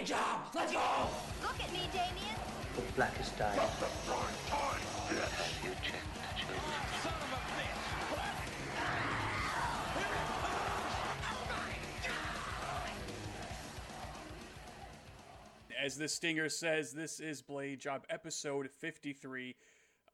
[0.00, 0.40] Blade job.
[0.54, 0.80] Let's go.
[1.42, 2.34] Look at me, Damien.
[2.74, 3.52] The blackest day.
[3.52, 3.60] You
[5.82, 6.70] check the children.
[15.84, 19.54] As the stinger says, this is Blade Job episode 53.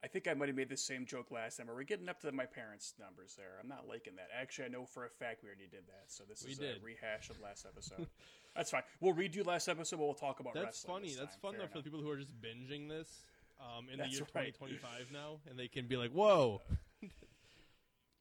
[0.05, 1.71] I think I might have made the same joke last time.
[1.71, 3.59] Are we getting up to my parents' numbers there?
[3.61, 4.29] I'm not liking that.
[4.39, 6.05] Actually, I know for a fact we already did that.
[6.09, 8.07] So this We is a rehash of last episode.
[8.57, 8.83] That's fine.
[9.01, 11.15] We'll redo last episode, but we'll talk about That's funny.
[11.19, 13.09] That's fun Fair though for the people who are just binging this
[13.61, 14.55] um, in the That's year right.
[14.55, 16.61] 2025 now, and they can be like, "Whoa,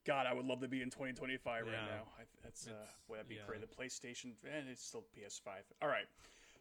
[0.05, 1.71] God, I would love to be in 2025 Yeah.
[1.71, 2.03] right now.
[2.19, 2.71] I, that's uh,
[3.07, 3.41] boy, that'd be yeah.
[3.47, 3.61] great.
[3.61, 5.49] The PlayStation, and it's still PS5.
[5.81, 6.05] All right,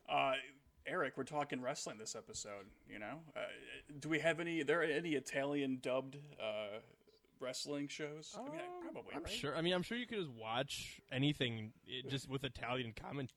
[0.08, 0.34] uh,
[0.86, 2.66] Eric, we're talking wrestling this episode.
[2.88, 3.40] You know, uh,
[4.00, 4.62] do we have any?
[4.62, 6.78] There any Italian dubbed uh,
[7.40, 8.36] wrestling shows?
[8.38, 9.14] I mean, I- probably.
[9.14, 9.32] I'm right?
[9.32, 13.32] sure." I mean, I'm sure you could just watch anything it, just with Italian comment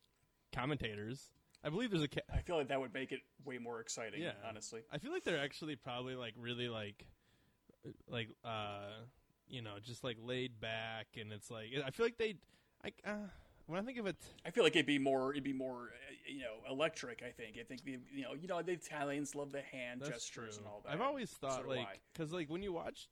[0.53, 1.31] commentators.
[1.63, 2.07] I believe there's a.
[2.07, 4.21] Ca- I feel like that would make it way more exciting.
[4.21, 4.81] yeah, honestly.
[4.91, 7.05] I feel like they're actually probably like really like,
[8.09, 8.89] like uh,
[9.47, 12.35] you know, just like laid back, and it's like I feel like they,
[12.83, 13.15] I uh,
[13.67, 14.15] when I think of it,
[14.45, 17.21] I feel like it'd be more, it'd be more, uh, you know, electric.
[17.21, 17.57] I think.
[17.59, 20.57] I think the, you know, you know, the Italians love the hand gestures true.
[20.57, 20.93] and all that.
[20.93, 21.75] I've always thought I.
[21.75, 23.09] like because like when you watch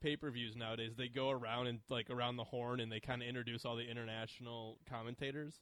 [0.00, 3.22] pay per views nowadays, they go around and like around the horn and they kind
[3.22, 5.60] of introduce all the international commentators.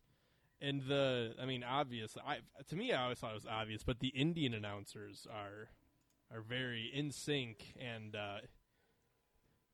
[0.60, 2.16] And the, I mean, obvious.
[2.26, 2.38] I
[2.68, 5.68] to me, I always thought it was obvious, but the Indian announcers are
[6.34, 8.38] are very in sync and uh,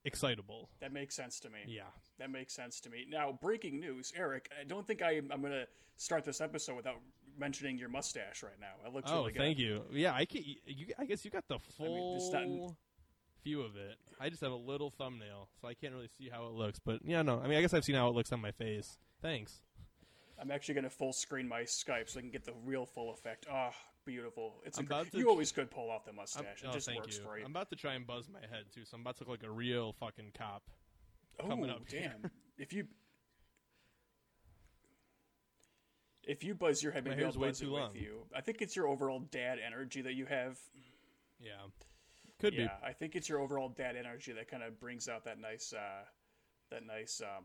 [0.09, 0.69] excitable.
[0.81, 1.59] that makes sense to me.
[1.67, 1.83] Yeah.
[2.19, 3.07] That makes sense to me.
[3.09, 4.51] Now, breaking news, Eric.
[4.61, 6.97] I don't think I, I'm going to start this episode without
[7.39, 8.75] mentioning your mustache right now.
[8.87, 9.39] It looks Oh, really good.
[9.39, 9.83] thank you.
[9.93, 12.75] Yeah, I can, you, I guess you got the full it's not-
[13.45, 13.97] view of it.
[14.21, 16.81] I just have a little thumbnail, so I can't really see how it looks.
[16.81, 17.41] But yeah, no.
[17.41, 18.99] I mean, I guess I've seen how it looks on my face.
[19.23, 19.63] Thanks.
[20.41, 23.13] I'm actually going to full screen my Skype so I can get the real full
[23.13, 23.47] effect.
[23.51, 23.73] Ah,
[24.09, 24.55] beautiful.
[24.65, 26.63] It's a I'm to- you always could pull off the I'm- mustache.
[26.65, 27.25] oh, it just thank works you.
[27.25, 27.45] for you.
[27.45, 29.43] I'm about to try and buzz my head too, so I'm about to look like
[29.43, 30.63] a real fucking cop.
[31.39, 32.15] coming oh, up here.
[32.21, 32.31] damn.
[32.59, 32.89] if you
[36.25, 37.95] if you buzz your head, maybe I'll buzz it too with long.
[37.95, 38.25] you.
[38.35, 40.59] I think it's your overall dad energy that you have.
[41.39, 41.53] Yeah,
[42.41, 42.63] could be.
[42.63, 45.73] Yeah, I think it's your overall dad energy that kind of brings out that nice,
[45.73, 46.05] uh,
[46.71, 47.45] that nice, um,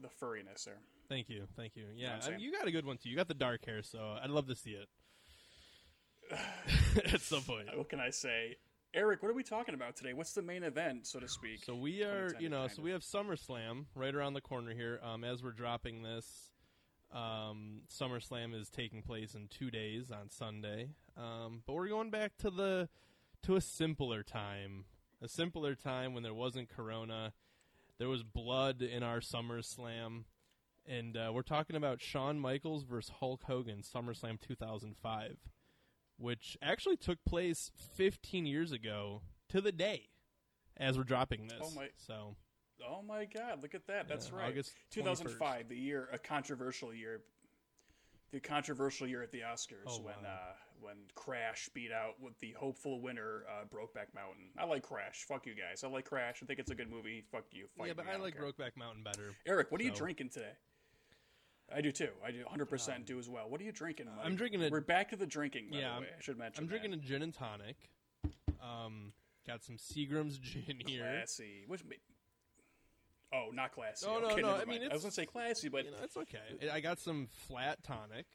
[0.00, 0.80] the furriness there.
[1.08, 1.84] Thank you, thank you.
[1.94, 3.10] Yeah, I'm I mean, you got a good one too.
[3.10, 4.88] You got the dark hair, so I'd love to see it
[7.12, 7.66] at some point.
[7.74, 8.56] What can I say?
[8.94, 10.12] Eric, what are we talking about today?
[10.12, 11.64] What's the main event, so to speak?
[11.64, 15.00] So we are, you know, so kind we have SummerSlam right around the corner here.
[15.02, 16.50] Um, as we're dropping this,
[17.12, 20.90] um, SummerSlam is taking place in two days on Sunday.
[21.16, 22.88] Um, but we're going back to the
[23.44, 24.84] to a simpler time,
[25.22, 27.32] a simpler time when there wasn't Corona,
[27.98, 30.24] there was blood in our SummerSlam,
[30.86, 35.36] and uh, we're talking about Shawn Michaels versus Hulk Hogan, SummerSlam 2005,
[36.18, 40.08] which actually took place 15 years ago to the day
[40.76, 41.58] as we're dropping this.
[41.62, 42.36] Oh my- So
[42.84, 43.62] Oh my God!
[43.62, 44.08] Look at that.
[44.08, 44.48] That's Yeah, right.
[44.48, 47.22] August 2005, the year, a controversial year,
[48.32, 50.28] the controversial year at the Oscars Oh, when wow.
[50.50, 54.50] uh, when Crash beat out with the hopeful winner, uh, Brokeback Mountain.
[54.58, 55.22] I like Crash.
[55.28, 55.84] Fuck you guys.
[55.84, 56.40] I like Crash.
[56.42, 57.22] I think it's a good movie.
[57.30, 57.68] Fuck you.
[57.78, 58.10] Fight yeah, but me.
[58.10, 58.42] I don't like care.
[58.42, 59.32] Brokeback Mountain better.
[59.46, 60.50] Eric, what are you drinking today?
[61.74, 62.10] I do too.
[62.24, 63.48] I do 100% do as well.
[63.48, 64.06] What are you drinking?
[64.06, 64.24] Mike?
[64.26, 65.68] I'm drinking a- We're back to the drinking.
[65.70, 66.06] By yeah, the way.
[66.18, 66.62] I should mention.
[66.64, 67.00] I'm drinking that.
[67.00, 67.76] a gin and tonic.
[68.62, 69.12] Um,
[69.46, 71.02] got some Seagram's gin here.
[71.02, 71.64] classy.
[71.66, 71.82] Which?
[73.32, 74.06] Oh, not classy.
[74.08, 74.82] Oh, no, okay, no, I mean.
[74.88, 76.68] I was gonna say classy, but You know, it's okay.
[76.70, 78.26] I got some flat tonic,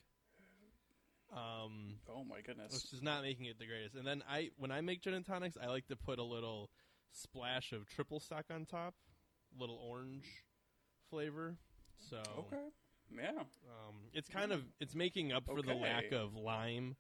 [1.35, 2.73] oh my goodness.
[2.73, 3.95] which is not making it the greatest.
[3.95, 6.69] And then I, when I make gin and tonics, I like to put a little
[7.11, 8.95] splash of triple stock on top,
[9.57, 10.25] little orange
[11.09, 11.57] flavor.
[12.09, 12.63] So Okay.
[13.16, 13.31] Yeah.
[13.40, 15.81] um, it's kind of it's making up for the Okay.
[15.81, 16.95] lack of lime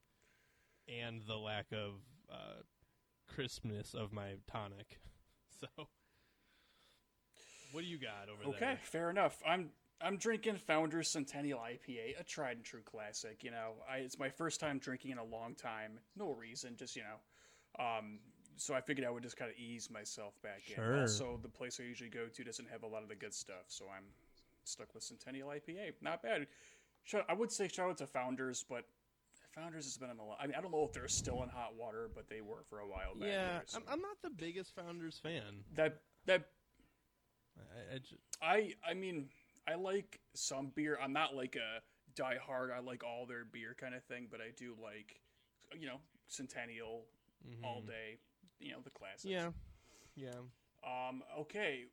[0.87, 1.95] and the lack of
[2.31, 2.61] uh,
[3.27, 4.99] crispness of my tonic.
[5.59, 5.87] So,
[7.71, 8.49] what do you got over there?
[8.49, 8.79] Okay, there?
[8.83, 9.41] fair enough.
[9.45, 9.69] I'm
[9.99, 13.43] I'm drinking Founders Centennial IPA, a tried and true classic.
[13.43, 15.99] You know, I, it's my first time drinking in a long time.
[16.15, 17.83] No reason, just you know.
[17.83, 18.19] Um,
[18.55, 20.75] so I figured I would just kind of ease myself back in.
[20.75, 21.01] Sure.
[21.01, 23.65] Also, the place I usually go to doesn't have a lot of the good stuff,
[23.67, 24.05] so I'm
[24.67, 25.93] stuck with Centennial IPA.
[26.01, 26.47] Not bad.
[27.27, 28.83] I would say shout out to Founders, but
[29.55, 30.37] Founders has been in a lot.
[30.41, 32.79] I mean, I don't know if they're still in hot water, but they were for
[32.79, 33.27] a while back.
[33.29, 33.77] Yeah, here, so.
[33.79, 35.63] I'm, I'm not the biggest Founders fan.
[35.75, 36.49] that that
[37.57, 39.29] I, I ju- I I mean
[39.67, 40.97] I like some beer.
[41.01, 41.81] I'm not like a
[42.21, 42.71] diehard.
[42.75, 45.21] I like all their beer kind of thing, but I do like
[45.79, 47.05] you know Centennial
[47.63, 48.17] all day.
[48.59, 49.25] You know the classics.
[49.25, 49.49] yeah,
[50.15, 50.29] yeah.
[50.85, 51.23] Um.
[51.39, 51.85] Okay.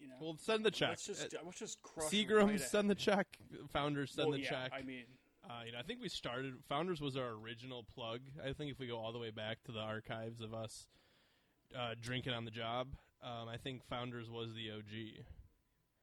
[0.00, 0.14] You know.
[0.20, 0.88] Well, send the check.
[0.90, 2.10] Let's just Uh, let's just crush.
[2.10, 3.38] Seagram, right send the check.
[3.68, 4.72] Founders, send Well, the yeah, check.
[4.72, 5.04] I mean,
[5.48, 6.62] Uh, you know, I think we started.
[6.68, 8.20] Founders was our original plug.
[8.42, 10.86] I think if we go all the way back to the archives of us
[11.74, 15.24] uh, drinking on the job, um, I think Founders was the OG.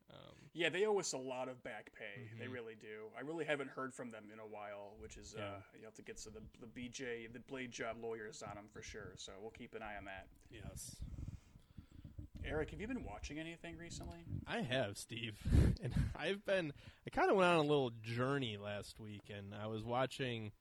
[0.09, 2.29] Um, Yeah, they owe us a lot of back pay.
[2.39, 2.51] They Mhm.
[2.53, 3.11] really do.
[3.15, 5.55] I really haven't heard from them in a while, which is Yeah.
[5.55, 8.69] uh, you have to get to the the BJ the blade job lawyers on them
[8.69, 9.15] for sure.
[9.17, 10.27] So we'll keep an eye on that.
[10.49, 10.95] yes,
[12.49, 14.19] Eric, have you been watching anything recently?
[14.47, 15.37] I have Steve,
[15.83, 16.71] and I've been.
[17.05, 20.51] I kind of went on a little journey last week, and I was watching.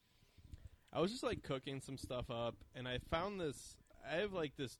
[0.92, 3.76] I was just like cooking some stuff up, and I found this.
[4.10, 4.78] I have like this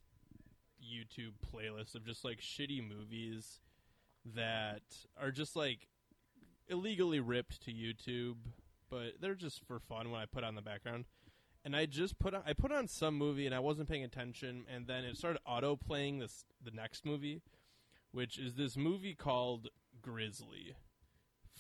[0.82, 3.60] YouTube playlist of just like shitty movies
[4.34, 4.82] that
[5.20, 5.86] are just like
[6.68, 8.36] illegally ripped to YouTube,
[8.90, 11.04] but they're just for fun when I put on the background.
[11.66, 14.64] And I just put on I put on some movie and I wasn't paying attention,
[14.72, 17.42] and then it started auto playing this the next movie,
[18.12, 19.66] which is this movie called
[20.00, 20.76] Grizzly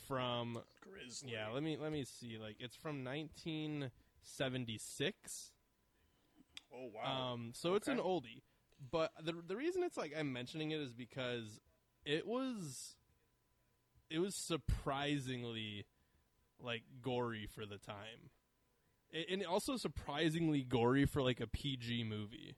[0.06, 1.32] from Grizzly.
[1.32, 5.50] yeah let me let me see like it's from 1976
[6.72, 7.32] Oh wow.
[7.32, 8.42] um, so it's an oldie,
[8.92, 11.60] but the the reason it's like I'm mentioning it is because
[12.04, 12.94] it was
[14.10, 15.86] it was surprisingly
[16.60, 18.30] like gory for the time,
[19.12, 22.56] and also surprisingly gory for like a PG movie.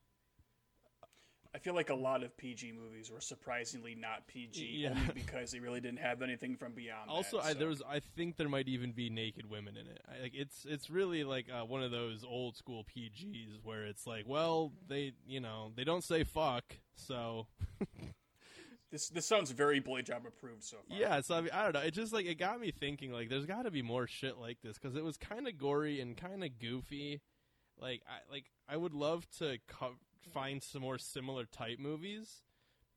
[1.55, 4.91] I feel like a lot of PG movies were surprisingly not PG, Yeah.
[4.91, 7.09] only because they really didn't have anything from beyond.
[7.09, 10.01] Also, that, I, there was I think there might even be naked women in it.
[10.07, 14.07] I, like it's it's really like uh, one of those old school PGs where it's
[14.07, 17.47] like, well, they you know they don't say fuck, so
[18.91, 19.09] this.
[19.09, 20.99] This sounds very blade job approved so far.
[20.99, 21.81] Yeah, so I mean, I don't know.
[21.81, 23.13] It just like it got me thinking.
[23.13, 26.01] Like, there's got to be more shit like this because it was kind of gory
[26.01, 27.21] and kind of goofy.
[27.81, 29.97] Like, I like I would love to co-
[30.33, 32.43] find some more similar type movies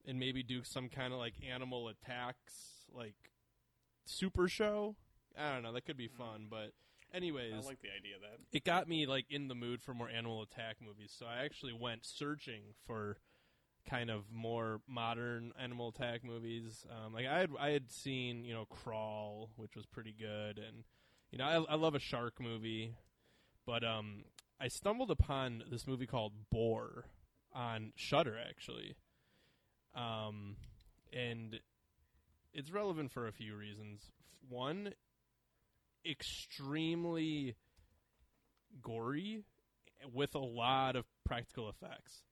[0.05, 3.15] and maybe do some kind of like animal attacks, like
[4.05, 4.95] super show.
[5.37, 5.73] I don't know.
[5.73, 6.17] That could be hmm.
[6.17, 6.71] fun, but
[7.13, 8.39] anyways, I like the idea of that.
[8.51, 11.13] it got me like in the mood for more animal attack movies.
[11.17, 13.17] So I actually went searching for
[13.89, 16.85] kind of more modern animal attack movies.
[16.89, 20.83] Um, like I had I had seen you know Crawl, which was pretty good, and
[21.31, 22.95] you know I, I love a shark movie,
[23.65, 24.23] but um
[24.59, 27.05] I stumbled upon this movie called Boar
[27.53, 28.95] on Shudder actually,
[29.95, 30.55] um,
[31.11, 31.59] and
[32.53, 34.11] it's relevant for a few reasons.
[34.47, 34.93] One,
[36.09, 37.55] extremely
[38.81, 39.43] gory
[40.13, 42.23] with a lot of practical effects.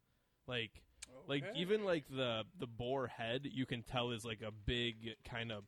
[0.47, 0.81] Like
[1.27, 5.51] like even like the the boar head you can tell is like a big kind
[5.51, 5.63] of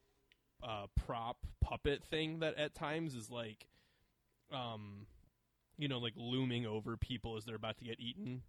[0.64, 3.68] uh prop puppet thing that at times is like
[4.52, 5.06] um
[5.78, 8.42] you know like looming over people as they're about to get eaten.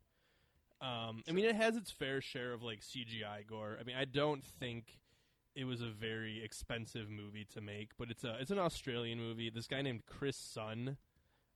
[0.80, 3.76] Um I mean it has its fair share of like CGI gore.
[3.80, 4.98] I mean I don't think
[5.54, 9.50] it was a very expensive movie to make, but it's a it's an Australian movie.
[9.50, 10.96] This guy named Chris Sun,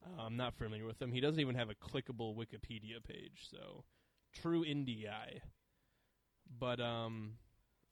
[0.04, 1.12] uh, I'm not familiar with him.
[1.12, 3.84] He doesn't even have a clickable Wikipedia page, so
[4.40, 5.40] true indie guy.
[6.58, 7.34] But um,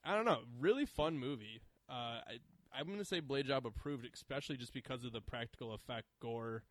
[0.05, 1.61] I don't know, really fun movie.
[1.89, 2.39] Uh, I,
[2.77, 6.65] I'm gonna say Blade Job approved, especially just because of the practical effect gore,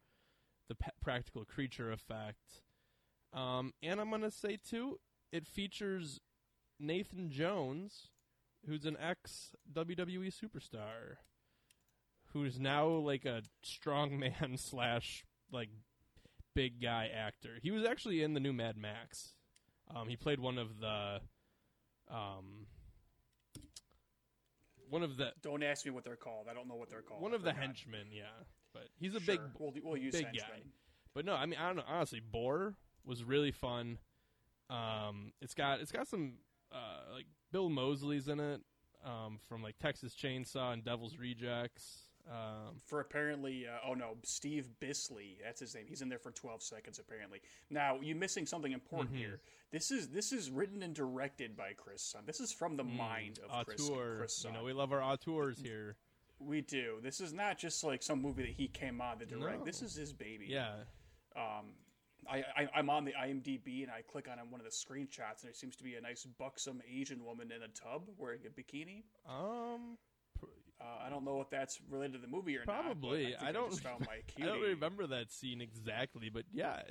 [0.70, 2.62] the pa- practical creature effect,
[3.34, 5.00] um, and I'm gonna say too,
[5.32, 6.20] it features
[6.80, 8.10] Nathan Jones
[8.68, 11.18] who's an ex WWE superstar,
[12.32, 15.70] who's now like a strong man slash like
[16.56, 17.60] big guy actor.
[17.62, 19.34] He was actually in the new Mad Max.
[19.96, 21.20] Um, he played one of the,
[22.10, 22.66] um,
[24.90, 26.48] one of the Don't ask me what they're called.
[26.50, 27.22] I don't know what they're called.
[27.22, 28.08] one of the henchmen.
[28.12, 28.24] Yeah,
[28.74, 29.36] but he's a Sure.
[29.38, 30.46] big We'll, we'll use big henchmen.
[30.50, 30.62] guy.
[31.14, 31.84] But no, I mean I don't know.
[31.88, 34.00] Honestly, Boar was really fun.
[34.70, 36.34] Um, it's got it's got some
[36.72, 38.62] uh, like Bill Moseley's in it
[39.06, 42.08] um, from like Texas Chainsaw and Devil's Rejects.
[42.30, 45.38] Um, For apparently, uh, oh no, Steve Bisley.
[45.44, 45.86] That's his name.
[45.88, 47.42] He's in there for 12 seconds apparently.
[47.70, 49.18] Now you're missing something important Mhm.
[49.20, 49.42] here.
[49.72, 52.24] This is this is written and directed by Chris Sun.
[52.26, 54.54] This is from the mind of Chris, auteur, Chris Sun.
[54.54, 55.98] you know, we love our auteurs here.
[56.40, 57.00] We do.
[57.02, 59.60] This is not just like some movie that he came on to direct.
[59.60, 59.66] No.
[59.66, 60.46] This is his baby.
[60.48, 60.84] Yeah,
[61.36, 61.76] Um,
[62.30, 65.46] I, I I'm on the IMDb and I click on one of the screenshots and
[65.48, 69.04] there seems to be a nice buxom Asian woman in a tub wearing a bikini.
[69.26, 69.98] um,
[70.84, 73.32] Uh, I don't know if that's related to the movie or Probably.
[73.32, 73.40] not.
[73.40, 76.82] but I I, don't- just found my I don't remember that scene exactly, but yeah,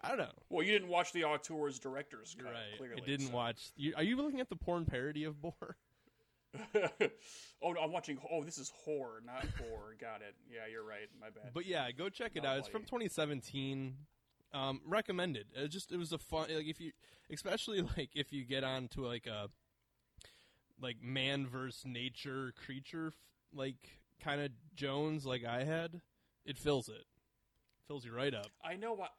[0.00, 0.30] I don't know.
[0.48, 2.52] Well, you didn't watch the Auteurs director's cut.
[2.52, 2.78] Right.
[2.78, 3.34] Clearly, I didn't so.
[3.34, 3.72] watch.
[3.76, 5.76] You, are you looking at the porn parody of Boar?
[7.62, 8.18] oh, no, I'm watching.
[8.30, 9.96] Oh, this is horror, not horror.
[10.00, 10.34] Got it.
[10.50, 11.08] Yeah, you're right.
[11.20, 11.52] My bad.
[11.54, 12.58] But yeah, go check it Not out.
[12.58, 13.94] It's from 2017.
[14.54, 15.46] Um, recommended.
[15.54, 16.92] It just it was a fun like if you
[17.32, 19.48] especially like if you get on to like a
[20.78, 23.14] like man versus nature creature
[23.54, 23.76] like
[24.22, 26.00] kind of Jones like I had.
[26.44, 27.04] it fills it,
[27.86, 28.46] fills you right up.
[28.64, 29.10] I know what.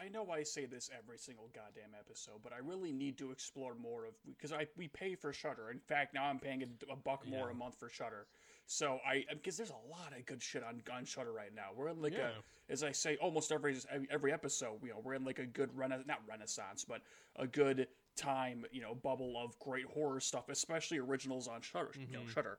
[0.00, 3.74] I know I say this every single goddamn episode, but I really need to explore
[3.74, 5.70] more of because I we pay for Shudder.
[5.72, 7.52] In fact, now I'm paying a, a buck more Yeah.
[7.52, 8.26] a month for Shudder.
[8.66, 11.70] So I because there's a lot of good shit on on Shudder right now.
[11.74, 12.28] We're in like Yeah.
[12.68, 13.76] a as I say almost every
[14.10, 14.78] every episode.
[14.84, 17.00] You know, we're in like a good rena not renaissance, but
[17.34, 18.66] a good time.
[18.70, 21.90] You know, bubble of great horror stuff, especially originals on Shudder.
[21.98, 22.30] You know, mm-hmm.
[22.30, 22.58] Shudder.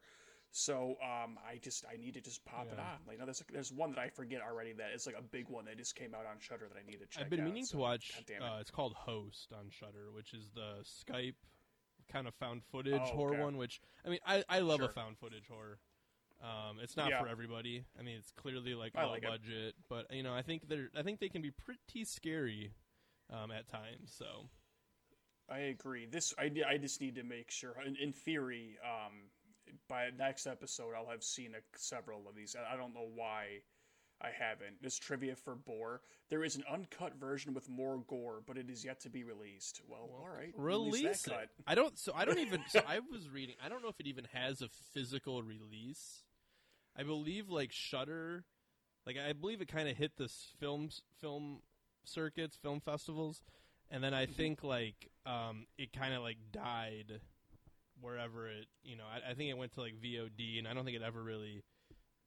[0.52, 2.80] So um, I just I need to just pop it Mm-hmm.
[2.80, 2.98] On.
[3.08, 5.48] Like, you know, there's there's one that I forget already that is like a big
[5.48, 7.24] one that just came out on Shudder that I need to check.
[7.26, 8.12] I've been out, meaning so, to watch.
[8.28, 8.42] It.
[8.42, 11.36] Uh, it's called Host on Shudder, which is the Skype
[12.12, 13.44] kind of found footage Oh, horror okay.
[13.44, 13.58] one.
[13.58, 15.80] Which I mean, I I love a found footage horror.
[16.42, 17.22] Um, it's not Yeah.
[17.22, 17.84] for everybody.
[18.00, 19.30] I mean, it's clearly like I low like it.
[19.30, 22.72] budget, but you know, I think they're I think they can be pretty scary
[23.30, 24.14] um, at times.
[24.18, 24.50] So
[25.50, 26.06] I agree.
[26.06, 27.76] This I, I just need to make sure.
[27.86, 29.30] In, in theory, um,
[29.88, 32.56] by next episode, I'll have seen a, several of these.
[32.56, 33.62] I don't know why
[34.22, 34.82] I haven't.
[34.82, 36.02] This trivia for Boar.
[36.30, 39.82] There is an uncut version with more gore, but it is yet to be released.
[39.88, 41.32] Well, all right, release that it.
[41.32, 41.50] cut.
[41.68, 41.98] I don't.
[41.98, 42.62] So I don't even.
[42.68, 43.56] so I was reading.
[43.64, 46.24] I don't know if it even has a physical release.
[46.98, 48.44] I believe like Shudder,
[49.06, 51.60] like I believe it kind of hit this films film
[52.04, 53.42] circuits, film festivals,
[53.90, 54.34] and then I Mm-hmm.
[54.34, 57.22] think like um it kind of like died
[58.02, 58.66] wherever it.
[58.84, 61.04] You know, I, I think it went to like VOD, and I don't think it
[61.04, 61.64] ever really.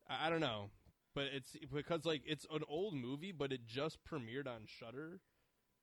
[0.08, 0.70] I, I don't know,
[1.14, 5.20] but it's because like it's an old movie, but it just premiered on Shudder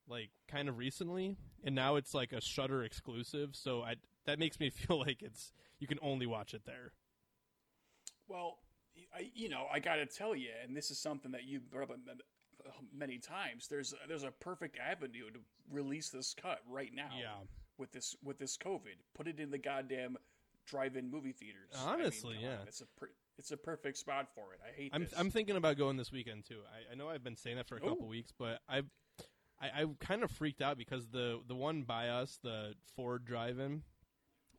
[0.10, 3.52] like kind of recently, and now it's like a Shudder exclusive.
[3.54, 6.94] So I that makes me feel like it's you can only watch it there.
[8.28, 8.60] Well,
[9.16, 11.90] I, you know, I got to tell you, and this is something that you brought
[11.90, 11.98] up
[12.94, 13.68] many times.
[13.68, 15.40] There's there's a perfect avenue to
[15.72, 17.10] release this cut right now.
[17.18, 17.46] Yeah.
[17.80, 20.18] With this with this COVID, put it in the goddamn
[20.68, 21.72] drive-in movie theaters.
[21.76, 22.60] I mean, Honestly, yeah.
[22.62, 24.60] on, it's a per, it's a perfect spot for it.
[24.64, 25.14] I hate I'm this.
[25.18, 26.60] I'm thinking about going this weekend too.
[26.72, 28.10] I, I know I've been saying that for a couple Ooh.
[28.10, 28.82] weeks, but I
[29.62, 33.84] I, I kind of freaked out because the the one by us, the Ford Drive-In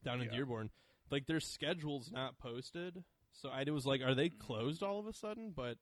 [0.03, 0.39] down in Yeah.
[0.39, 0.71] Dearborn,
[1.11, 3.05] like their schedule's not posted.
[3.33, 4.39] So I was like, are they mm.
[4.39, 5.53] closed all of a sudden?
[5.55, 5.77] But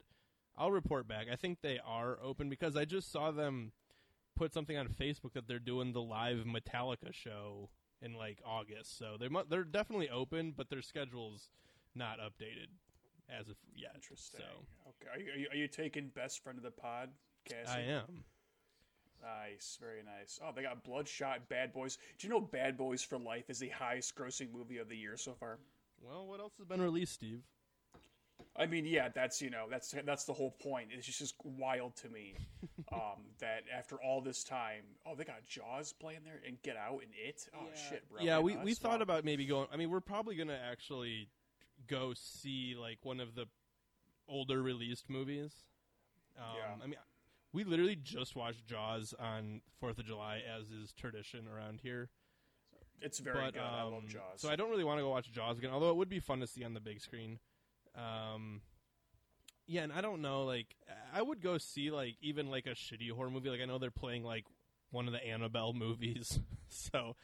[0.57, 1.27] I'll report back.
[1.33, 3.73] I think they are open because I just saw them
[4.39, 7.69] put something on Facebook that they're doing the live Metallica show
[8.01, 8.97] in like August.
[8.99, 11.49] So they mu- they're definitely open, but their schedule's
[11.95, 12.69] not updated
[13.29, 13.93] as of yet.
[13.95, 14.41] Interesting.
[14.41, 17.11] So Okay, are you, are you are you taking best friend of the pod,
[17.45, 17.71] Cassie?
[17.71, 18.25] I am.
[19.21, 20.39] Nice, very nice.
[20.43, 21.99] Oh, they got Bloodshot, Bad Boys.
[22.19, 25.17] Do you know Bad Boys for Life is the highest grossing movie of the year
[25.17, 25.59] so far?
[26.01, 27.43] Well, what else has been released, Steve?
[28.59, 30.89] I mean, yeah, that's you know, that's that's the whole point.
[30.91, 32.35] It's just, just wild to me
[32.93, 37.01] um, that after all this time, oh, they got Jaws playing there and Get Out
[37.03, 37.49] and It.
[37.55, 38.21] Oh shit, bro.
[38.21, 39.03] yeah, we, we thought Wow.
[39.03, 39.69] about maybe going.
[39.73, 41.29] I mean, we're probably gonna actually
[41.87, 43.47] go see like one of the
[44.29, 45.53] older released movies.
[46.37, 46.85] Um, Yeah.
[46.85, 46.97] I mean,
[47.53, 52.11] we literally just watched Jaws on Fourth of July, as is tradition around here.
[53.01, 53.63] It's very but good.
[53.63, 54.41] I love um, Jaws.
[54.41, 55.71] so I don't really want to go watch Jaws again.
[55.71, 57.39] Although it would be fun to see on the big screen.
[57.97, 58.61] Um,
[59.67, 60.45] yeah, and I don't know.
[60.45, 60.75] Like,
[61.13, 63.51] I would go see like even like a shitty horror movie.
[63.51, 64.45] Like I know they're playing like
[64.91, 67.17] one of the Annabelle movies, so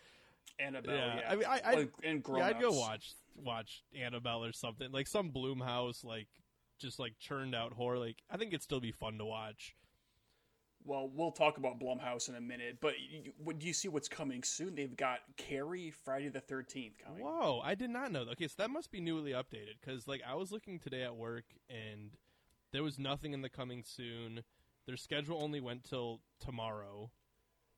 [0.58, 0.94] Annabelle.
[0.94, 1.16] yeah.
[1.20, 4.92] Yeah, I mean, I- I- Well, and yeah, I'd go watch watch Annabelle or something
[4.92, 6.28] like some Blumhouse like
[6.78, 7.98] just like churned out horror.
[7.98, 9.74] Like I think it'd still be fun to watch.
[10.86, 14.42] Well, we'll talk about Blumhouse in a minute, but you, do you see what's coming
[14.42, 14.74] soon?
[14.74, 17.24] They've got Carrie Friday the Thirteenth coming.
[17.24, 18.20] Whoa, I did not know.
[18.32, 21.44] Okay, so that must be newly updated because like I was looking today at work
[21.70, 22.10] and
[22.72, 24.42] there was nothing in the coming soon.
[24.86, 27.10] Their schedule only went till tomorrow,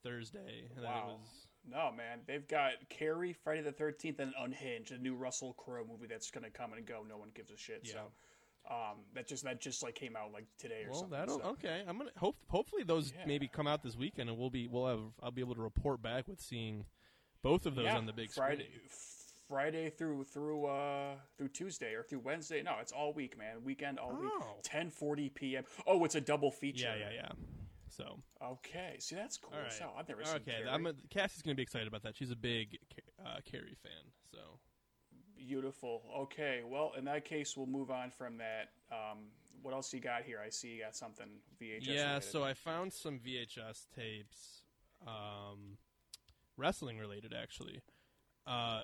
[0.03, 0.69] Thursday.
[0.75, 1.19] And then it Wow.
[1.21, 5.85] was No, man, they've got Carrie Friday the Thirteenth and Unhinged, a new Russell Crowe
[5.89, 7.05] movie that's going to come and go.
[7.09, 7.87] No one gives a shit.
[7.87, 8.11] So,
[8.71, 11.19] um, that just that just like came out like today or well, something.
[11.19, 11.83] that'll so- okay.
[11.87, 12.37] I'm gonna hope.
[12.49, 13.25] Hopefully, those Yeah.
[13.27, 16.03] maybe come out this weekend, and we'll be we'll have I'll be able to report
[16.03, 16.85] back with seeing
[17.43, 18.81] both of those yeah, on the big Friday, screen.
[19.49, 22.63] Friday through through uh through Tuesday or through Wednesday.
[22.63, 23.63] No, it's all week, man.
[23.65, 24.31] Weekend all week.
[24.41, 24.57] Oh.
[24.65, 25.65] 10:40 p.m.
[25.87, 26.93] Oh, it's a double feature.
[26.99, 27.33] Yeah, yeah, yeah.
[27.89, 29.57] So Okay, see that's cool.
[29.57, 30.51] right, So I've never seen okay.
[30.59, 30.69] Carrie.
[30.69, 32.17] I'm Cassie's gonna be excited about that.
[32.17, 32.77] She's a big
[33.25, 34.11] uh, Carrie fan.
[34.33, 34.39] So
[35.37, 36.03] Beautiful.
[36.19, 38.71] Okay, well, in that case, we'll move on from that.
[38.91, 39.19] Um,
[39.63, 40.41] what else you got here?
[40.45, 41.27] I see you got something
[41.61, 41.87] VHS.
[41.87, 42.07] yeah.
[42.09, 42.25] related.
[42.25, 44.63] So I found some VHS tapes,
[45.07, 45.79] um,
[46.57, 47.81] wrestling related actually.
[48.47, 48.83] Uh,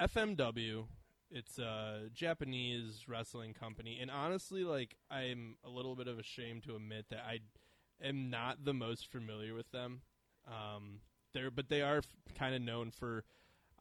[0.00, 0.84] FMW.
[1.32, 6.74] It's a Japanese wrestling company, and honestly, like I'm a little bit of ashamed to
[6.74, 7.38] admit that I
[8.04, 10.00] am not the most familiar with them.
[10.48, 11.00] Um,
[11.32, 13.24] they're but they are f- kind of known for.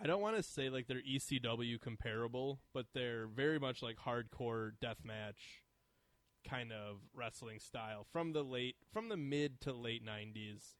[0.02, 4.72] I don't want to say like they're ECW comparable, but they're very much like hardcore
[4.82, 5.60] deathmatch
[6.48, 10.76] kind of wrestling style from the late from the mid to late 90s.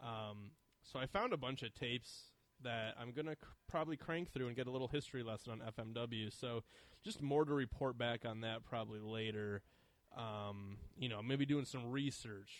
[0.00, 2.30] Um, so I found a bunch of tapes
[2.62, 6.32] that I'm gonna cr- probably crank through and get a little history lesson on FMW.
[6.32, 6.62] So
[7.04, 9.62] just more to report back on that probably later.
[10.16, 12.50] Um, you know, maybe doing some research.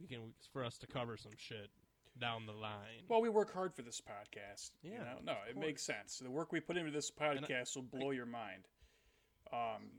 [0.00, 1.70] We can for us to cover some shit
[2.20, 3.04] down the line.
[3.08, 4.70] Well, we work hard for this podcast.
[4.82, 5.18] you Yeah, know?
[5.24, 5.66] no, it course.
[5.66, 6.18] makes sense.
[6.18, 8.64] The work we put into this podcast will blow your mind.
[9.52, 9.90] Um,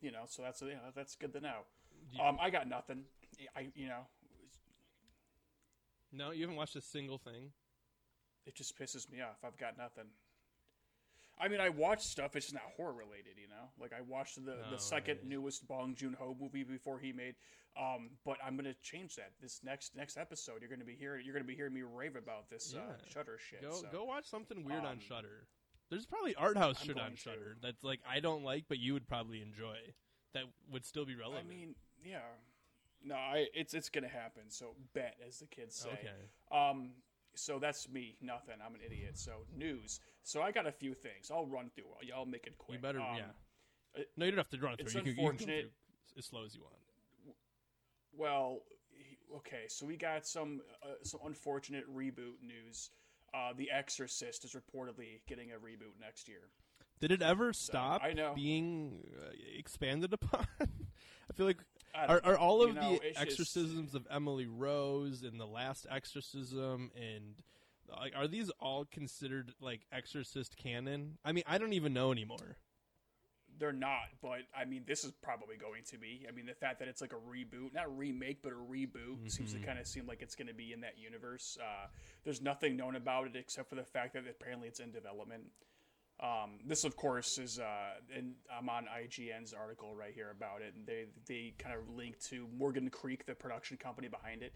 [0.00, 1.60] you know, so that's yeah, that's good to know.
[2.12, 2.28] Yeah.
[2.28, 3.04] Um, I got nothing.
[3.56, 4.06] I you know,
[6.12, 7.50] no, you haven't watched a single thing.
[8.46, 9.38] it just pisses me off.
[9.44, 10.06] I've got nothing.
[11.38, 12.34] I mean, I watched stuff.
[12.34, 13.70] It's just not horror related, you know.
[13.80, 15.28] Like I watched the the second right.
[15.28, 17.34] newest Bong Joon Ho movie before he made.
[17.78, 19.32] Um, but I'm gonna change that.
[19.40, 22.48] This next next episode, you're gonna be hearing you're gonna be hearing me rave about
[22.48, 23.62] this uh, Shudder shit.
[23.62, 23.86] Go so.
[23.92, 25.46] go watch something weird on um, Shudder.
[25.90, 27.20] There's probably art house I'm shit on going to.
[27.20, 29.76] Shudder that's like I don't like, but you would probably enjoy.
[30.32, 31.46] That would still be relevant.
[31.46, 31.74] I mean,
[32.04, 32.18] yeah.
[33.04, 34.44] No, I it's it's gonna happen.
[34.48, 35.90] So bet, as the kids say.
[35.90, 36.70] okay.
[36.70, 36.92] Um,
[37.38, 38.16] so that's me.
[38.20, 38.56] Nothing.
[38.64, 39.18] I'm an idiot.
[39.18, 40.00] So news.
[40.22, 41.30] So I got a few things.
[41.30, 41.84] I'll run through.
[42.02, 42.78] Y'all make it quick.
[42.78, 44.02] You better, Um, yeah.
[44.16, 45.02] no, you don't have to run it it's through.
[45.02, 46.74] You can, you can unfortunate- through as slow as you want.
[48.16, 48.60] Well,
[49.36, 49.64] okay.
[49.68, 52.90] So we got some uh, some unfortunate reboot news.
[53.34, 56.48] Uh, the Exorcist is reportedly getting a reboot next year.
[57.00, 58.32] Did it ever stop I know.
[58.34, 59.28] being uh,
[59.58, 60.46] expanded upon?
[60.60, 61.58] I feel like
[62.08, 65.46] are, are all You of know, the it's just- exorcisms of Emily Rose and the
[65.46, 67.42] last exorcism and
[67.88, 71.18] like are these all considered like exorcist canon?
[71.24, 72.56] I mean, I don't even know anymore.
[73.58, 76.26] They're not, but I mean, this is probably going to be.
[76.28, 79.30] I mean, the fact that it's like a reboot, not a remake, but a reboot,
[79.32, 81.56] seems to kind of seem like it's going to be in that universe.
[81.58, 81.86] Uh,
[82.22, 85.44] there's nothing known about it except for the fact that apparently it's in development.
[86.18, 90.74] Um, this, of course, is uh, and I'm on IGN's article right here about it,
[90.74, 94.54] and they they kind of link to Morgan Creek, the production company behind it.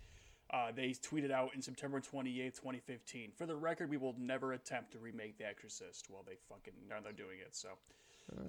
[0.53, 3.31] Uh, they tweeted out in September 28th, 2015.
[3.37, 6.07] For the record, we will never attempt to remake The Exorcist.
[6.11, 7.69] Well, they fucking now they're doing it, so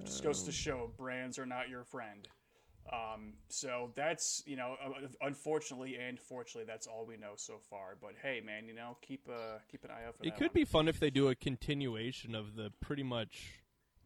[0.04, 2.26] just goes to show brands are not your friend.
[2.90, 7.96] Um, so that's you know, uh, unfortunately and fortunately, that's all we know so far.
[8.00, 10.54] But hey, man, you know, keep uh keep an eye out for It could one.
[10.54, 13.60] be fun if they do a continuation of the pretty much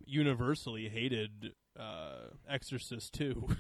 [0.05, 3.49] universally hated uh, Exorcist 2.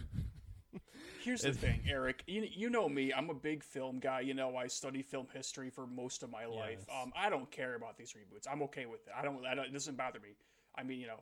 [1.22, 2.22] Here's the thing, Eric.
[2.28, 3.12] You, you know me.
[3.12, 4.20] I'm a big film guy.
[4.20, 6.84] You know, I study film history for most of my life.
[6.86, 7.02] Yes.
[7.02, 8.46] Um, I don't care about these reboots.
[8.50, 9.12] I'm okay with it.
[9.16, 9.44] I don't.
[9.44, 10.36] I don't it doesn't bother me.
[10.78, 11.18] I mean, you know,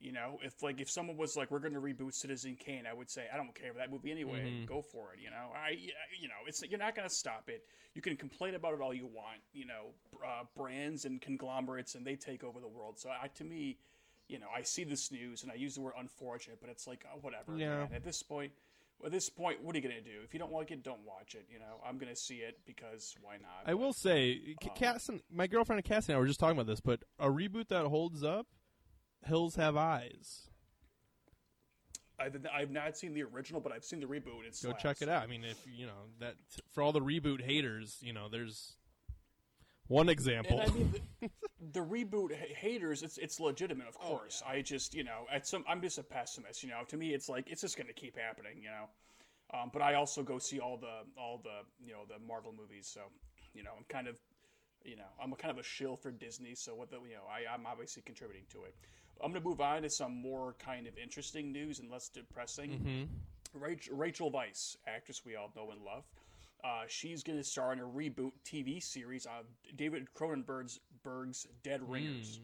[0.00, 2.94] you know, if like if someone was like, we're going to reboot Citizen Kane, I
[2.94, 4.44] would say I don't care for that movie anyway.
[4.44, 4.64] Mm-hmm.
[4.66, 5.20] Go for it.
[5.22, 5.70] You know, I
[6.20, 7.64] you know, it's you're not going to stop it.
[7.94, 9.40] You can complain about it all you want.
[9.52, 9.86] You know,
[10.24, 12.98] uh, brands and conglomerates and they take over the world.
[12.98, 13.78] So I, to me,
[14.28, 17.04] you know, I see this news and I use the word unfortunate, but it's like
[17.12, 17.56] oh, whatever.
[17.56, 17.78] Yeah.
[17.78, 17.88] man.
[17.94, 18.52] At this point,
[19.04, 20.22] at this point, what are you gonna do?
[20.24, 21.46] If you don't like it, don't watch it.
[21.50, 23.70] You know, I'm gonna see it because why not?
[23.70, 26.56] I will say, K- Cass and, my girlfriend and Cassie and I were just talking
[26.56, 28.46] about this, but a reboot that holds up,
[29.26, 30.42] Hills Have Eyes.
[32.18, 34.46] I've, I've not seen the original, but I've seen the reboot.
[34.46, 35.22] It's Go check it out.
[35.22, 36.34] I mean, if you know that
[36.72, 38.76] for all the reboot haters, you know, there's
[39.88, 40.60] one example.
[40.60, 41.30] And I mean, the,
[41.72, 44.42] the reboot ha- haters, it's it's legitimate, of course.
[44.48, 46.62] I just, you know, at some, I'm just a pessimist.
[46.62, 48.62] You know, to me, it's like it's just going to keep happening.
[48.62, 52.18] You know, um, but I also go see all the all the you know the
[52.26, 53.02] Marvel movies, so
[53.56, 54.18] you know, I'm kind of,
[54.84, 56.54] you know, I'm a kind of a shill for Disney.
[56.54, 58.74] So what the, you know, I, I'm obviously contributing to it.
[59.22, 63.08] I'm going to move on to some more kind of interesting news and less depressing.
[63.54, 66.04] Rachel, Rachel Weisz, actress we all know and love.
[66.64, 71.80] Uh, she's going to star in a reboot TV series of David Cronenberg's Berg's Dead
[71.88, 72.40] Ringers.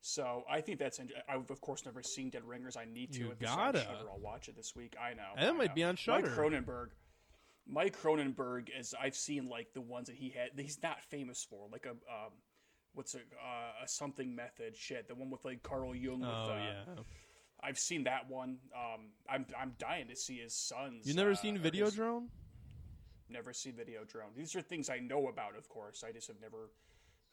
[0.00, 0.98] So I think that's.
[0.98, 2.76] In- I've of course never seen Dead Ringers.
[2.76, 3.20] I need to.
[3.20, 3.78] You gotta.
[3.78, 4.04] juncture.
[4.10, 4.94] I'll watch it this week.
[5.00, 5.22] I know.
[5.36, 5.74] And it might know.
[5.74, 6.88] be on Mike Cronenberg.
[7.66, 11.46] Mike Cronenberg, as I've seen, like the ones that he had, that he's not famous
[11.48, 12.32] for, like a um,
[12.94, 16.20] what's a, uh, a something method shit, the one with like Carl Jung.
[16.20, 17.02] With, oh uh, yeah,
[17.62, 18.58] I've seen that one.
[18.74, 21.06] Um, I'm I'm dying to see his sons.
[21.06, 22.28] you never uh, seen Videodrome?
[23.28, 24.34] Never seen Videodrome.
[24.36, 26.04] These are things I know about, of course.
[26.06, 26.70] I just have never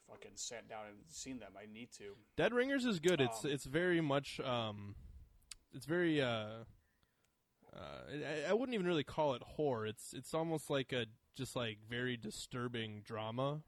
[0.09, 1.51] fucking sat down and seen them.
[1.61, 2.15] I need to.
[2.37, 3.21] Dead Ringers is good.
[3.21, 4.95] It's Um, it's very much um,
[5.73, 6.63] it's very uh,
[7.73, 7.79] uh,
[8.11, 9.85] I, I wouldn't even really call it horror.
[9.85, 13.61] It's it's almost like a just like very disturbing drama.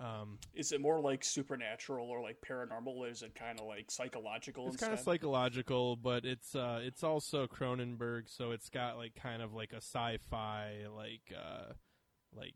[0.00, 2.96] Um, Is it more like supernatural or like paranormal?
[2.96, 4.66] Or is it kind of like psychological?
[4.68, 9.42] it's kind of psychological, but it's uh, it's also Cronenberg, so it's got like kind
[9.42, 11.74] of like a sci-fi like uh,
[12.34, 12.54] like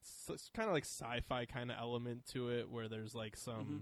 [0.00, 3.54] it's, it's kind of like sci-fi kind of element to it, where there's like some.
[3.54, 3.76] Mm-hmm.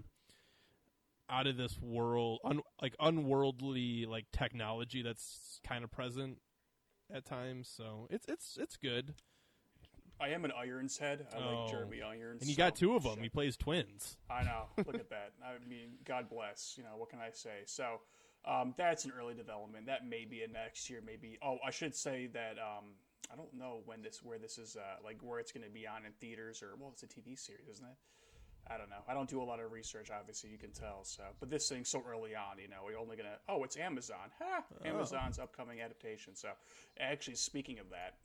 [1.29, 6.39] out of this world, un, like unworldly like technology that's kind of present
[7.13, 7.71] at times.
[7.73, 9.15] So it's it's it's good.
[10.21, 11.25] I am an Irons head.
[11.33, 11.63] I Oh.
[11.63, 12.41] like Jeremy Irons.
[12.41, 13.15] And you so got two of them.
[13.15, 13.23] shit.
[13.23, 14.17] He plays twins.
[14.29, 14.67] I know.
[14.77, 15.33] Look at that.
[15.43, 16.75] I mean, God bless.
[16.77, 17.61] You know, what can I say?
[17.65, 18.01] So,
[18.45, 19.85] um, that's an early development.
[19.87, 21.37] That may be a next year, maybe.
[21.41, 22.85] Oh, I should say that um,
[23.31, 25.87] I don't know when this, where this is, uh, like where it's going to be
[25.87, 27.95] on in theaters or well, it's a TV series, isn't it?
[28.67, 29.01] I don't know.
[29.07, 30.49] I don't do a lot of research, obviously.
[30.51, 31.03] You can tell.
[31.03, 33.37] So, but this thing's so early on, you know, we're only gonna.
[33.49, 34.29] Oh, it's Amazon.
[34.39, 34.63] Ha!
[34.85, 36.35] Amazon's upcoming adaptation.
[36.35, 36.49] So,
[36.99, 38.15] actually, speaking of that.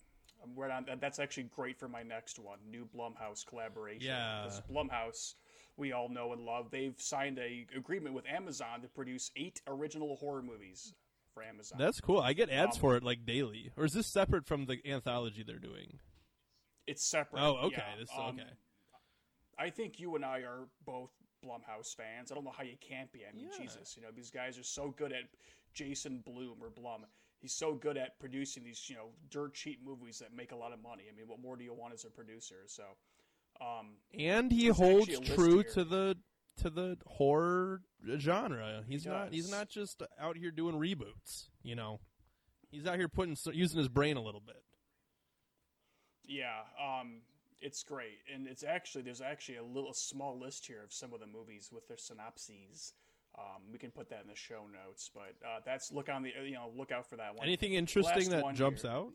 [0.47, 0.87] I'm right on.
[1.01, 4.07] That's actually great for my next one, new Blumhouse collaboration.
[4.07, 4.45] Yeah.
[4.45, 5.35] because Blumhouse,
[5.77, 6.71] we all know and love.
[6.71, 10.95] They've signed a agreement with Amazon to produce eight original horror movies
[11.35, 11.79] for Amazon.
[11.79, 12.21] That's cool.
[12.21, 13.73] I get ads Um, for it like daily.
[13.77, 15.99] Or is this separate from the anthology they're doing?
[16.87, 17.43] it's separate.
[17.43, 17.83] Oh, okay.
[17.85, 17.97] yeah.
[17.99, 18.49] This Um, okay.
[19.59, 21.11] I think you and I are both
[21.45, 22.31] Blumhouse fans.
[22.31, 23.27] I don't know how you can't be.
[23.27, 23.59] I mean, Yeah.
[23.59, 25.25] Jesus, you know these guys are so good at
[25.75, 27.05] Jason Bloom or Blum.
[27.41, 30.73] He's so good at producing these, you know, dirt cheap movies that make a lot
[30.73, 31.05] of money.
[31.11, 32.65] I mean, what more do you want as a producer?
[32.67, 32.83] So,
[33.61, 36.17] um, And he holds a true to the
[36.59, 37.83] to the horror
[38.19, 38.83] genre.
[38.89, 42.01] He's He not he's not just out here doing reboots, you know.
[42.71, 44.63] He's out here putting using his brain a little bit.
[46.25, 47.21] Yeah, um,
[47.61, 51.21] it's great, and it's actually there's actually a little small list here of some of
[51.21, 52.95] the movies with their synopses.
[53.39, 56.33] Um, we can put that in the show notes, but uh, that's look on the
[56.45, 57.47] you know look out for that one.
[57.47, 58.91] Anything interesting Last that jumps here.
[58.91, 59.13] out?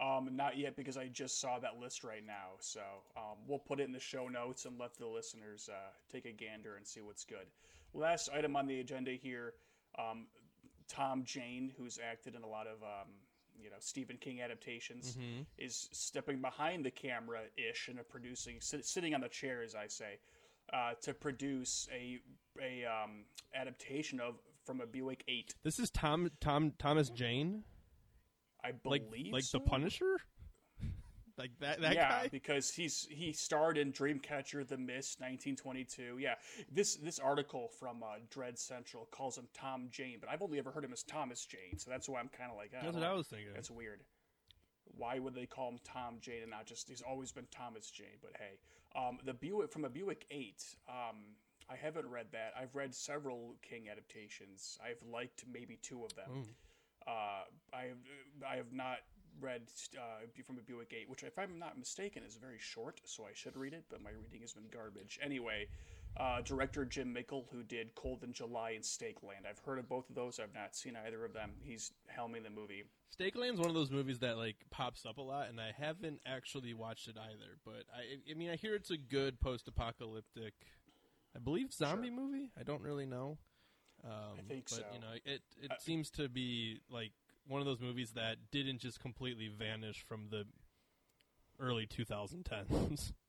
[0.00, 2.56] Um, not yet because I just saw that list right now.
[2.60, 2.80] So
[3.16, 6.32] um, we'll put it in the show notes and let the listeners uh, take a
[6.32, 7.46] gander and see what's good.
[7.94, 9.54] Last item on the agenda here:
[9.98, 10.26] um,
[10.88, 13.08] Tom Jane, who's acted in a lot of um,
[13.58, 15.16] you know Stephen King adaptations,
[15.58, 19.86] is stepping behind the camera ish and producing, sit, sitting on the chair, as I
[19.86, 20.18] say,
[20.72, 22.18] uh, to produce a
[22.60, 23.24] a um,
[23.54, 25.54] adaptation of from a Buick Eight.
[25.62, 27.64] This is Tom Tom Thomas Jane,
[28.66, 29.58] I like believe like so.
[29.58, 30.16] the Punisher,
[31.38, 32.28] like that that yeah, guy.
[32.30, 36.18] because he's he starred in Dreamcatcher, The Mist, 1922.
[36.18, 36.34] Yeah,
[36.72, 40.70] this this article from uh, Dread Central calls him Tom Jane, but I've only ever
[40.70, 43.02] heard him as Thomas Jane, so that's why I'm kind of like, That's oh, what
[43.02, 43.50] I was thinking.
[43.54, 44.00] That's weird.
[44.96, 46.88] Why would they call him Tom Jane and not just?
[46.88, 48.18] He's always been Thomas Jane.
[48.22, 48.58] But hey,
[48.94, 50.64] um, the Buick from a Buick Eight.
[50.88, 51.16] Um,
[51.68, 52.52] I haven't read that.
[52.60, 54.78] I've read several King adaptations.
[54.84, 56.44] I've liked maybe two of them.
[57.06, 57.98] Uh, I have
[58.48, 58.98] I have not
[59.40, 59.62] read
[59.96, 63.34] uh, from a Buick Eight, which, if I'm not mistaken, is very short, so I
[63.34, 63.84] should read it.
[63.90, 65.18] But my reading has been garbage.
[65.22, 65.66] Anyway,
[66.18, 69.44] uh, director Jim Mickle, who did Cold in July and Stake Land.
[69.48, 70.40] I've heard of both of those.
[70.40, 71.52] I've not seen either of them.
[71.60, 72.84] He's helming the movie.
[73.10, 76.20] Stake Land's one of those movies that like pops up a lot, and I haven't
[76.26, 77.58] actually watched it either.
[77.64, 80.54] But I, I mean, I hear it's a good post-apocalyptic,
[81.34, 82.50] I believe, zombie movie.
[82.58, 83.38] I don't really know.
[84.04, 84.82] Um, I think but, so.
[84.92, 87.12] You know, it it Uh, seems to be like
[87.46, 90.46] one of those movies that didn't just completely vanish from the
[91.58, 93.12] early 2010s.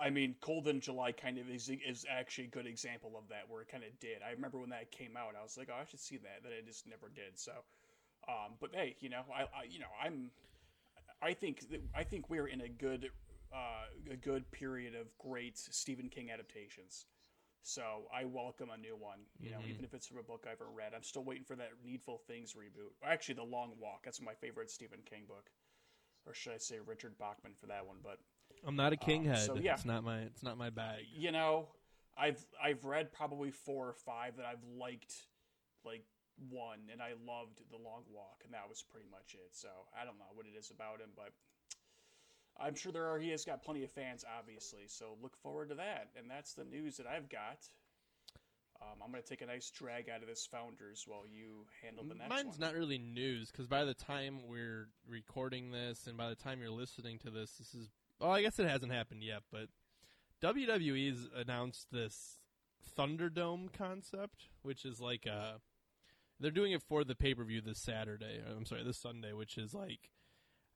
[0.00, 3.44] I mean, Cold in July kind of is, is actually a good example of that,
[3.48, 4.22] where it kind of did.
[4.26, 6.42] I remember when that came out, I was like, oh, I should see that.
[6.42, 7.38] Then it just never did.
[7.38, 7.52] So,
[8.28, 10.30] um, but hey, you know, I, I, you know, I'm,
[11.22, 13.10] I think, that, I think we're in a good,
[13.52, 17.06] uh, a good period of great Stephen King adaptations.
[17.62, 17.82] So
[18.14, 19.18] I welcome a new one.
[19.38, 21.56] You know, even if it's from a book I've ever read, I'm still waiting for
[21.56, 22.92] that Needful Things reboot.
[23.04, 24.00] Actually, The Long Walk.
[24.04, 25.50] That's my favorite Stephen King book,
[26.24, 27.98] or should I say Richard Bachman for that one?
[28.02, 28.18] But
[28.66, 29.46] I'm not a king Um, head.
[29.46, 29.74] so, yeah.
[29.74, 31.04] It's not my it's not my bag.
[31.14, 31.68] you know,
[32.18, 35.14] I've I've read probably four or five that I've liked,
[35.84, 36.04] like
[36.48, 39.50] one, and I loved The Long Walk, and that was pretty much it.
[39.52, 39.68] So
[39.98, 41.32] I don't know what it is about him, but
[42.58, 43.18] I'm sure there are.
[43.18, 44.82] He has got plenty of fans, obviously.
[44.86, 47.68] So look forward to that, and that's the news that I've got.
[48.82, 52.14] Um, I'm gonna take a nice drag out of this Founders while you handle the
[52.14, 52.60] next Mine's one.
[52.60, 56.70] not really news because by the time we're recording this and by the time you're
[56.70, 57.88] listening to this, this is.
[58.20, 59.68] Well, I guess it hasn't happened yet, but
[60.42, 62.38] WWE's announced this
[62.98, 65.60] Thunderdome concept, which is like a.
[66.38, 68.40] They're doing it for the pay per view this Saturday.
[68.46, 70.10] I'm sorry, this Sunday, which is like.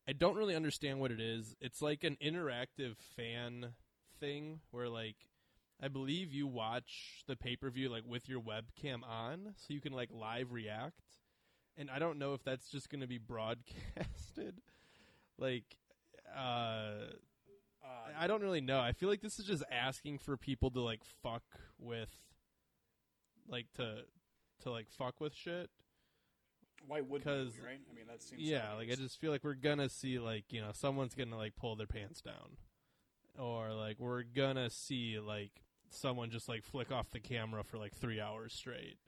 [0.06, 1.54] I don't really understand what it is.
[1.62, 3.72] It's like an interactive fan
[4.20, 5.16] thing where, like,
[5.82, 9.80] I believe you watch the pay per view like with your webcam on, so you
[9.80, 11.00] can like live react.
[11.76, 14.60] And I don't know if that's just going to be broadcasted.
[15.38, 15.76] like,
[16.36, 17.12] uh,
[17.84, 18.80] Uh, I don't really know.
[18.80, 21.42] I feel like this is just asking for people to like fuck
[21.78, 22.10] with,
[23.48, 24.04] like to,
[24.62, 25.68] to like fuck with shit.
[26.86, 27.80] why would 'cause- right?
[27.90, 30.60] I mean, that seems Yeah, like I just feel like we're gonna see like you
[30.60, 32.56] know someone's gonna like pull their pants down,
[33.38, 37.94] or like we're gonna see like someone just like flick off the camera for like
[37.94, 38.98] three hours straight.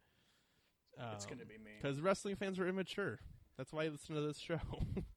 [1.15, 1.73] It's gonna be me.
[1.81, 3.19] because wrestling fans are immature.
[3.59, 4.61] That's why I listen to this show.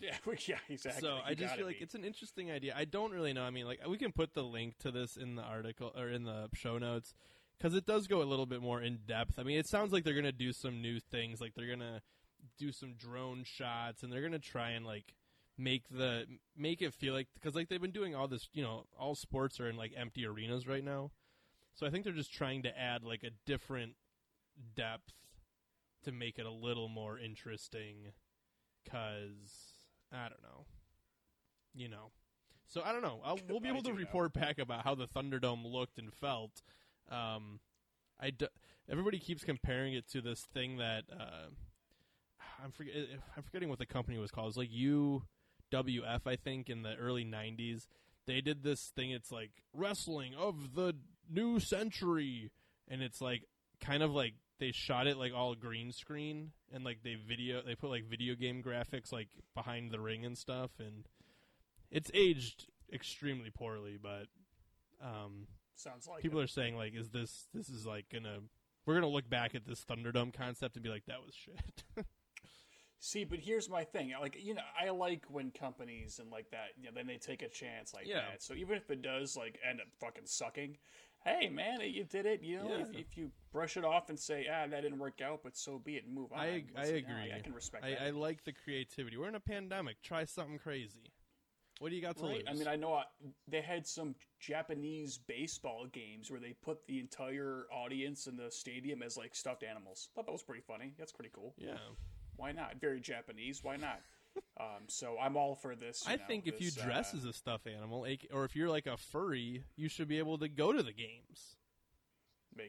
[0.00, 1.00] Yeah, yeah, exactly.
[1.00, 1.84] so You I just feel like be.
[1.84, 2.74] it's an interesting idea.
[2.76, 3.42] I don't really know.
[3.42, 6.24] I mean, like we can put the link to this in the article or in
[6.24, 7.14] the show notes
[7.58, 9.38] because it does go a little bit more in depth.
[9.38, 11.40] I mean, it sounds like they're gonna do some new things.
[11.40, 12.02] Like they're gonna
[12.58, 15.14] do some drone shots and they're gonna try and like
[15.56, 18.48] make the make it feel like because like they've been doing all this.
[18.52, 21.10] You know, all sports are in like empty arenas right now.
[21.74, 23.94] So I think they're just trying to add like a different
[24.76, 25.12] depth
[26.04, 28.12] to make it a little more interesting.
[28.88, 29.67] Cause
[30.12, 30.64] I don't know,
[31.74, 32.10] you know.
[32.66, 33.20] So I don't know.
[33.24, 33.98] I'll, we'll be able to do know.
[33.98, 36.62] report back about how the Thunderdome looked and felt.
[37.10, 37.60] Um,
[38.20, 38.48] I d-
[38.90, 41.48] everybody keeps comparing it to this thing that uh,
[42.62, 42.94] I'm forget
[43.36, 44.48] I'm forgetting what the company was called.
[44.48, 47.86] It's like UWF, I think, in the early '90s.
[48.26, 49.10] They did this thing.
[49.10, 50.94] It's like wrestling of the
[51.30, 52.50] new century,
[52.86, 53.44] and it's like
[53.80, 57.74] kind of like they shot it like all green screen and like they video they
[57.74, 61.08] put like video game graphics like behind the ring and stuff and
[61.90, 64.26] it's aged extremely poorly but
[65.02, 66.44] um Sounds like people it.
[66.44, 68.38] are saying like is this this is like gonna
[68.84, 71.84] we're gonna look back at this thunderdome concept and be like that was shit
[73.00, 74.12] See, but here's my thing.
[74.20, 77.42] Like, you know, I like when companies and like that, you know, then they take
[77.42, 78.22] a chance like Yeah.
[78.28, 78.42] that.
[78.42, 80.76] So even if it does like end up fucking sucking,
[81.28, 82.42] hey man, you did it.
[82.42, 83.00] You know, if, Yeah.
[83.00, 85.96] if you brush it off and say, ah, that didn't work out, but so be
[85.96, 86.38] it, and move on.
[86.40, 87.32] I I agree.
[87.34, 88.02] I, can respect I, that.
[88.02, 91.12] I like the creativity we're in a pandemic try something crazy
[91.80, 92.34] what do you got to Right.
[92.38, 93.04] lose I mean, I know I,
[93.46, 99.00] they had some Japanese baseball games where they put the entire audience in the stadium
[99.02, 100.08] as like stuffed animals.
[100.16, 100.92] Thought that was pretty funny.
[100.98, 101.54] That's pretty cool.
[101.56, 101.76] yeah
[102.36, 102.80] Why not?
[102.80, 103.62] Very Japanese.
[103.62, 104.00] Why not?
[104.60, 106.02] Um, so I'm all for this.
[106.06, 108.68] you I know, think if you dress uh, as a stuffed animal, or if you're
[108.68, 111.56] like a furry, you should be able to go to the games.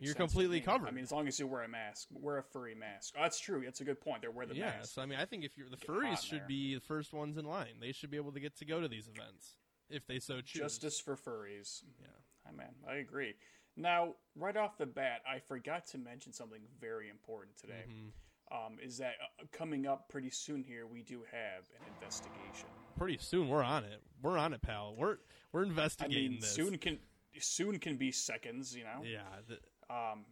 [0.01, 0.87] you're completely covered.
[0.87, 3.15] I mean, as long as you wear a mask, wear a furry mask.
[3.17, 3.61] Oh, that's true.
[3.63, 4.21] That's a good point.
[4.21, 4.93] They wear the yeah, mask.
[4.93, 6.47] so I mean, I think if you're the Get furries should there.
[6.47, 7.75] be the first ones in line.
[7.81, 9.55] They should be able to get to go to these events
[9.89, 10.61] if they so choose.
[10.61, 11.83] Justice for furries.
[11.99, 12.07] Yeah.
[12.47, 13.33] I man, I agree.
[13.75, 17.85] Now, right off the bat, I forgot to mention something very important today.
[17.87, 18.09] Mm-hmm.
[18.51, 20.87] Um, is that uh, coming up pretty soon here?
[20.87, 22.67] We do have an investigation.
[22.97, 24.01] Pretty soon, we're on it.
[24.21, 24.95] We're on it, pal.
[24.97, 25.17] We're
[25.51, 26.49] we're investigating I mean, this.
[26.51, 26.97] soon can
[27.39, 28.75] soon can be seconds.
[28.75, 29.03] You know.
[29.03, 29.19] yeah.
[29.47, 29.59] The,
[29.93, 30.25] Um,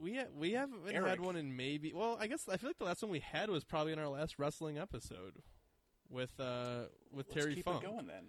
[0.00, 1.92] we ha- we haven't had one in maybe.
[1.94, 4.08] Well, I guess I feel like the last one we had was probably in our
[4.08, 5.42] last wrestling episode
[6.10, 7.82] with uh with let's Terry keep Funk.
[7.82, 8.24] it going then.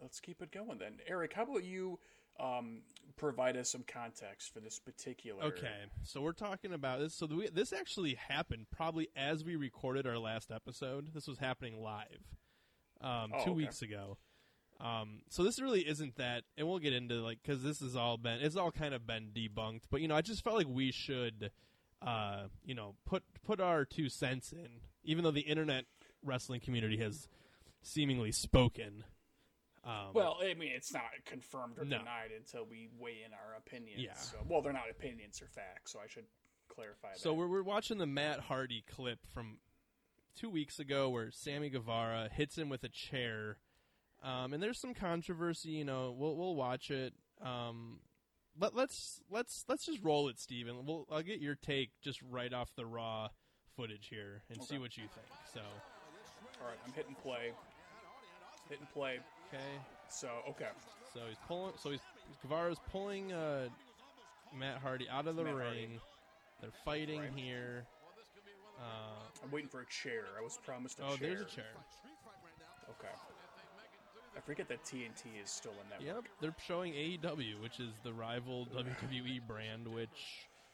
[0.00, 0.98] Let's keep it going then.
[1.06, 1.98] Eric, how about you
[2.40, 2.82] um,
[3.16, 5.44] provide us some context for this particular?
[5.44, 7.14] Okay, so we're talking about this.
[7.14, 11.14] So we, this actually happened probably as we recorded our last episode.
[11.14, 12.22] This was happening live
[13.00, 13.52] um, Oh, two okay.
[13.52, 14.18] weeks ago.
[14.78, 18.18] Um, so this really isn't that, and we'll get into like because this has all
[18.18, 19.82] been it's all kind of been debunked.
[19.90, 21.50] But you know, I just felt like we should,
[22.06, 24.68] uh, you know, put put our two cents in,
[25.02, 25.86] even though the internet
[26.22, 27.26] wrestling community has
[27.82, 29.04] seemingly spoken.
[29.86, 31.98] Um, Well, I mean, it's not confirmed or No.
[31.98, 34.02] denied until we weigh in our opinions.
[34.02, 34.14] Yeah.
[34.14, 35.92] So, well, they're not opinions; they're facts.
[35.92, 36.26] So I should
[36.68, 37.20] clarify that.
[37.20, 39.58] So we're we're watching the Matt Hardy clip from
[40.34, 43.58] two weeks ago where Sammy Guevara hits him with a chair,
[44.22, 45.70] um, and there's some controversy.
[45.70, 47.14] You know, we'll we'll watch it.
[47.40, 48.00] Um,
[48.58, 50.84] let, let's let's let's just roll it, Steven.
[50.84, 53.28] We'll I'll get your take just right off the raw
[53.76, 55.26] footage here and see what you think.
[55.54, 57.52] So all right, I'm hitting play.
[58.68, 59.20] Hitting play.
[59.48, 59.64] Okay,
[60.08, 60.68] So okay,
[61.14, 61.72] so he's pulling.
[61.78, 62.00] So he's
[62.42, 63.68] Guevara's pulling uh,
[64.56, 65.64] Matt Hardy out of the Matt ring.
[65.64, 66.00] Hardy.
[66.60, 67.30] They're fighting Right.
[67.34, 67.84] here.
[68.78, 70.24] Uh, I'm waiting for a chair.
[70.38, 71.28] I was promised a oh, chair.
[71.28, 71.64] there's a chair.
[72.90, 73.08] Okay.
[74.36, 76.02] I forget that TNT is still in that.
[76.02, 80.10] Yep, they're showing AEW, which is the rival WWE brand, which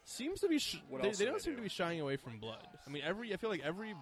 [0.04, 0.58] seems to be.
[0.58, 1.56] Sh- What they, else they do don't they seem do?
[1.58, 2.66] to be shying away from blood.
[2.86, 3.94] I mean, every I feel like every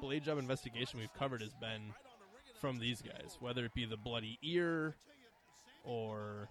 [0.00, 1.92] blade job investigation we've covered has been
[2.60, 4.94] from these guys, whether it be the bloody ear
[5.84, 6.48] or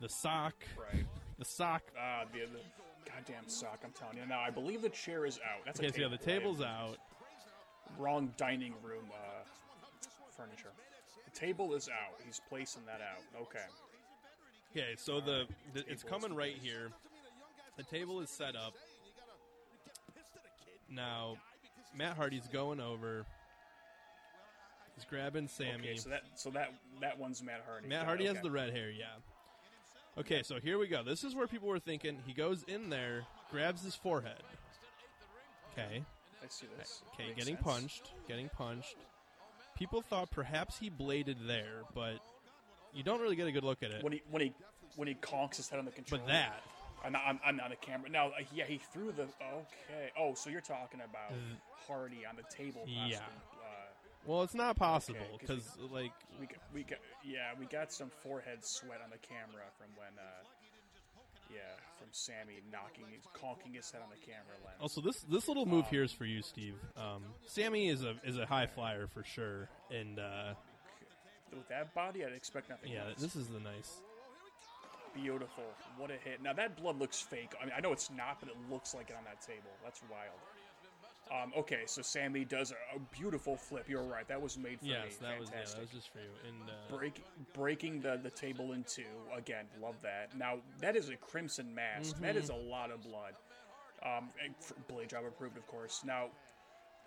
[0.00, 0.54] the sock.
[0.78, 1.04] Right.
[1.38, 1.82] The sock.
[1.98, 3.80] Ah, the, the goddamn sock.
[3.84, 4.26] I'm telling you.
[4.26, 5.64] Now, I believe the chair is out.
[5.64, 6.20] That's Okay, so yeah, the right?
[6.22, 6.96] table's out.
[7.98, 9.44] Wrong dining room uh,
[10.36, 10.70] furniture.
[11.24, 12.20] The table is out.
[12.24, 13.22] He's placing that out.
[13.42, 13.64] Okay.
[14.72, 16.90] Okay, so the, the it's coming right here.
[17.76, 18.74] The table is set up.
[20.90, 21.36] Now,
[21.96, 23.24] Matt Hardy's going over.
[24.96, 25.74] He's grabbing Sammy.
[25.74, 27.88] Okay, so that so that that one's Matt Hardy.
[27.88, 29.06] Matt Hardy it, has the red hair, yeah.
[30.18, 31.02] Okay, so here we go.
[31.02, 32.18] This is where people were thinking.
[32.26, 34.42] He goes in there, grabs his forehead.
[35.72, 36.02] Okay.
[36.42, 37.02] I see this.
[37.12, 37.66] Okay, getting sense.
[37.66, 38.12] punched.
[38.26, 38.96] Getting punched.
[39.76, 42.18] People thought perhaps he bladed there, but
[42.94, 44.02] you don't really get a good look at it.
[44.02, 44.52] When he when he
[44.96, 46.22] when he conks his head on the controller.
[46.24, 46.62] But that,
[47.04, 48.08] I'm not, I'm, I'm not a camera.
[48.08, 49.24] Now, yeah, he threw the.
[49.24, 50.10] Okay.
[50.18, 51.36] Oh, so you're talking about
[51.86, 52.80] Hardy on the table.
[52.86, 53.18] Possibly, Yeah.
[54.26, 58.64] Well, it's not possible because like we got, we got, yeah, we got some forehead
[58.64, 60.44] sweat on the camera from when, uh,
[61.52, 61.60] yeah,
[61.96, 64.78] from Sammy knocking, his, conking his head on the camera lens.
[64.80, 66.74] Also, this this little move here is for you, Steve.
[66.96, 70.54] Um, Sammy is a is a high flyer for sure, and uh,
[71.52, 73.20] With that body, I'd expect nothing yeah, less.
[73.20, 74.00] this is the nice.
[75.14, 75.64] Beautiful.
[75.96, 76.42] What a hit.
[76.42, 77.54] Now that blood looks fake.
[77.62, 79.70] I mean, I know it's not, but it looks like it on that table.
[79.82, 80.36] That's wild.
[81.30, 83.86] Um, okay, so Sammy does a, a beautiful flip.
[83.88, 84.26] You're right.
[84.28, 85.26] That was made for Yes, me.
[85.28, 85.74] that was yeah, Fantastic.
[85.76, 86.30] that was just for you.
[86.46, 89.02] And uh, Break, breaking the, the table in two.
[89.36, 90.36] Again, love that.
[90.38, 92.20] Now, that is a crimson mask.
[92.20, 92.38] That Mm-hmm.
[92.44, 93.34] is a lot of blood.
[94.04, 94.28] Um,
[94.88, 96.02] blade job approved, of course.
[96.06, 96.26] Now,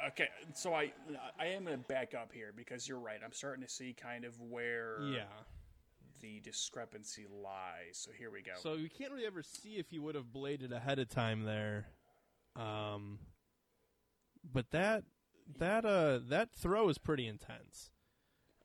[0.06, 0.92] okay, so I
[1.40, 3.20] I am going to back up here because you're right.
[3.24, 5.24] I'm starting to see kind of where yeah,
[6.20, 7.92] the discrepancy lies.
[7.94, 8.52] So here we go.
[8.58, 11.86] so you can't really ever see if he would have bladed ahead of time there.
[12.58, 13.20] Um,
[14.44, 15.04] but that
[15.58, 17.92] that uh that throw is pretty intense.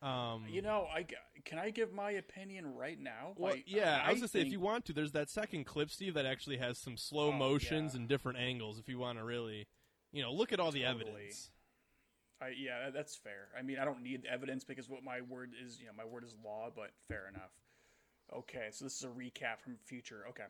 [0.02, 1.06] Um, You know, I
[1.44, 3.32] can I give my opinion right now?
[3.36, 5.90] Well, Like, yeah, I was gonna say if you want to, there's that second clip,
[5.90, 8.00] Steve, that actually has some slow Oh, motions yeah.
[8.00, 8.78] and different angles.
[8.78, 9.66] If you want to really,
[10.12, 11.06] you know, look at all the Totally.
[11.12, 11.50] evidence.
[12.40, 13.48] I, yeah, that's fair.
[13.58, 16.24] I mean, I don't need evidence because what my word is, you know, my word
[16.24, 16.70] is law.
[16.74, 17.52] But fair enough.
[18.32, 20.24] Okay, so this is a recap from future.
[20.30, 20.44] Okay,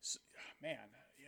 [0.00, 0.18] so,
[0.60, 0.78] man,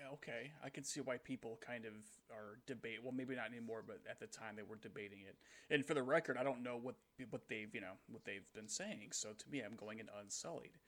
[0.00, 1.92] yeah, okay, I can see why people kind of
[2.30, 2.98] are debate.
[3.02, 5.36] Well, maybe not anymore, but at the time they were debating it.
[5.72, 6.94] And for the record, I don't know what
[7.30, 9.08] what they've you know what they've been saying.
[9.12, 10.78] So to me, I'm going in unsullied.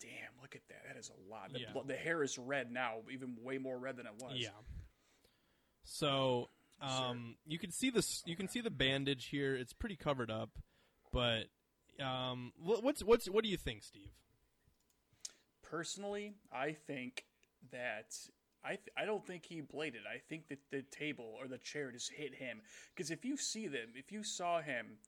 [0.00, 0.82] Damn, look at that.
[0.86, 1.52] That is a lot.
[1.52, 1.80] The, Yeah.
[1.86, 4.34] the hair is red now, even way more red than it was.
[4.36, 4.48] Yeah.
[5.84, 8.22] So, um, you can see this.
[8.26, 9.54] You can see the bandage here.
[9.54, 10.50] It's pretty covered up,
[11.12, 11.44] but
[12.00, 14.10] um, what's what's what do you think, Steve?
[15.62, 17.24] Personally, I think
[17.70, 18.16] that
[18.64, 20.02] I th- I don't think he bladed.
[20.12, 22.60] I think that the table or the chair just hit him.
[22.94, 24.98] Because if you see them, if you saw him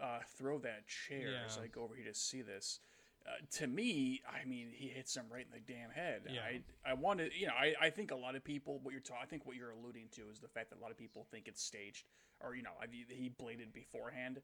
[0.00, 1.62] uh, throw that chair, as Yeah.
[1.64, 2.80] I go over here to see this,
[3.26, 6.22] uh, to me, I mean, he hits him right in the damn head.
[6.30, 6.40] Yeah.
[6.42, 9.16] I I wanted, you know, I, I think a lot of people what you're ta-
[9.22, 11.48] I think what you're alluding to is the fact that a lot of people think
[11.48, 12.04] it's staged
[12.40, 14.40] or you know I, he bladed beforehand.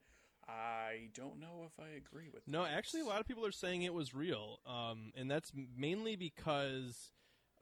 [0.46, 2.42] I don't know if I agree with.
[2.46, 2.72] No, that.
[2.72, 7.12] actually, a lot of people are saying it was real, um, and that's mainly because,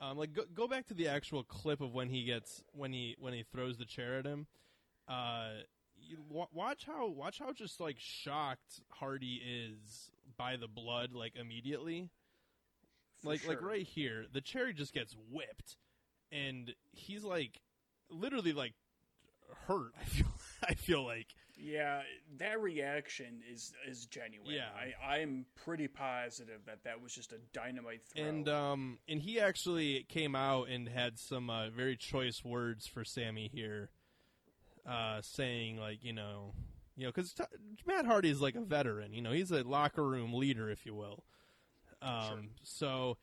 [0.01, 3.17] um, like, go, go back to the actual clip of when he gets when he
[3.19, 4.47] when he throws the chair at him.
[5.09, 5.51] Uh,
[5.97, 11.37] you, wa- watch how watch how just like shocked Hardy is by the blood, like
[11.37, 12.11] immediately.
[13.23, 15.77] For like like right here, the cherry just gets whipped,
[16.31, 17.61] and he's like
[18.11, 18.75] literally like
[19.67, 19.93] hurt.
[20.01, 20.33] I feel
[20.69, 21.29] I feel like.
[21.65, 22.03] Yeah,
[22.39, 24.51] that reaction is is genuine.
[24.53, 24.69] Yeah.
[24.75, 28.25] I, I'm pretty positive that that was just a dynamite throw.
[28.25, 33.05] And um, and he actually came out and had some uh, very choice words for
[33.05, 33.91] Sammy here,
[34.85, 36.53] uh, saying like you know,
[36.97, 37.45] you know, because t-
[37.87, 40.95] Matt Hardy is like a veteran, you know, he's a locker room leader, if you
[40.95, 41.23] will.
[42.01, 42.39] Um, Sure.
[42.65, 43.19] so,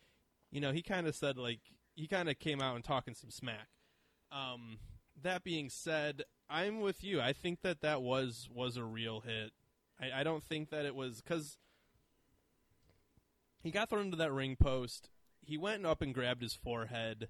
[0.50, 1.60] you know, he kind of said like
[1.96, 3.68] he kind of came out and talking some smack.
[4.32, 4.78] Um,
[5.24, 7.22] that being said, I'm with you.
[7.22, 9.52] I think that that was was a real hit.
[10.02, 11.58] I, I don't think that it was because
[13.62, 15.10] he got thrown into that ring post.
[15.42, 17.28] He went up and grabbed his forehead.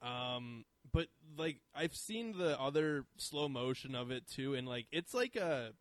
[0.00, 5.14] Um, but like I've seen the other slow motion of it too, and like it's
[5.14, 5.72] like a,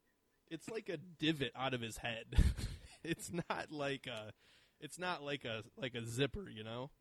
[0.50, 2.26] it's like a divot out of his head.
[3.04, 4.32] it's not like a,
[4.80, 6.92] it's not like a like a zipper, you know.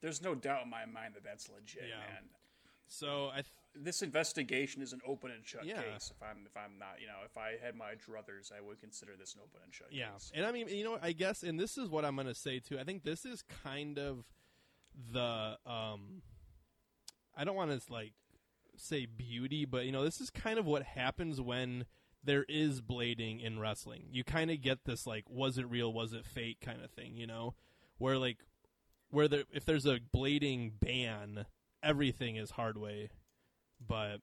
[0.00, 1.98] There's no doubt in my mind that that's legit, Yeah.
[1.98, 2.24] man.
[2.94, 5.80] So I, th- This investigation is an open and shut Yeah.
[5.82, 6.12] case.
[6.14, 9.12] If I'm if I'm not, you know, if I had my druthers, I would consider
[9.18, 10.30] this an open and shut Yeah, case.
[10.34, 12.58] and I mean, you know, I guess, and this is what I'm going to say
[12.60, 12.78] too.
[12.78, 14.24] I think this is kind of
[15.10, 16.20] the, um,
[17.34, 18.12] I don't want to like
[18.76, 21.86] say beauty, but you know, this is kind of what happens when
[22.22, 24.04] there is blading in wrestling.
[24.10, 27.16] You kind of get this like, was it real, was it fake kind of thing,
[27.16, 27.54] you know,
[27.96, 28.38] where like,
[29.10, 31.46] where there, if there's a blading ban,
[31.82, 33.10] everything is hard way,
[33.86, 34.18] but.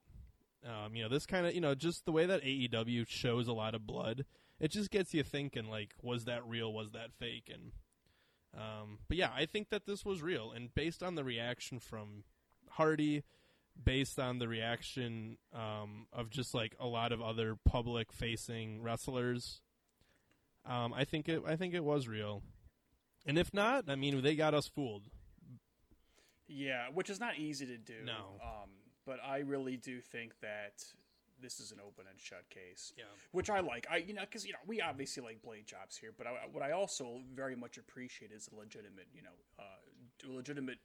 [0.62, 3.54] Um, you know, this kind of, you know, just the way that AEW shows a
[3.54, 4.26] lot of blood,
[4.60, 7.50] it just gets you thinking like was that real was that fake?
[7.50, 7.72] And
[8.58, 10.52] um but yeah i think that this was real.
[10.52, 12.24] And based on the reaction from
[12.72, 13.24] hardy
[13.82, 19.62] based on the reaction um of just like a lot of other public facing wrestlers
[20.66, 22.44] um i think it i think it was real.
[23.26, 25.10] And if not i mean they got us fooled
[26.50, 27.94] Yeah, which is not easy to do.
[28.06, 28.40] No.
[28.44, 28.70] Um,
[29.06, 30.84] but I really do think that
[31.42, 32.92] this is an open and shut case.
[32.98, 33.06] Yeah.
[33.32, 33.88] which I like.
[33.90, 36.64] I you know because you know we obviously like blade jobs here, but I, what
[36.64, 39.30] I also very much appreciate is the legitimate you know
[39.60, 39.64] uh,
[40.34, 40.80] legitimate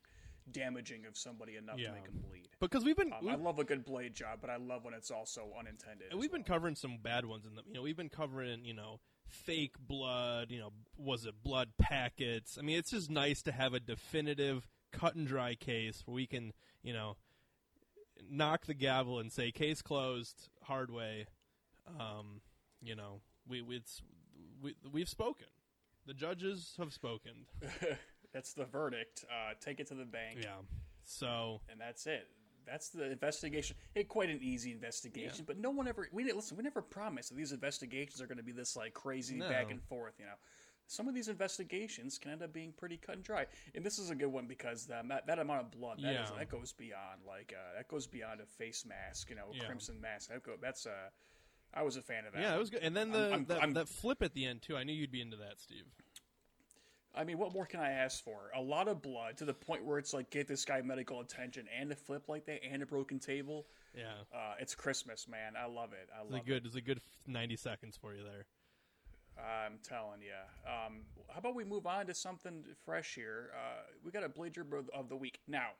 [0.53, 1.89] damaging of somebody enough Yeah.
[1.89, 2.49] to make them bleed.
[2.61, 4.93] because we've been Um, we've, I love a good blade job, but I love when
[4.95, 6.09] it's also unintended.
[6.11, 6.57] and we've been well.
[6.59, 10.51] covering some bad ones in the you know we've been covering you know fake blood
[10.51, 14.69] you know was it blood packets i mean it's just nice to have a definitive
[14.99, 17.17] cut and dry case where we can you know
[18.31, 21.27] knock the gavel and say case closed hard way
[22.01, 22.41] um
[22.81, 24.03] you know we we- it's
[24.63, 25.47] we we've spoken
[26.07, 27.33] the judges have spoken
[28.33, 29.25] That's the verdict.
[29.31, 30.39] Uh, take it to the bank.
[30.43, 30.57] yeah
[31.05, 32.27] so and that's it.
[32.67, 33.77] That's the investigation.
[33.95, 36.09] It quite an easy investigation, but no one ever.
[36.11, 36.57] We didn't listen.
[36.57, 39.49] We never promised that these investigations are going to be this like crazy No.
[39.49, 40.15] back and forth.
[40.19, 40.33] You know,
[40.87, 43.47] some of these investigations can end up being pretty cut and dry.
[43.75, 46.31] And this is a good one because that that, that amount of blood that, is,
[46.31, 46.39] Yeah.
[46.39, 49.31] that goes beyond like uh, that goes beyond a face mask.
[49.31, 49.65] You know, a Yeah.
[49.65, 50.31] crimson mask.
[50.31, 50.91] That go, that's uh,
[51.73, 52.41] I was a fan of that.
[52.43, 54.63] yeah it was good and then the I'm- that, I'm- that flip at the end
[54.63, 55.85] too i knew you'd be into that steve
[57.17, 58.51] I mean, what more can I ask for?
[58.57, 61.67] A lot of blood to the point where it's like get this guy medical attention
[61.79, 63.67] and a flip like that and a broken table.
[63.97, 65.55] yeah Uh, it's Christmas, man.
[65.57, 66.09] I love it.
[66.13, 68.47] I it's love a good it's a good 90 seconds for you there it.
[69.39, 70.33] I'm telling you.
[70.67, 73.51] Um, how about we move on to something fresh here?
[73.55, 74.27] Uh, we got a
[74.77, 75.71] of- of the week now.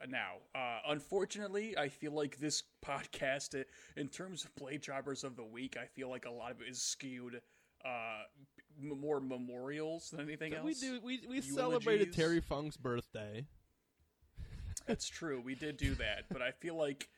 [0.00, 3.64] Uh, now, uh, unfortunately, I feel like this podcast, uh,
[3.96, 6.68] in terms of Blade Jobbers of the week, I feel like a lot of it
[6.68, 7.40] is skewed
[7.84, 8.22] uh,
[8.80, 10.64] more memorials than anything else.
[10.64, 13.46] we do we we celebrated terry funk's birthday
[14.86, 15.40] That's true.
[15.40, 17.08] We did do that, but I feel like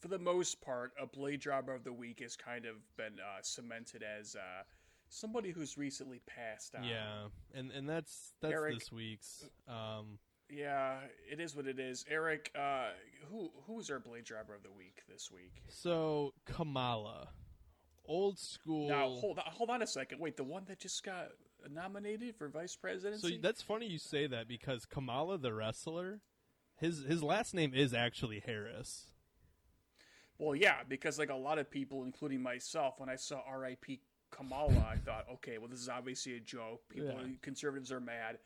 [0.00, 3.40] for the most part, a blade jobber of the week has kind of been uh,
[3.42, 4.62] cemented as uh,
[5.10, 6.84] somebody who's recently passed on.
[6.84, 9.44] Yeah, and and that's that's Eric- this week's.
[9.68, 10.98] Um, yeah,
[11.30, 12.04] it is what it is.
[12.08, 12.88] Eric, uh,
[13.30, 15.62] who who was our blade Driver of the week this week?
[15.68, 17.28] so Kamala,
[18.06, 18.88] old school.
[18.88, 20.20] Now hold on, hold on a second.
[20.20, 21.28] Wait, the one that just got
[21.70, 23.34] nominated for vice presidency.
[23.34, 26.20] so that's funny you say that because Kamala the wrestler,
[26.76, 29.06] his his last name is actually Harris.
[30.38, 34.00] Well, yeah, because like a lot of people, including myself, when I saw R.I.P.
[34.30, 36.88] Kamala, I thought, okay, well, this is obviously a joke.
[36.88, 37.34] People, Yeah.
[37.42, 38.38] conservatives are mad.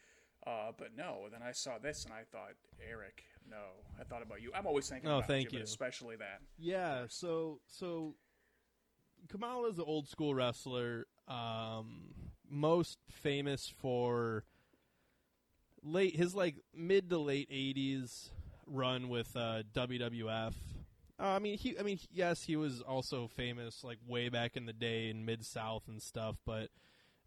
[0.47, 2.53] Uh, but no, then I saw this and I thought,
[2.87, 3.62] Eric, no.
[3.99, 4.53] I thought about you.
[4.55, 5.64] I'm always thinking Oh, about thank you, you.
[5.64, 6.41] especially that.
[6.59, 8.14] Yeah, so so
[9.28, 12.12] Kamala is an old school wrestler, um,
[12.51, 14.45] most famous for
[15.82, 18.30] late his like mid to late eighties
[18.66, 20.55] run with uh, WWF.
[21.19, 21.79] Uh, I mean, he.
[21.79, 25.45] I mean, yes, he was also famous like way back in the day in Mid
[25.45, 26.71] South and stuff, but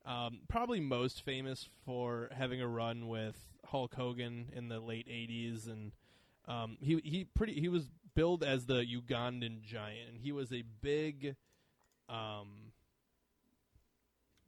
[0.05, 5.67] um, probably most famous for having a run with Hulk Hogan in the late '80s,
[5.67, 5.93] and
[6.47, 10.63] um, he he pretty he was billed as the Ugandan giant, and he was a
[10.81, 11.35] big.
[12.09, 12.73] Um,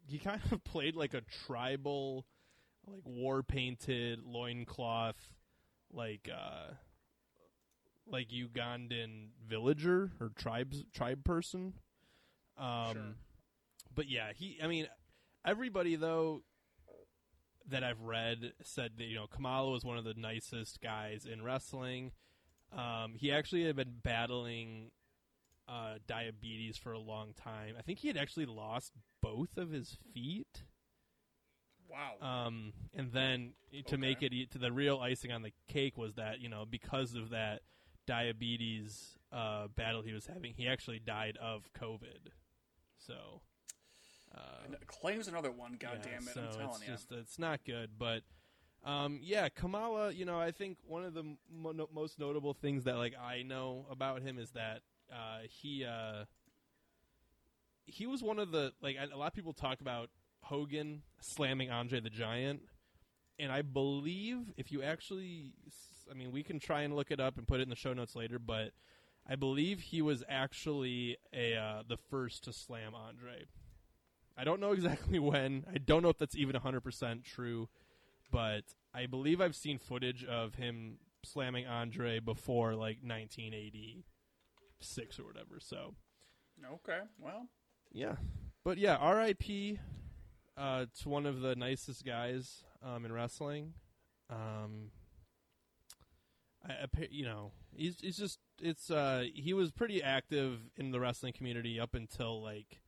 [0.07, 2.25] he kind of played like a tribal,
[2.87, 5.33] like war painted loincloth,
[5.93, 6.73] like uh,
[8.11, 11.73] like Ugandan villager or tribes tribe person.
[12.57, 13.03] Um, Sure.
[13.95, 14.57] but yeah, he.
[14.61, 14.87] I mean,
[15.45, 16.43] everybody though
[17.67, 21.41] that I've read said that you know Kamala was one of the nicest guys in
[21.43, 22.11] wrestling.
[22.71, 24.91] Um, he actually had been battling
[25.67, 27.75] uh, diabetes for a long time.
[27.77, 30.63] I think he had actually lost both of his feet.
[31.89, 32.45] Wow.
[32.45, 33.53] Um, and then
[33.87, 37.15] to make it to the real icing on the cake was that you know because
[37.15, 37.61] of that
[38.09, 42.31] diabetes uh, battle he was having, he actually died of COVID.
[42.97, 43.41] So.
[44.35, 46.33] Uh, claims another one, God yeah, damn it.
[46.33, 46.93] so I'm telling it's you.
[46.93, 48.21] just it's not good, but
[48.85, 50.11] um, yeah, Kamala.
[50.11, 53.87] You know, I think one of the mo- most notable things that like I know
[53.89, 54.81] about him is that
[55.11, 56.25] uh, he uh,
[57.85, 60.09] he was one of the like a lot of people talk about
[60.41, 62.61] Hogan slamming Andre the Giant,
[63.39, 65.53] and I believe if you actually,
[66.09, 67.93] I mean, we can try and look it up and put it in the show
[67.93, 68.71] notes later, but
[69.27, 73.45] I believe he was actually a uh, the first to slam Andre.
[74.37, 75.65] I don't know exactly when.
[75.73, 77.69] I don't know if that's even 100% true,
[78.31, 85.59] but I believe I've seen footage of him slamming Andre before like 1986 or whatever.
[85.59, 85.93] So,
[86.73, 87.47] Okay, well,
[87.91, 88.15] yeah.
[88.63, 89.79] But yeah, RIP
[90.57, 93.73] uh to one of the nicest guys um in wrestling.
[94.29, 94.91] Um
[96.67, 100.99] I, I you know, he's he's just it's uh he was pretty active in the
[100.99, 102.81] wrestling community up until like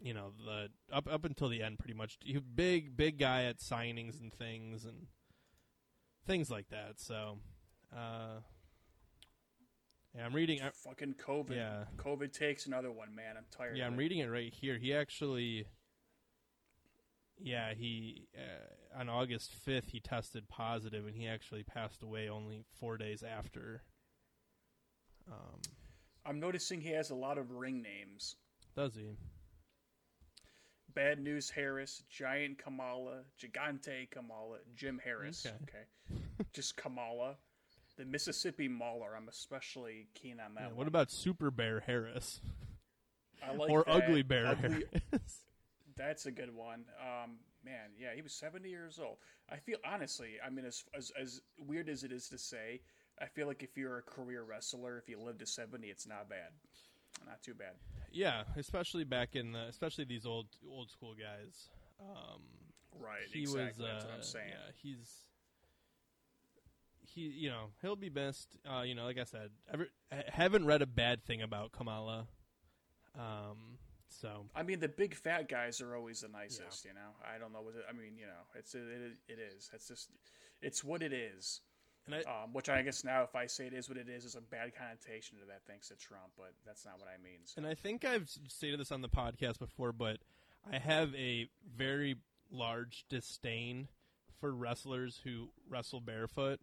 [0.00, 2.18] you know, the up up until the end pretty much.
[2.22, 5.06] He big big guy at signings and things and
[6.26, 6.98] things like that.
[7.00, 7.38] So
[7.94, 8.40] uh
[10.14, 10.60] Yeah, I'm reading.
[10.62, 11.54] I- Fucking COVID.
[11.56, 11.84] Yeah.
[11.96, 13.36] COVID takes another one, man.
[13.36, 13.76] I'm tired.
[13.76, 13.98] Yeah, I'm it.
[13.98, 14.78] reading it right here.
[14.78, 15.66] He actually,
[17.40, 22.64] yeah, he uh, on August 5th he tested positive, and he actually passed away only
[22.80, 23.82] four days after.
[25.30, 25.60] Um,
[26.24, 28.36] I'm noticing he has a lot of ring names.
[28.76, 29.16] does he?
[30.94, 35.46] Bad News Harris, Giant Kamala, Gigante Kamala, Jim Harris.
[35.46, 35.54] Okay.
[35.62, 36.22] Okay.
[36.52, 37.36] Just Kamala.
[37.96, 39.14] The Mississippi Mauler.
[39.16, 40.76] I'm especially keen on that Yeah, one.
[40.76, 42.40] what about Sugar Bear Harris
[43.46, 44.04] I like or that.
[44.04, 45.40] Ugly Bear Ugly- Harris?
[45.98, 46.84] That's a good one.
[47.00, 47.32] Um,
[47.64, 49.16] man, yeah, he was 70 years old.
[49.50, 52.80] I feel honestly, I mean, as, as as weird as it is to say,
[53.20, 56.28] I feel like if you're a career wrestler, if you live to 70, it's not
[56.30, 56.52] bad,
[57.26, 57.72] not too bad.
[58.12, 61.68] yeah, especially back in the, especially these old old school guys.
[62.00, 62.42] Um,
[62.98, 63.84] Right, he exactly.
[63.84, 63.90] was.
[63.90, 64.48] Uh, That's what I'm saying.
[64.50, 65.12] Yeah, he's.
[67.14, 68.56] He, you know, he'll be missed.
[68.68, 72.26] Uh, you know, like I said, ever, I haven't read a bad thing about Kamala.
[73.18, 73.78] Um,
[74.08, 76.84] so I mean, the big fat guys are always the nicest.
[76.84, 77.74] You know, I don't know what.
[77.74, 78.82] It, I mean, you know, it's it,
[79.28, 79.70] it is.
[79.72, 80.10] It's just,
[80.62, 81.60] it's what it is.
[82.06, 84.24] and I, Um, which I guess now, if I say it is what it is,
[84.24, 86.32] is a bad connotation to that thanks to Trump.
[86.36, 87.40] But that's not what I mean.
[87.44, 87.58] So.
[87.58, 90.18] And I think I've stated this on the podcast before, but
[90.70, 92.16] I have a very
[92.50, 93.88] large disdain
[94.40, 96.60] for wrestlers who wrestle barefoot.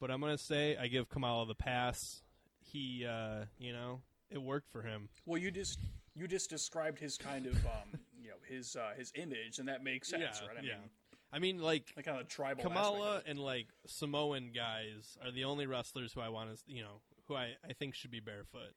[0.00, 2.20] But I'm gonna say I give Kamala the pass.
[2.60, 5.08] He, uh, you know, it worked for him.
[5.24, 5.78] Well, you just
[6.14, 9.82] you just described his kind of um, you know his uh, his image, and that
[9.82, 10.58] makes sense, yeah, right?
[10.58, 10.72] I yeah.
[10.72, 10.90] mean,
[11.32, 12.62] I mean, like like kind of tribal.
[12.62, 13.30] Kamala aspect of it.
[13.30, 17.34] and like Samoan guys are the only wrestlers who I want to, you know, who
[17.34, 18.74] I, I think should be barefoot.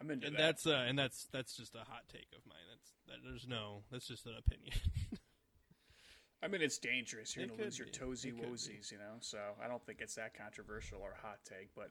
[0.00, 0.42] I'm into And that.
[0.42, 2.58] that's uh, and that's that's just a hot take of mine.
[2.70, 4.72] That's that, there's no that's just an opinion.
[6.42, 7.34] I mean, it's dangerous.
[7.34, 9.16] You're It gonna lose your toesy woesies, you know.
[9.20, 11.74] So I don't think it's that controversial or hot take.
[11.74, 11.90] But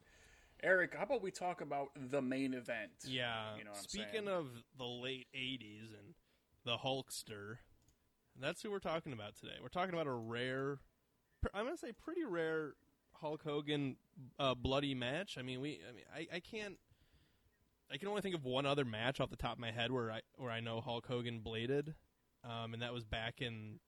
[0.64, 2.92] Eric, how about we talk about the main event?
[3.06, 3.56] Yeah.
[3.58, 4.48] You know Speaking of
[4.78, 6.16] the late '80s and
[6.64, 7.58] the Hulkster,
[8.40, 9.56] that's who we're talking about today.
[9.62, 10.80] We're talking about a rare,
[11.54, 12.76] I'm gonna say pretty rare
[13.24, 13.98] Hulk Hogan
[14.40, 15.38] uh, bloody match.
[15.38, 16.78] I mean, we, I mean, I, I can't.
[17.92, 20.12] I can only think of one other match off the top of my head where
[20.12, 21.94] I where I know Hulk Hogan bladed,
[22.44, 23.80] um, and that was back in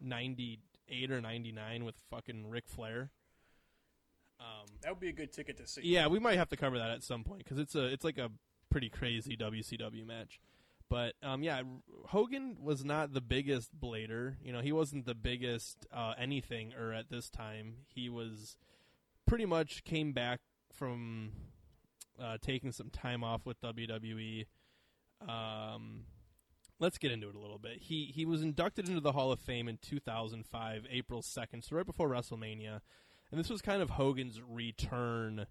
[0.00, 3.10] '98 or '99 with fucking Ric Flair.
[4.40, 5.82] Um, That would be a good ticket to see.
[5.84, 8.18] yeah, we might have to cover that at some point because it's a it's like
[8.18, 8.30] a
[8.70, 10.40] pretty crazy WCW match.
[10.90, 11.62] But um, yeah,
[12.08, 14.34] Hogan was not the biggest blader.
[14.42, 17.76] You know, he wasn't the biggest uh, anything or at this time.
[17.88, 18.56] He was
[19.26, 20.40] pretty much came back
[20.72, 21.32] from
[22.20, 24.46] uh, taking some time off with WWE.
[25.26, 26.04] Um,
[26.78, 27.78] let's get into it a little bit.
[27.80, 31.86] He he was inducted into the Hall of Fame in 2005, April 2nd, so right
[31.86, 32.80] before WrestleMania.
[33.34, 35.46] And this was kind of Hogan's return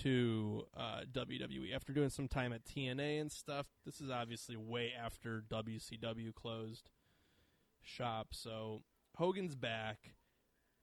[0.00, 3.68] to uh, WWE after doing some time at TNA and stuff.
[3.86, 6.90] This is obviously way after WCW closed
[7.80, 8.82] shop, so
[9.16, 10.12] Hogan's back.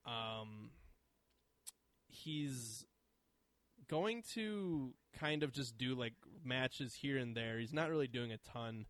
[0.07, 0.71] Um,
[2.07, 2.83] he's
[3.87, 7.59] going to kind of just do like matches here and there.
[7.59, 8.87] He's not really doing a ton,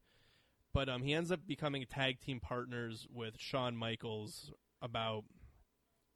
[0.74, 5.26] but um, he ends up becoming tag team partners with Shawn Michaels about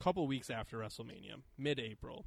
[0.04, 2.26] couple weeks after WrestleMania, mid-April.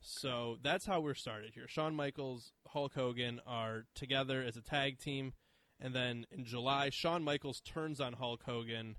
[0.00, 1.66] So that's how we're started here.
[1.66, 5.32] Shawn Michaels, Hulk Hogan are together as a tag team,
[5.80, 8.94] and then in July, Shawn Michaels turns on Hulk Hogan,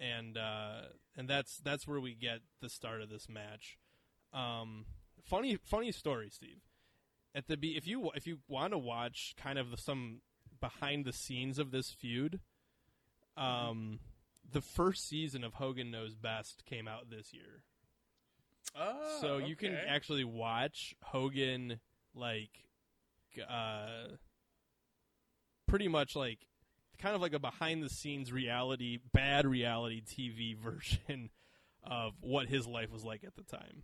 [0.00, 3.76] and uh, and that's that's where we get the start of this match.
[4.32, 4.86] Um,
[5.22, 6.62] funny funny story, Steve.
[7.34, 10.22] At the be if you if you want to watch kind of the, some
[10.58, 12.40] behind the scenes of this feud,
[13.36, 14.00] um,
[14.52, 17.62] the first season of Hogan Knows Best came out this year.
[18.76, 21.80] Oh, So you can actually watch Hogan
[22.14, 22.50] like
[23.48, 24.08] uh
[25.66, 26.38] pretty much like
[26.98, 31.30] kind of like a behind the scenes reality bad reality TV version
[31.82, 33.82] of what his life was like at the time.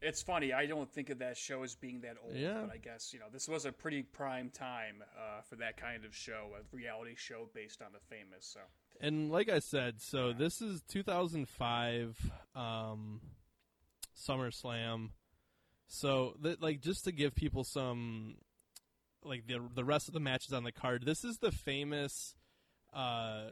[0.00, 0.52] It's funny.
[0.52, 2.62] I don't think of that show as being that old, Yeah.
[2.66, 6.04] but I guess you know this was a pretty prime time uh, for that kind
[6.04, 8.44] of show, a reality show based on the famous.
[8.46, 8.60] So
[9.02, 13.20] And like I said, so this is 2005 um
[14.16, 15.08] SummerSlam.
[15.88, 18.36] So that like just to give people some
[19.24, 21.04] like the the rest of the matches on the card.
[21.04, 22.36] This is the famous
[22.94, 23.50] uh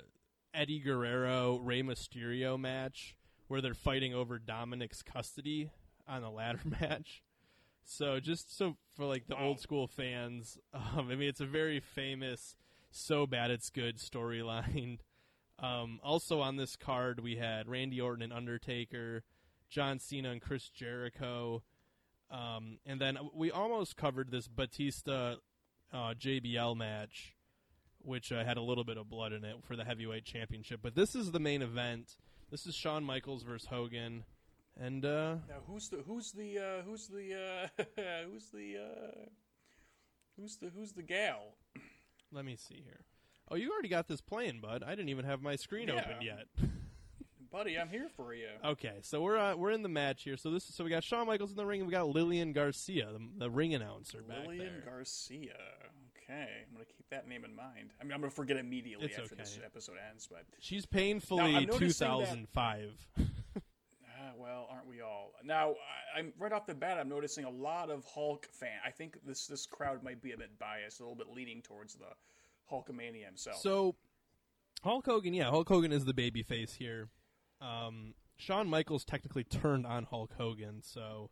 [0.54, 3.16] Eddie Guerrero Rey Mysterio match
[3.48, 5.70] where they're fighting over Dominic's custody
[6.06, 7.24] on a ladder match.
[7.84, 11.80] So just so for like the old school fans, um, I mean it's a very
[11.80, 12.54] famous
[12.92, 14.98] so bad it's good storyline.
[15.60, 19.22] Um, also on this card we had Randy Orton and Undertaker,
[19.68, 21.62] John Cena and Chris Jericho.
[22.30, 25.36] Um, and then we almost covered this Batista
[25.92, 27.34] uh, JBL match,
[27.98, 30.80] which uh, had a little bit of blood in it for the heavyweight championship.
[30.82, 32.16] But this is the main event.
[32.50, 34.24] This is Shawn Michaels versus Hogan,
[34.78, 37.82] and uh, Now who's the who's the uh, who's the uh,
[38.30, 39.20] who's the uh,
[40.36, 41.54] who's the who's the gal?
[42.32, 43.00] let me see here.
[43.50, 44.82] Oh, you already got this playing, bud.
[44.86, 45.94] I didn't even have my screen Yeah.
[46.00, 46.46] opened yet.
[47.50, 48.46] Buddy, I'm here for you.
[48.64, 50.36] Okay, so we're uh, we're in the match here.
[50.36, 53.08] So this so we got Shawn Michaels in the ring, and we got Lillian Garcia,
[53.12, 54.82] the, the ring announcer back Lillian.
[54.84, 55.56] Garcia.
[56.16, 57.90] Okay, I'm gonna keep that name in mind.
[58.00, 61.64] I mean, I'm gonna forget immediately It's after this episode ends, but She's painfully I'm
[61.64, 63.06] noticing that- 2005.
[63.18, 65.32] ah, well, aren't we all?
[65.42, 65.70] Now,
[66.14, 66.98] I, I'm right off the bat.
[66.98, 68.78] I'm noticing a lot of Hulk fan.
[68.86, 71.94] I think this this crowd might be a bit biased, a little bit leaning towards
[71.96, 72.06] the
[72.70, 73.60] Hulkamania himself.
[73.60, 73.96] so
[74.82, 77.08] Hulk Hogan, yeah, Hulk Hogan is the baby face here.
[77.60, 81.30] Um, Shawn Michaels technically turned on Hulk Hogan, so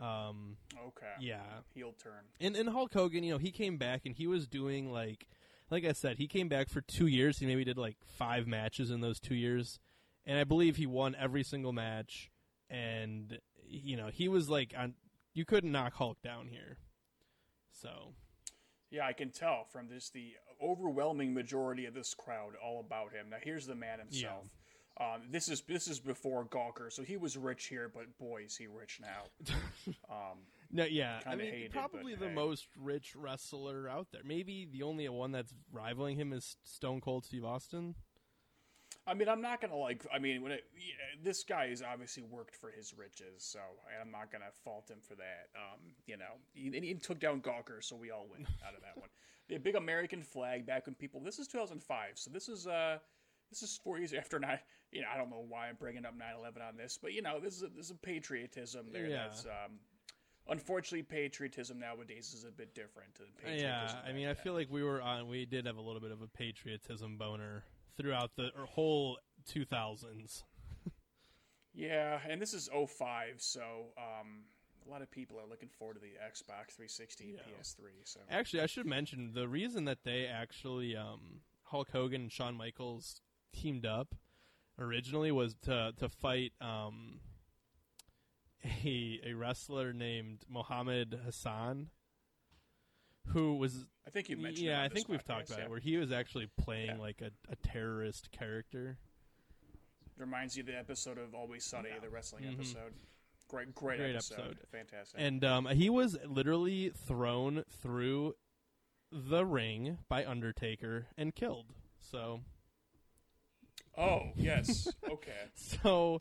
[0.00, 0.56] um,
[0.88, 1.40] okay, yeah.
[1.74, 2.24] heel turn.
[2.40, 5.26] And and Hulk Hogan, you know, he came back and he was doing like
[5.70, 7.38] like I said, he came back for 2 years.
[7.38, 9.80] He maybe did like 5 matches in those 2 years.
[10.26, 12.30] And I believe he won every single match
[12.68, 14.94] and you know, he was like on
[15.34, 16.76] you couldn't knock Hulk down here.
[17.70, 18.14] So,
[18.92, 23.30] Yeah, I can tell from this the overwhelming majority of this crowd all about him.
[23.30, 24.44] Now here's the man himself.
[25.00, 28.56] Um, this is this is before Gawker, so he was rich here, but boy is
[28.56, 29.54] he rich now.
[30.10, 30.38] Um,
[30.70, 32.34] no, yeah, I mean, hated, probably the hey.
[32.34, 34.20] most rich wrestler out there.
[34.24, 37.94] Maybe the only one that's rivaling him is Stone Cold Steve Austin.
[39.06, 40.06] I mean, I'm not gonna like.
[40.14, 40.92] I mean, when it, yeah,
[41.22, 43.58] this guy has obviously worked for his riches, so
[44.00, 45.48] I'm not gonna fault him for that.
[45.56, 48.82] Um, you know, he, and he took down Gawker, so we all win out of
[48.82, 49.08] that one.
[49.48, 51.20] The big American flag back when people.
[51.20, 52.98] This is 2005, so this is uh,
[53.50, 54.60] this is four years after nine.
[54.92, 57.40] You know, I don't know why I'm bringing up 9/11 on this, but you know,
[57.40, 59.06] this is a, this is a patriotism there.
[59.06, 59.24] Yeah.
[59.24, 59.80] That's um,
[60.48, 63.18] unfortunately patriotism nowadays is a bit different.
[63.46, 65.28] Yeah, I mean, I feel like we were on.
[65.28, 67.64] We did have a little bit of a patriotism boner
[67.96, 69.18] throughout the whole
[69.48, 70.42] 2000s.
[71.74, 73.62] Yeah, and this is 05, so
[73.96, 74.44] um,
[74.86, 77.42] a lot of people are looking forward to the Xbox 360 and Yeah.
[77.60, 77.78] PS3.
[78.04, 82.56] So Actually, I should mention the reason that they actually um, Hulk Hogan and Shawn
[82.56, 83.22] Michaels
[83.54, 84.14] teamed up
[84.78, 87.20] originally was to to fight um,
[88.84, 91.88] a a wrestler named Muhammad Hassan,
[93.28, 94.66] who was I think you mentioned.
[94.66, 95.64] yeah, I think we've podcast, talked about yeah.
[95.64, 96.96] it, where he was actually playing Yeah.
[96.98, 98.98] like a, a terrorist character.
[100.18, 102.92] Reminds you of the episode of Always Sunny, the wrestling episode.
[103.48, 104.02] Great, great, Mm-hmm.
[104.04, 104.34] Great episode.
[104.40, 104.58] episode.
[104.70, 105.20] fantastic.
[105.20, 108.34] And um, he was literally thrown through
[109.10, 111.66] the ring by Undertaker and killed.
[112.00, 112.40] So,
[113.96, 115.32] oh yes, okay.
[115.54, 116.20] so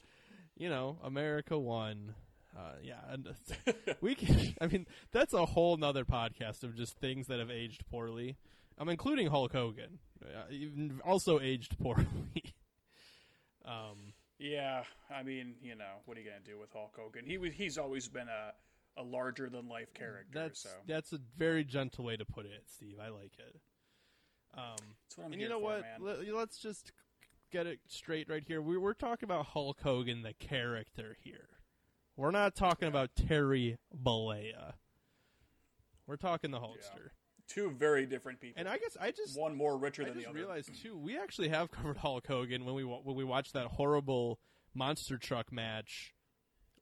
[0.58, 2.16] you know, America won.
[2.56, 3.34] Uh, yeah, and
[4.02, 4.56] we can.
[4.60, 8.36] I mean, that's a whole nother podcast of just things that have aged poorly.
[8.78, 12.06] I'm including Hulk Hogan, uh, also aged poorly.
[13.66, 14.84] um, Yeah,
[15.14, 17.26] I mean, you know, what are you gonna do with Hulk Hogan?
[17.26, 18.54] He was he's always been a
[19.00, 20.28] a larger than life character.
[20.34, 22.98] that's so that's a very gentle way to put it, Steve.
[23.02, 23.56] I like it.
[24.54, 24.76] Um,
[25.08, 25.82] that's what I'm and you know for, what?
[25.82, 26.36] man.
[26.36, 26.92] Let's just
[27.52, 28.62] get it straight right here.
[28.62, 31.48] We, we're talking about Hulk Hogan, the character here.
[32.22, 34.74] We're not talking about Terry Bollea.
[36.06, 37.10] We're talking the Hulkster.
[37.48, 38.60] Two very different people.
[38.60, 40.36] And I guess I just one more richer I than the other.
[40.38, 40.96] realized too.
[40.96, 44.40] We actually have covered Hulk Hogan when we when we watched that horrible
[44.76, 46.14] monster truck match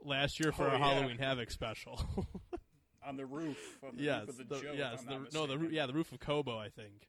[0.03, 0.93] last year for Oh, our yeah.
[0.93, 2.27] Halloween Havoc special.
[3.07, 3.57] on the roof.
[3.81, 4.75] On the yes, roof of the, the, joke.
[4.75, 7.07] yes, the, no, the yeah, the roof of Cobo, I think.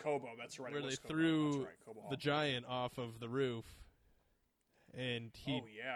[0.00, 0.30] Cobo.
[0.36, 0.72] That's right.
[0.72, 3.66] where they Cobo, threw right, the giant off of the roof,
[4.92, 5.94] and he Oh yeah.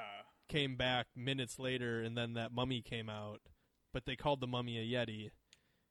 [0.52, 3.40] Came back minutes later, and then that mummy came out,
[3.90, 5.30] but they called the mummy a yeti.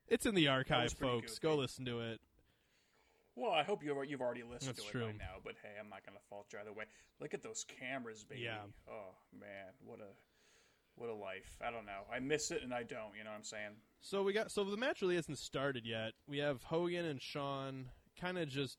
[0.07, 1.39] It's in the archive, folks.
[1.39, 2.21] Go listen to it.
[3.35, 5.05] Well, I hope you've you've already listened That's to it true.
[5.07, 5.39] by now.
[5.43, 6.85] But hey, I'm not going to fault you either way.
[7.19, 8.41] Look at those cameras, baby.
[8.41, 8.59] Yeah.
[8.87, 10.13] Oh man, what a
[10.95, 11.57] what a life.
[11.65, 12.01] I don't know.
[12.13, 13.15] I miss it and I don't.
[13.17, 13.71] You know what I'm saying?
[14.01, 16.11] So we got so the match really hasn't started yet.
[16.27, 17.85] We have Hogan and Shawn
[18.19, 18.77] kind of just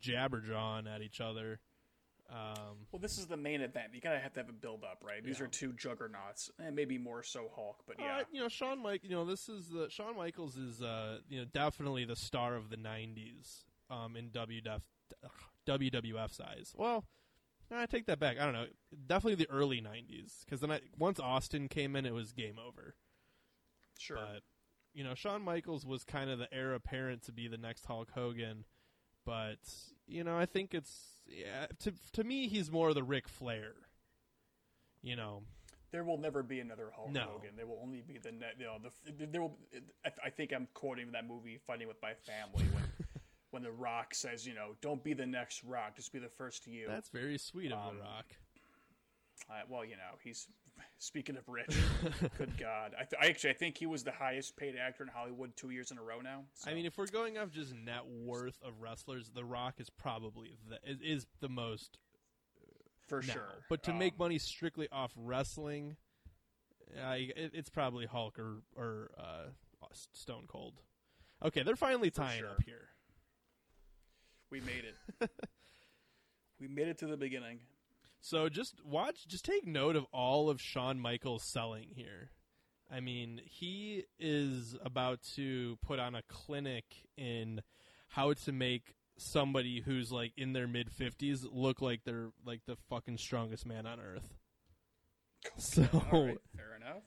[0.00, 1.58] jabberjawing at each other.
[2.30, 3.94] Um, Well, this is the main event.
[3.94, 5.22] You gotta have to have a build up, right?
[5.22, 5.44] These Yeah.
[5.44, 7.84] are two juggernauts, and maybe more so Hulk.
[7.86, 9.04] But yeah, uh, you know, Shawn Mike.
[9.04, 12.70] You know, this is the Shawn Michaels is uh, you know definitely the star of
[12.70, 14.80] the '90s um, in WWF
[15.66, 16.74] WWF size.
[16.76, 17.04] Well,
[17.70, 18.38] I take that back.
[18.38, 18.66] I don't know.
[19.06, 22.94] Definitely the early '90s because then I, once Austin came in, it was game over.
[23.98, 24.16] sure.
[24.16, 24.42] But
[24.94, 28.10] you know, Shawn Michaels was kind of the heir apparent to be the next Hulk
[28.12, 28.64] Hogan.
[29.26, 29.58] But
[30.06, 31.66] you know, I think it's yeah.
[31.80, 33.72] To to me, he's more of the Ric Flair.
[35.02, 35.42] You know,
[35.92, 37.22] there will never be another Hulk No.
[37.32, 37.50] Hogan.
[37.56, 38.54] There will only be the net.
[38.58, 39.58] You know, the there will.
[40.04, 42.84] I, I think I'm quoting that movie, Fighting with My Family, when
[43.50, 46.64] when the Rock says, you know, don't be the next Rock, just be the first
[46.64, 46.86] to you.
[46.88, 48.26] That's very sweet of Um, The Rock.
[49.50, 50.48] Uh, well, you know, he's
[50.98, 51.76] speaking of rich.
[52.38, 55.08] good God, I, th- I actually I think he was the highest paid actor in
[55.08, 56.44] Hollywood two years in a row now.
[56.54, 59.90] so- I mean, if we're going off just net worth of wrestlers, The Rock is
[59.90, 61.98] probably the is, the most
[63.08, 63.32] for now.
[63.34, 63.48] sure.
[63.68, 65.96] But to make Um, money strictly off wrestling,
[67.02, 69.50] I, it, it's probably Hulk or or uh,
[70.12, 70.80] Stone Cold.
[71.44, 72.50] Okay, they're finally tying sure.
[72.50, 72.88] up here.
[74.50, 74.84] we made
[75.20, 75.30] it.
[76.60, 77.58] we made it to the beginning.
[78.24, 82.30] So just watch, just take note of all of Shawn Michaels selling here.
[82.90, 86.84] I mean, he is about to put on a clinic
[87.18, 87.60] in
[88.08, 92.76] how to make somebody who's like in their mid fifties look like they're like the
[92.88, 94.26] fucking strongest man on earth.
[95.58, 97.02] So All right, fair enough.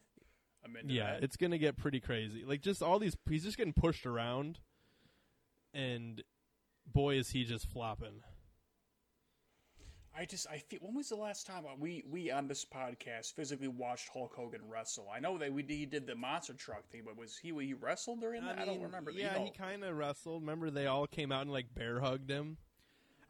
[0.86, 1.24] Yeah, that.
[1.24, 2.45] it's gonna get pretty crazy.
[2.45, 4.59] Like just all these, he's just getting pushed around,
[5.74, 6.24] and
[6.86, 8.22] boy is he just flopping.
[10.18, 13.68] I just I feel when was the last time we we on this podcast physically
[13.68, 15.07] watched Hulk Hogan wrestle?
[15.13, 18.22] I know that we he did the monster truck thing, but was he he wrestled
[18.22, 18.57] during that?
[18.57, 19.11] I, don't mean, remember.
[19.11, 20.41] You Yeah, know, he kind of wrestled.
[20.41, 22.57] Remember, they all came out and like bear hugged him.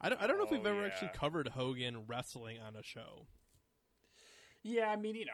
[0.00, 0.86] I don't, I don't know if we've Oh, ever yeah.
[0.86, 3.26] actually covered Hogan wrestling on a show.
[4.68, 5.32] Yeah, I mean, you know,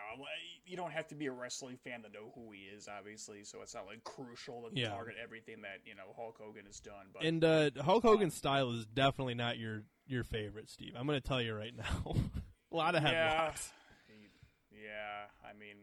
[0.66, 3.44] you don't have to be a wrestling fan to know who he is, obviously.
[3.44, 4.88] So it's not like crucial to Yeah.
[4.90, 7.06] target everything that you know Hulk Hogan has done.
[7.12, 10.92] But And uh, Hulk Hogan's style is definitely not your your favorite, Steve.
[10.98, 12.14] I'm going to tell you right now.
[12.72, 13.70] a lot of yeah, headlocks.
[14.06, 15.26] he- yeah.
[15.48, 15.76] I mean,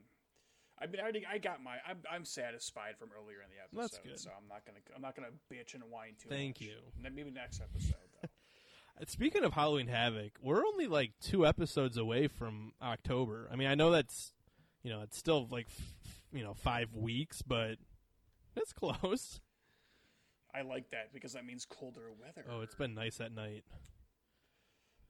[0.80, 1.78] I mean, I, already, I got my.
[1.88, 4.18] I'm, I'm satisfied from earlier in the episode.
[4.20, 6.70] So I'm not gonna I'm not gonna bitch and whine too Thank much.
[6.70, 6.76] you.
[7.14, 7.96] Maybe next episode.
[8.11, 8.11] Uh,
[9.08, 13.50] Speaking of Halloween Havoc, we're only like two episodes away from October.
[13.52, 14.34] I mean, I know that's
[14.84, 17.78] you know it's still like f- you know five weeks, but
[18.56, 19.40] it's close.
[20.54, 22.46] I like that because that means colder weather.
[22.52, 23.64] Oh, it's been nice at night.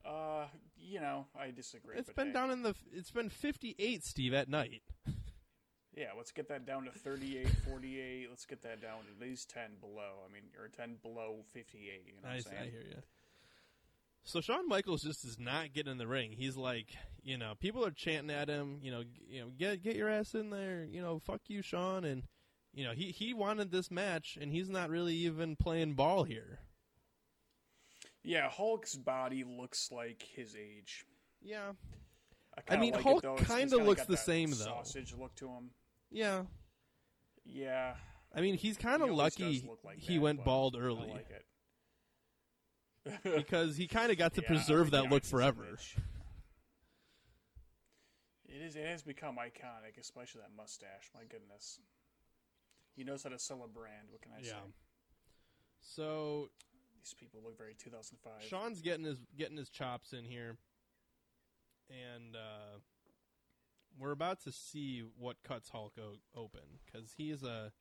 [0.06, 0.46] Uh,
[0.78, 1.98] you know, I disagree.
[1.98, 2.34] It's been hey.
[2.34, 2.76] down in the.
[2.94, 4.82] It's been 58, Steve, at night.
[5.94, 8.28] Yeah, let's get that down to 38, 48.
[8.30, 10.24] Let's get that down to at least 10 below.
[10.26, 12.04] I mean, or 10 below 58.
[12.08, 12.58] You know what I, I'm saying?
[12.62, 12.96] I hear you.
[14.24, 16.32] So Shawn Michaels just does not get in the ring.
[16.32, 16.90] He's like,
[17.24, 18.80] you know, people are chanting at him.
[18.82, 20.86] You know, you know, get get your ass in there.
[20.90, 22.06] You know, fuck you, Shawn.
[22.06, 22.24] And
[22.74, 26.60] you know, he he wanted this match, and he's not really even playing ball here.
[28.24, 31.06] Yeah, Hulk's body looks like his age.
[31.42, 31.72] Yeah,
[32.56, 34.58] I, I mean, like Hulk kinda looks got the same, though.
[34.58, 35.72] Sausage look to him.
[36.12, 36.44] yeah.
[37.44, 37.96] Yeah,
[38.36, 41.44] I mean, he's kind of lucky like he that, went bald I early like it.
[43.24, 45.66] Because he kind of got to Yeah, preserve that look forever.
[48.48, 48.76] It is.
[48.76, 51.10] It has become iconic, especially that mustache.
[51.16, 51.80] My goodness,
[52.96, 54.08] he knows how to sell a brand.
[54.10, 54.50] What can I say?
[54.50, 54.72] Yeah.
[55.82, 56.50] So
[57.04, 58.48] These people look very 2005.
[58.48, 60.58] Shawn's getting his getting his chops in here,
[61.90, 62.80] and uh,
[63.98, 67.72] we're about to see what cuts Hulk o- open because he's a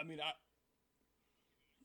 [0.00, 0.32] I mean, I.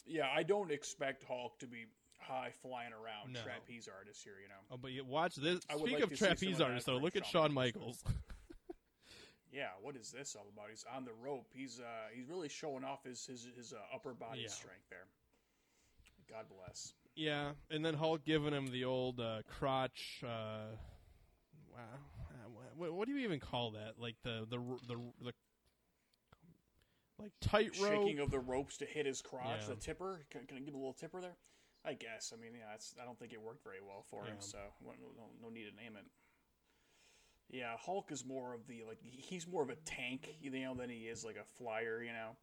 [0.06, 1.86] Yeah, I don't expect Hulk to be
[2.20, 3.42] high flying around No.
[3.44, 4.36] trapeze artist here.
[4.42, 4.56] You know.
[4.72, 5.60] oh, but you watch this.
[5.70, 8.04] I Speak like of to see some trapeze artists, though, look at Shawn Michaels.
[8.06, 8.22] Michaels.
[9.50, 10.70] Yeah, what is this all about?
[10.70, 11.48] He's on the rope.
[11.54, 14.50] He's uh he's really showing off his his his uh, upper body Yeah.
[14.50, 15.08] strength there.
[16.30, 16.94] God bless.
[17.16, 20.22] yeah, and then Hulk giving him the old uh, crotch.
[20.22, 20.76] Uh,
[21.72, 21.80] wow,
[22.30, 23.94] Uh, what, do you even call that?
[23.98, 24.58] Like the the
[24.88, 25.34] the the,
[27.20, 27.90] like tightrope.
[27.90, 29.62] Shaking of the ropes to hit his crotch.
[29.62, 29.74] Yeah.
[29.74, 30.20] The tipper.
[30.30, 31.36] Can, can I give a little tipper there?
[31.88, 32.34] I guess.
[32.36, 32.76] I mean, yeah.
[32.76, 34.36] It's, I don't think it worked very well for him.
[34.40, 36.06] So no, no, no need to name it.
[37.50, 40.90] Yeah, Hulk is more of the like he's more of a tank, you know, than
[40.90, 42.36] he is like a flyer, you know.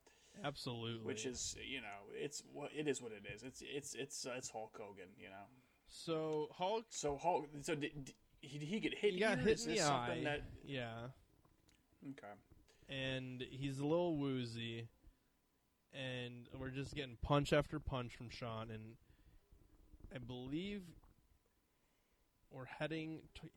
[0.42, 1.04] Absolutely.
[1.06, 3.42] Which is, you know, it's what it is what it is.
[3.42, 5.44] It's it's it's uh, it's Hulk Hogan, you know.
[5.88, 6.86] so Hulk.
[6.88, 9.12] So Hulk, so did, did he, did he get hit?
[9.14, 10.20] He got hit in the eye.
[10.24, 10.88] that Yeah.
[12.10, 12.32] okay?
[12.88, 14.88] and he's a little woozy,
[15.92, 18.96] and we're just getting punch after punch from Shawn, and
[20.14, 20.82] I believe
[22.50, 23.20] we're heading.
[23.36, 23.48] To,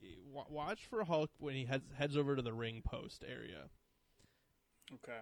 [0.50, 3.68] watch for Hulk when he heads heads over to the ring post area
[4.94, 5.18] Okay,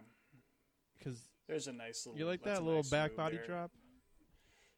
[0.98, 2.18] because there's a nice little.
[2.18, 3.46] you like that little nice back body there.
[3.46, 3.70] drop.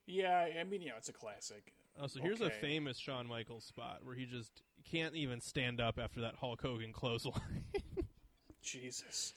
[0.07, 1.75] Yeah, I mean, you know, it's a classic.
[2.01, 5.99] Oh, so here's a famous Shawn Michaels spot where he just can't even stand up
[5.99, 7.65] after that Hulk Hogan clothesline.
[8.63, 9.35] Jesus,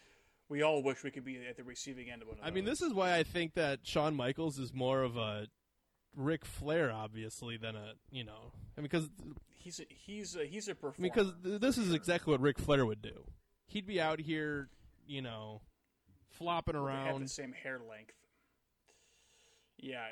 [0.48, 2.66] we all wish we could be at the receiving end of one of I mean,
[2.66, 5.48] this is why I think that Shawn Michaels is more of a
[6.16, 9.10] Ric Flair, obviously, than a you know, I mean, because
[9.58, 11.10] he's a, he's a, he's a performer.
[11.10, 13.24] because th- this is exactly what Ric Flair would do.
[13.68, 14.70] he'd be out here,
[15.08, 15.62] you know,
[16.32, 17.22] flopping They have around.
[17.24, 18.14] the same hair length.
[19.78, 20.06] Yeah,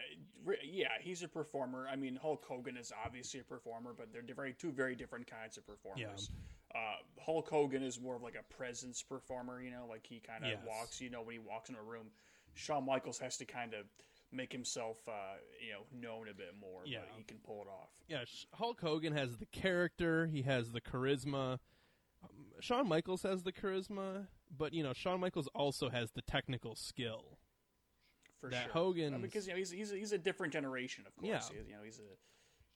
[0.63, 1.87] yeah, he's a performer.
[1.91, 5.57] I mean, Hulk Hogan is obviously a performer, but they're very two very different kinds
[5.57, 6.31] of performers.
[6.73, 6.77] Uh,
[7.23, 10.49] Hulk Hogan is more of like a presence performer, you know, like he kind of
[10.51, 10.59] Yes.
[10.67, 12.07] walks, you know, when he walks in a room.
[12.55, 13.85] Shawn Michaels has to kind of
[14.31, 16.99] make himself, uh, you know, known a bit more, Yeah.
[16.99, 17.89] but he can pull it off.
[18.07, 18.23] Yeah,
[18.53, 21.59] Hulk Hogan has the character, he has the charisma.
[22.23, 26.75] Um, Shawn Michaels has the charisma, but you know, Shawn Michaels also has the technical
[26.75, 27.39] skill.
[28.39, 28.91] For That sure.
[28.93, 31.29] I mean, because you know he's he's a, he's a different generation, of course.
[31.53, 31.61] Yeah.
[31.61, 32.15] He you know, he's a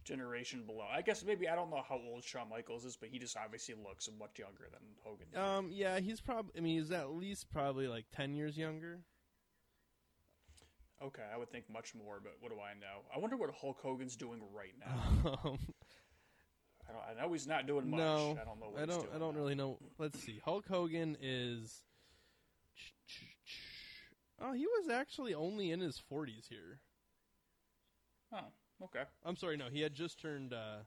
[0.03, 0.85] generation below.
[0.91, 3.75] I guess maybe I don't know how old Shawn Michaels is, but he just obviously
[3.75, 5.27] looks much younger than Hogan.
[5.31, 5.39] did.
[5.39, 6.51] Um, yeah, he's probably.
[6.57, 8.99] I mean, he's at least probably like ten years younger.
[11.05, 13.01] Okay, I would think much more, but what do I know?
[13.13, 15.29] I wonder what Hulk Hogan's doing right now.
[15.43, 15.59] Um,
[16.87, 17.19] I don't.
[17.21, 17.99] I know he's not doing much.
[17.99, 18.67] no, I don't know.
[18.69, 19.01] What I don't.
[19.01, 19.39] doing I don't now.
[19.41, 19.77] really know.
[19.97, 20.41] Let's see.
[20.43, 21.81] Hulk Hogan is.
[24.41, 26.79] Oh, he was actually only in his forties here.
[28.33, 28.47] Oh,
[28.83, 29.03] okay.
[29.23, 30.53] I'm sorry, no, he had just turned.
[30.53, 30.83] uh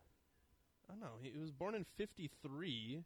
[0.91, 3.03] Oh no, he was born in '53.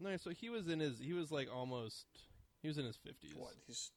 [0.00, 0.98] No, so he was in his.
[0.98, 2.06] He was like almost.
[2.62, 3.36] He was in his 50s.
[3.36, 3.52] What?
[3.66, 3.90] He's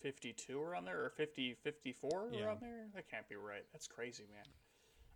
[0.00, 2.44] fifty-two around there, or 50, 54 Yeah.
[2.46, 2.86] around there?
[2.94, 3.64] That can't be right.
[3.72, 4.44] That's crazy, man.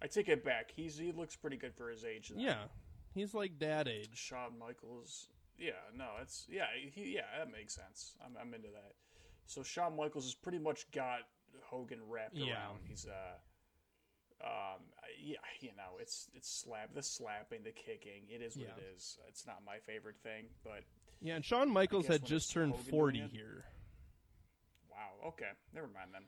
[0.02, 0.70] I take it back.
[0.74, 2.28] He's he looks pretty good for his age.
[2.30, 2.40] Then.
[2.40, 2.64] Yeah,
[3.14, 4.10] he's like dad age.
[4.14, 5.28] Shawn Michaels.
[5.58, 8.16] Yeah, no, it's yeah, he, yeah, that makes sense.
[8.24, 8.92] I'm I'm into that.
[9.46, 11.20] So Shawn Michaels has pretty much got
[11.62, 12.54] Hogan wrapped Yeah.
[12.54, 12.80] around.
[12.88, 14.80] He's uh, um,
[15.22, 18.22] yeah, you know, it's it's slap the slapping, the kicking.
[18.28, 18.82] It is what Yeah.
[18.82, 19.18] it is.
[19.28, 20.82] It's not my favorite thing, but
[21.20, 23.64] Yeah, and Shawn Michaels had just turned Hogan 40 here.
[25.26, 26.22] Okay, never mind then.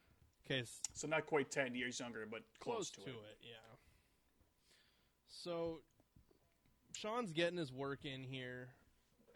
[0.47, 3.39] Okay, So not quite ten years younger, but close, close to, it.
[3.43, 3.77] yeah.
[5.29, 5.81] So
[6.93, 8.69] Shawn's getting his work in here.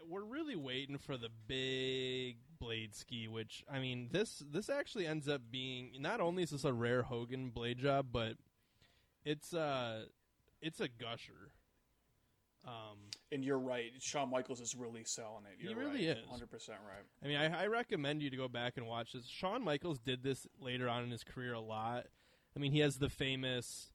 [0.09, 5.29] We're really waiting for the big blade ski, which I mean, this this actually ends
[5.29, 8.35] up being not only is this a rare Hogan blade job, but
[9.25, 10.05] it's uh
[10.63, 11.53] it's a gusher.
[12.69, 12.99] Um,
[13.33, 13.93] And you're right.
[14.01, 15.57] Shawn Michaels is really selling it.
[15.59, 16.19] He You're really right.
[16.19, 16.29] is.
[16.29, 17.05] Hundred percent right.
[17.25, 19.27] I mean, I, I recommend you to go back and watch this.
[19.27, 22.07] Shawn Michaels did this later on in his career a lot.
[22.57, 23.93] I mean, he has the famous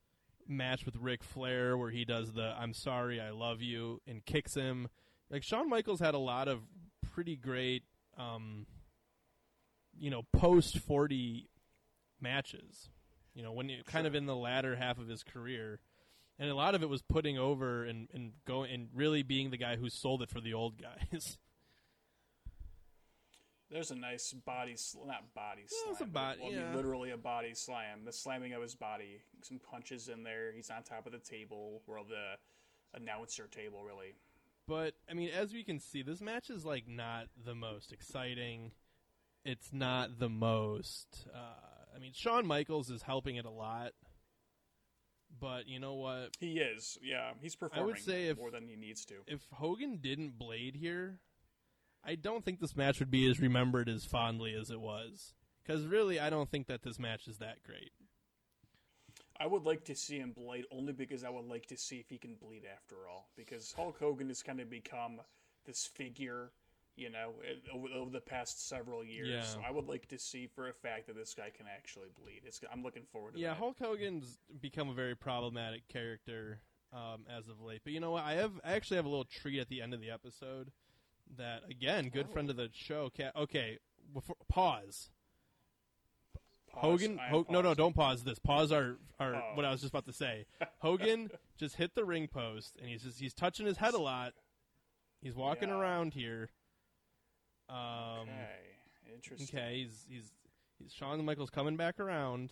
[0.47, 4.55] match with Ric Flair where he does the "I'm sorry, I love you" and kicks
[4.55, 4.87] him.
[5.29, 6.61] Like Shawn Michaels had a lot of
[7.13, 7.83] pretty great,
[8.17, 8.65] um,
[9.97, 11.49] you know, post forty
[12.21, 12.89] matches.
[13.33, 15.79] You know, when you kind of in the latter half of his career,
[16.39, 19.57] and a lot of it was putting over and and going and really being the
[19.57, 21.37] guy who sold it for the old guys.
[23.71, 25.91] There's a nice body, sl- not body Yeah, slam.
[25.93, 26.75] it's a but- bod- well, I mean, yeah.
[26.75, 28.05] literally a body slam.
[28.05, 30.51] The slamming of his body, some punches in there.
[30.55, 32.35] He's on top of the table, or the
[32.99, 34.13] announcer table, really.
[34.67, 38.71] But I mean, as we can see, this match is like not the most exciting.
[39.43, 41.27] It's not the most.
[41.33, 43.91] Uh, I mean, Shawn Michaels is helping it a lot,
[45.43, 46.29] but you know what?
[46.39, 47.31] He is, yeah.
[47.41, 49.15] He's performing say if- more than he needs to.
[49.27, 51.19] If Hogan didn't blade here,
[52.03, 55.33] I don't think this match would be as remembered as fondly as it was.
[55.61, 57.91] Because really, I don't think that this match is that great.
[59.37, 62.09] I would like to see him blade only because I would like to see if
[62.09, 63.29] he can bleed after all.
[63.35, 65.19] Because Hulk Hogan has kind of become
[65.65, 66.51] this figure,
[66.95, 67.33] you know,
[67.73, 69.29] over, over the past several years.
[69.29, 69.43] Yeah.
[69.43, 72.41] So I would like to see for a fact that this guy can actually bleed.
[72.45, 73.57] It's, I'm looking forward to Yeah, that.
[73.57, 76.59] Hulk Hogan's become a very problematic character
[76.93, 77.81] um, as of late.
[77.83, 78.23] But you know what?
[78.23, 80.71] I have I actually have a little treat at the end of the episode.
[81.37, 83.09] That again, good friend of the show.
[83.35, 83.79] Okay,
[84.13, 85.09] before, pause.
[86.71, 86.81] Pause.
[86.81, 88.39] Hogan, Ho- no, no, don't pause this.
[88.39, 89.51] Pause our, our Oh.
[89.55, 90.45] what I was just about to say.
[90.79, 94.33] Hogan just hit the ring post, and he's just he's touching his head a lot.
[95.21, 95.79] He's walking Yeah.
[95.79, 96.49] around here.
[97.73, 99.57] Um, Okay, interesting.
[99.59, 100.31] okay, he's he's
[100.79, 102.51] he's Shawn Michaels coming back around.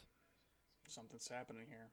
[0.88, 1.91] Something's happening here.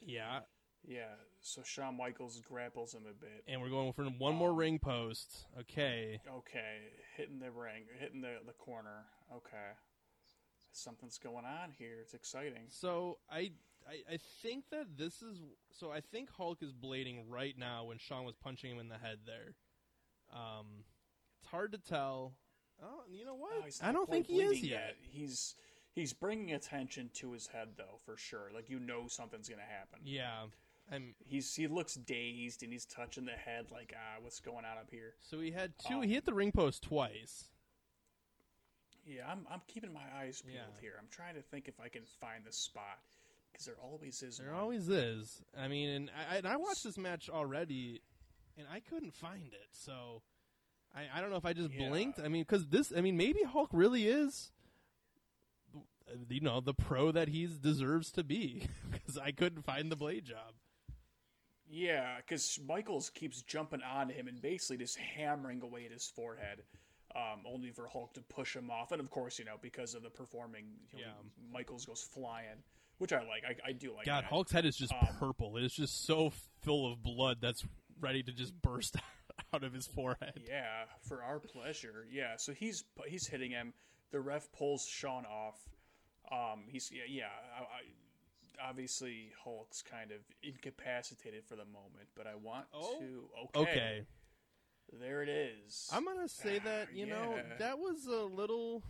[0.00, 0.40] Yeah,
[0.86, 3.42] Yeah, so Shawn Michaels grapples him a bit.
[3.48, 5.46] and we're going for one more Um, ring post.
[5.58, 6.78] Okay, Okay,
[7.16, 9.06] hitting the ring, hitting the, the corner.
[9.34, 9.72] Okay.
[10.70, 11.98] Something's going on here.
[12.00, 12.66] It's exciting.
[12.68, 13.50] so I,
[13.88, 15.38] I I think that this is
[15.72, 18.98] so I think Hulk is blading right now when Shawn was punching him in the
[18.98, 19.56] head there.
[20.32, 20.84] Um,
[21.50, 22.32] hard to tell.
[22.82, 23.50] Oh, you know what?
[23.82, 24.96] No, I don't think he is bleeding yet.
[25.00, 25.54] He's
[25.92, 28.50] he's bringing attention to his head though, for sure.
[28.54, 30.00] Like you know something's gonna happen.
[30.04, 30.44] Yeah,
[30.92, 31.14] I'm.
[31.24, 34.88] He's he looks dazed and he's touching the head like ah, what's going on up
[34.90, 35.14] here?
[35.20, 35.96] So he had two.
[35.96, 37.44] Um, he hit the ring post twice.
[39.06, 40.80] Yeah, I'm I'm keeping my eyes peeled Yeah.
[40.80, 40.94] here.
[40.98, 42.98] I'm trying to think if I can find the spot
[43.50, 44.38] because there always is.
[44.38, 44.60] There one.
[44.60, 45.42] always is.
[45.58, 48.02] I mean, and I, and I watched this match already,
[48.58, 49.68] and I couldn't find it.
[49.72, 50.22] So
[50.94, 51.88] I, I don't know if I just Yeah.
[51.88, 52.18] blinked.
[52.18, 54.50] I mean, because this, I mean, maybe Hulk really is,
[56.28, 58.66] you know, the pro that he deserves to be.
[58.90, 60.54] Because I couldn't find the blade job.
[61.70, 66.62] Yeah, because Michaels keeps jumping on him and basically just hammering away at his forehead,
[67.14, 68.90] um, only for Hulk to push him off.
[68.92, 71.52] And of course, you know, because of the performing, you know, Yeah.
[71.52, 72.62] Michaels goes flying,
[72.98, 73.44] which I like.
[73.46, 74.06] I, I do like.
[74.06, 74.30] God, that.
[74.30, 75.56] Hulk's head is just Um, purple.
[75.58, 76.32] It is just so
[76.62, 77.64] full of blood that's
[78.00, 79.02] ready to just burst out
[79.52, 80.40] of his forehead.
[80.46, 82.06] Yeah, for our pleasure.
[82.10, 83.72] Yeah, so he's he's hitting him.
[84.10, 85.58] The ref pulls Shawn off.
[86.30, 87.24] Um, he's yeah, yeah.
[87.58, 93.28] I, I, obviously, Hulk's kind of incapacitated for the moment, but I want Oh, to.
[93.58, 94.06] Okay, Okay.
[95.00, 95.88] there it is.
[95.92, 98.82] I'm gonna say that you know that was a little.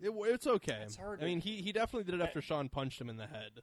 [0.00, 0.80] It, it's okay.
[0.84, 3.16] It's hard I to- mean, he he definitely did it after Shawn punched him in
[3.16, 3.60] the head.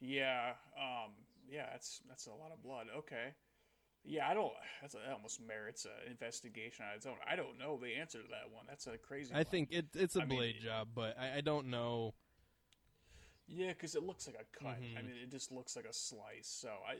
[0.00, 1.12] Yeah, um,
[1.48, 2.86] yeah, that's that's a lot of blood.
[2.98, 3.32] Okay,
[4.04, 4.52] yeah, I don't.
[4.80, 7.16] That's that almost merits an investigation on its own.
[7.28, 8.64] I don't know the answer to that one.
[8.68, 9.32] That's a crazy.
[9.32, 9.44] I one.
[9.46, 12.14] think it it's a I mean, blade job, but I, I don't know.
[13.46, 14.76] Yeah, because it looks like a cut.
[14.78, 15.06] I Mhm.
[15.06, 16.46] mean, it just looks like a slice.
[16.48, 16.96] So I.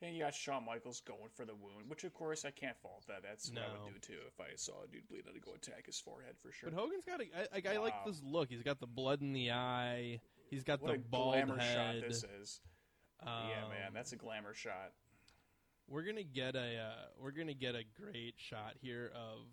[0.00, 3.04] And you got Shawn Michaels going for the wound, which of course I can't fault
[3.08, 3.20] that.
[3.24, 5.54] That's what I would do too if I saw a dude bleed out to go
[5.54, 6.70] attack his forehead for sure.
[6.70, 7.24] But Hogan's got a.
[7.36, 8.02] I, like, like Wow.
[8.06, 8.48] this look.
[8.48, 10.20] He's got the blood in the eye.
[10.50, 12.00] He's got what the a bald glamour head.
[12.02, 12.60] shot this is!
[13.24, 14.92] yeah, man, Um, that's a glamour shot.
[15.88, 19.46] We're gonna get a uh, we're gonna get a great shot here of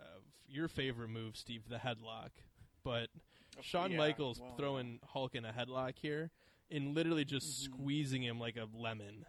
[0.00, 2.30] of your favorite move, Steve, the headlock.
[2.82, 3.08] But
[3.60, 6.30] Shawn yeah, Michaels well, throwing Hulk in a headlock here
[6.70, 7.64] and literally just Mhm.
[7.64, 9.24] squeezing him like a lemon.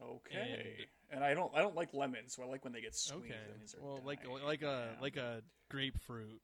[0.00, 3.24] Okay, and, I don't I don't like lemons, so I like when they get squeezed.
[3.26, 5.00] Okay, and these are well, like like a Yeah.
[5.00, 6.40] like a grapefruit.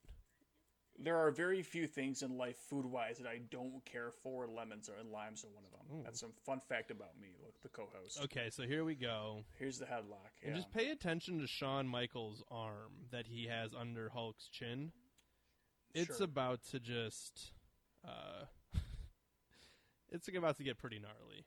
[0.98, 4.46] There are very few things in life, food wise, that I don't care for.
[4.46, 5.98] Lemons or and limes are one of them.
[5.98, 6.02] Ooh.
[6.04, 7.28] That's some fun fact about me.
[7.42, 8.20] Look, the co-host.
[8.22, 9.44] Okay, so here we go.
[9.58, 10.30] Here's the headlock.
[10.40, 10.48] Yeah.
[10.48, 14.92] And just pay attention to Shawn Michaels' arm that he has under Hulk's chin.
[15.94, 16.24] It's Sure.
[16.24, 17.52] about to just
[18.04, 18.44] uh
[20.10, 21.44] it's about to get pretty gnarly.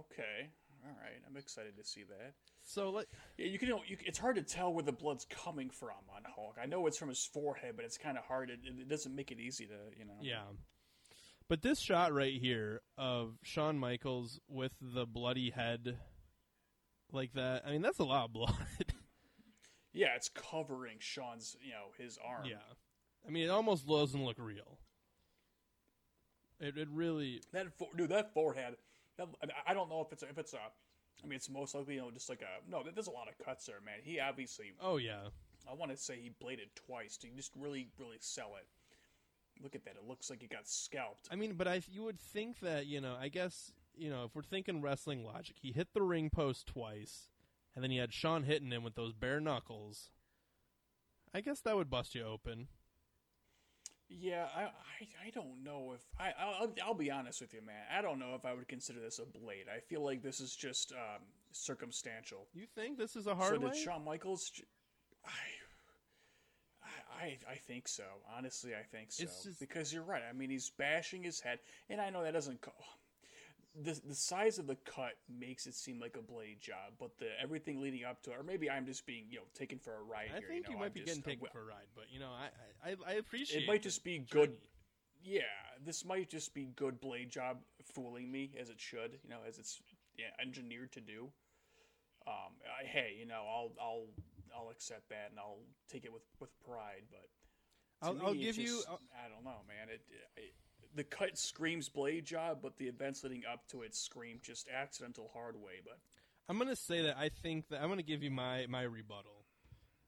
[0.00, 0.48] Okay.
[0.84, 1.20] All right.
[1.28, 2.34] I'm excited to see that.
[2.68, 3.06] So let
[3.38, 3.68] Yeah, you can.
[3.68, 6.56] You, it's hard to tell where the blood's coming from on Hulk.
[6.60, 8.50] I know it's from his forehead, but it's kind of hard.
[8.50, 10.18] It, it doesn't make it easy to, you know.
[10.20, 10.42] yeah.
[11.48, 15.96] But this shot right here of Shawn Michaels with the bloody head
[17.12, 18.54] like that, I mean that's a lot of blood.
[19.92, 22.44] Yeah, it's covering Shawn's, you know, his arm.
[22.44, 22.56] yeah.
[23.26, 24.78] I mean it almost doesn't look real.
[26.60, 28.76] It it really That fo- dude, that forehead.
[29.18, 29.28] That,
[29.66, 30.58] I- don't know if it's a, if it's a.
[31.22, 32.82] I mean, it's most likely you know just like a no.
[32.82, 33.96] There's a lot of cuts there, man.
[34.02, 34.72] He obviously.
[34.80, 35.28] Oh yeah.
[35.68, 38.66] I want to say he bladed twice to just really really sell it.
[39.62, 39.96] Look at that.
[39.96, 41.28] It looks like he got scalped.
[41.30, 43.16] I mean, but I you would think that you know.
[43.18, 47.28] I guess you know if we're thinking wrestling logic, he hit the ring post twice,
[47.74, 50.10] and then he had Shawn hitting him with those bare knuckles.
[51.34, 52.68] I guess that would bust you open.
[54.08, 57.82] Yeah, I, I, I don't know if I I'll, I'll be honest with you, man.
[57.92, 59.66] I don't know if I would consider this a blade.
[59.74, 62.46] I feel like this is just um, circumstantial.
[62.54, 63.60] You think this is a hard one?
[63.62, 63.82] so did way?
[63.82, 64.52] Shawn Michaels?
[65.24, 65.30] I,
[67.20, 68.04] I I think so.
[68.36, 69.24] Honestly, I think so.
[69.24, 70.22] Just- because you're right.
[70.28, 72.60] I mean, he's bashing his head, and I know that doesn't.
[72.60, 72.72] Co-
[73.82, 77.28] the the size of the cut makes it seem like a blade job, but the
[77.40, 80.02] everything leading up to it, or maybe I'm just being you know taken for a
[80.02, 80.48] ride I here.
[80.48, 82.18] think you, you might I'm be just getting taken awa- for a ride, but you
[82.20, 84.52] know, I I, I appreciate It might just be good.
[85.22, 85.42] Yeah,
[85.84, 87.58] this might just be good blade job
[87.94, 89.80] fooling me as it should, you know, as it's
[90.16, 91.28] yeah engineered to do.
[92.26, 94.06] Um, I, hey, you know, I'll I'll
[94.56, 95.60] I'll accept that and I'll
[95.90, 97.28] take it with with pride, but
[98.02, 98.82] I'll, me, I'll give you.
[98.88, 99.88] I'll- I don't know, man.
[99.88, 100.02] It,
[100.36, 100.52] it
[100.96, 105.30] the cut screams blade job, but the events leading up to it scream just accidental
[105.32, 105.74] hard way.
[105.84, 105.98] But
[106.48, 109.44] I'm gonna say that I think that I'm gonna give you my my rebuttal.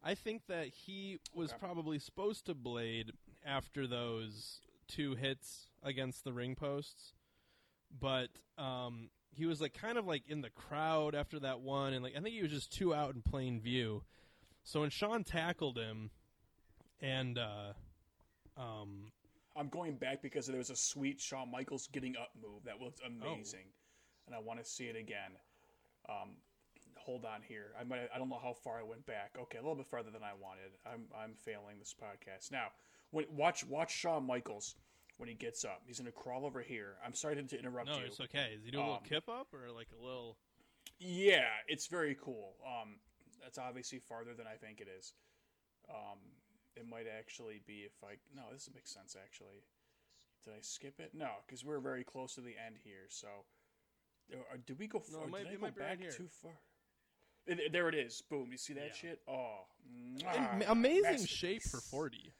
[0.02, 1.58] I think that he was Okay.
[1.58, 3.12] probably supposed to blade
[3.44, 7.12] after those two hits against the ring posts,
[8.00, 12.02] but um, he was like kind of like in the crowd after that one, and
[12.02, 14.02] like I think he was just too out in plain view.
[14.64, 16.10] So when Shawn tackled him,
[17.00, 17.72] and uh,
[18.56, 19.12] um,
[19.58, 23.00] I'm going back because there was a sweet Shawn Michaels getting up move that looked
[23.04, 23.66] amazing,
[24.26, 25.32] and I want to see it again.
[26.08, 26.36] Um,
[26.96, 27.72] hold on here.
[27.78, 28.08] I might.
[28.14, 29.36] I don't know how far I went back.
[29.40, 30.72] Okay, a little bit farther than I wanted.
[30.86, 32.68] I'm I'm failing this podcast now.
[33.10, 34.76] When watch watch Shawn Michaels
[35.18, 35.82] when he gets up.
[35.86, 36.94] He's gonna crawl over here.
[37.04, 38.04] I'm sorry to, interrupt no, you.
[38.06, 38.52] it's okay.
[38.56, 40.38] Is he doing a little Um, kip up or like a little?
[41.00, 42.54] Yeah, it's very cool.
[42.64, 43.00] Um,
[43.42, 45.12] that's obviously farther than I think it is.
[45.90, 46.18] Um,
[46.78, 49.62] it might actually be if I no, this makes sense actually.
[50.44, 51.10] Did I skip it?
[51.14, 53.06] No, because we're very close to the end here.
[53.08, 53.28] So,
[54.32, 55.02] Or, or did we go?
[55.10, 55.26] No, far?
[55.26, 56.10] it might did I it go might be right here.
[56.12, 56.52] too far?
[57.48, 58.22] Eh, There it is.
[58.30, 58.48] Boom.
[58.52, 58.92] You see that Yeah.
[58.94, 59.22] shit?
[59.28, 62.32] Oh, mwah, amazing shape for forty.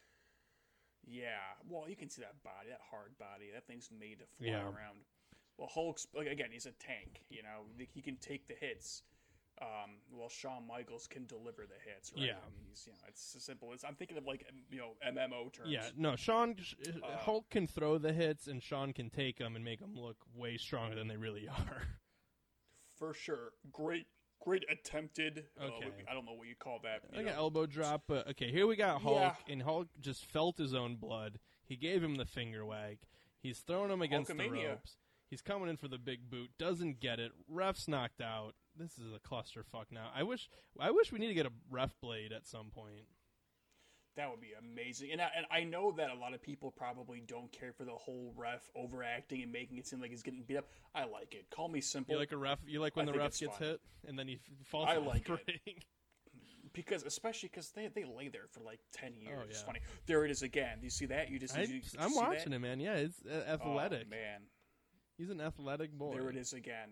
[1.07, 1.41] Yeah.
[1.69, 3.51] Well, you can see that body, that hard body.
[3.53, 4.69] That thing's made to fly Yeah.
[4.69, 5.05] around.
[5.57, 7.25] Well, Hulk's like again, he's a tank.
[7.31, 9.03] You know, he can take the hits.
[9.61, 12.13] Um, well, Shawn Michaels can deliver the hits.
[12.17, 12.27] Right?
[12.27, 12.33] Yeah.
[12.33, 14.93] I mean, he's, you know, it's as simple as I'm thinking of like you know
[15.07, 15.69] MMO terms.
[15.71, 16.55] Yeah, no, Shawn
[16.87, 20.17] Uh, Hulk can throw the hits, and Shawn can take them and make them look
[20.35, 21.83] way stronger than they really are.
[22.97, 23.53] for sure.
[23.73, 24.07] Great,
[24.41, 25.47] great attempted.
[25.61, 25.89] uh, Okay.
[26.11, 27.03] I don't know what you call that.
[27.11, 27.33] you Like know.
[27.33, 29.53] an elbow drop, but okay, here we got Hulk, Yeah.
[29.53, 31.39] and Hulk just felt his own blood.
[31.65, 32.99] He gave him the finger wag.
[33.41, 34.97] He's throwing him against the ropes.
[35.29, 36.51] He's coming in for the big boot.
[36.59, 37.33] Doesn't get it.
[37.47, 38.55] Ref's knocked out.
[38.79, 40.11] This is a clusterfuck now.
[40.15, 40.49] I wish.
[40.79, 43.07] I wish we need to get a ref blade at some point.
[44.17, 45.13] That would be amazing.
[45.13, 47.93] And I, and I know that a lot of people probably don't care for the
[47.93, 50.67] whole ref overacting and making it seem like he's getting beat up.
[50.93, 51.47] I like it.
[51.51, 52.15] Call me simple.
[52.15, 52.59] You like a ref?
[52.67, 53.69] You like when I the ref gets fun.
[53.69, 54.89] hit and then he falls.
[54.91, 55.85] I like it.
[56.73, 59.39] because especially because they, they lay there for like 10 years.
[59.41, 59.81] Oh, It's funny.
[60.07, 60.79] There it is again.
[60.81, 61.31] Do you see that?
[61.31, 62.81] You just I, you, I'm watching it, man.
[62.81, 64.07] Yeah, it's uh, athletic.
[64.07, 64.43] Oh, man.
[65.17, 66.15] He's an athletic boy.
[66.15, 66.91] There it is again.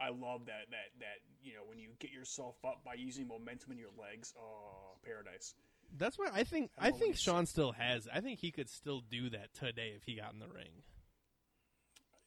[0.00, 3.72] I love that that that you know when you get yourself up by using momentum
[3.72, 4.32] in your legs.
[4.38, 5.54] Oh, paradise.
[5.96, 8.06] That's why I think I think Shawn still has.
[8.12, 10.82] I think he could still do that today if he got in the ring.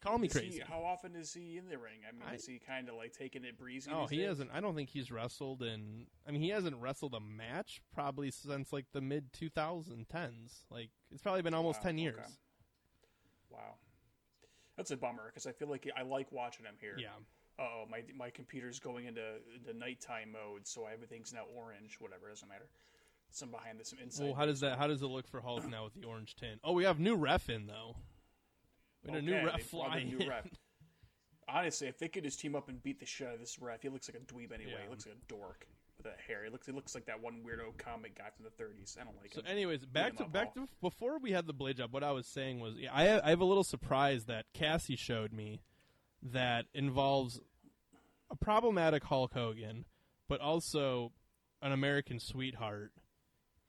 [0.01, 0.63] Call me Is he- crazy.
[0.67, 1.99] how often is he in the ring?
[2.09, 3.91] I mean, I- is he kind of like taking it breezy?
[3.93, 4.29] Oh, he days?
[4.29, 4.49] hasn't.
[4.51, 6.07] I don't think he's wrestled in.
[6.27, 10.63] I mean, he hasn't wrestled a match probably since like the mid 2010s.
[10.71, 12.17] Like it's probably been almost Wow, 10 years.
[12.17, 12.27] okay.
[13.51, 13.75] Wow,
[14.75, 16.95] that's a bummer because I feel like I like watching him here.
[16.97, 17.09] Yeah.
[17.61, 19.21] Oh, my my computer's going into
[19.67, 21.97] the nighttime mode, so everything's now orange.
[21.99, 22.67] Whatever, doesn't matter.
[23.29, 24.25] Some behind this, some inside.
[24.25, 24.79] Well, how does that?
[24.79, 26.59] How does it look for Hulk now with the orange tint?
[26.63, 27.95] Oh, we have new ref in though.
[29.05, 30.47] We had a new ref they brought fly in new ref.
[31.47, 33.81] Honestly, if they could just team up and beat the shit out of this ref,
[33.81, 34.71] he looks like a dweeb anyway.
[34.71, 34.83] Yeah.
[34.83, 36.43] He looks like a dork with that hair.
[36.43, 38.99] He looks he looks like that one weirdo comic guy from the 30s.
[38.99, 39.35] I don't like it.
[39.35, 39.47] So, him.
[39.47, 41.93] anyways, back to back to before we had the blade job.
[41.93, 45.31] What I was saying was, yeah, I I have a little surprise that Cassie showed
[45.31, 45.61] me
[46.21, 47.39] that involves
[48.31, 49.85] a problematic Hulk Hogan,
[50.27, 51.11] but also
[51.61, 52.91] an American sweetheart,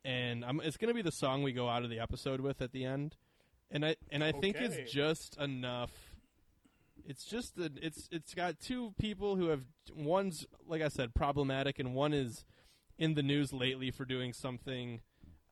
[0.05, 2.63] and I'm, it's going to be the song we go out of the episode with
[2.63, 3.17] at the end,
[3.71, 5.91] and I and I think it's just enough.
[7.05, 9.63] It's just that it's it's got two people who have
[9.95, 12.45] one's like I said problematic and one is
[12.99, 15.01] in the news lately for doing something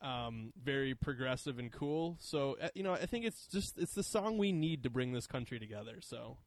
[0.01, 2.15] um, very progressive and cool.
[2.19, 5.11] So uh, you know I think it's just it's the song we need to bring
[5.11, 5.97] this country together.
[5.99, 6.37] So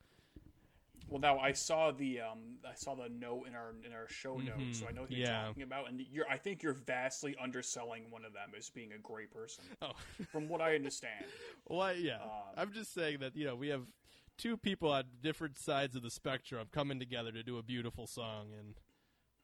[1.14, 4.36] Well, now I saw the um, I saw the note in our in our show
[4.38, 5.32] notes, so I know who you're Mm-hmm.
[5.32, 5.46] yeah.
[5.46, 8.98] talking about, and you're I think you're vastly underselling one of them as being a
[8.98, 9.92] great person, oh
[10.32, 11.24] from what I understand.
[11.68, 13.82] well yeah Um, I'm just saying that you know we have
[14.38, 18.48] two people on different sides of the spectrum coming together to do a beautiful song
[18.58, 18.74] and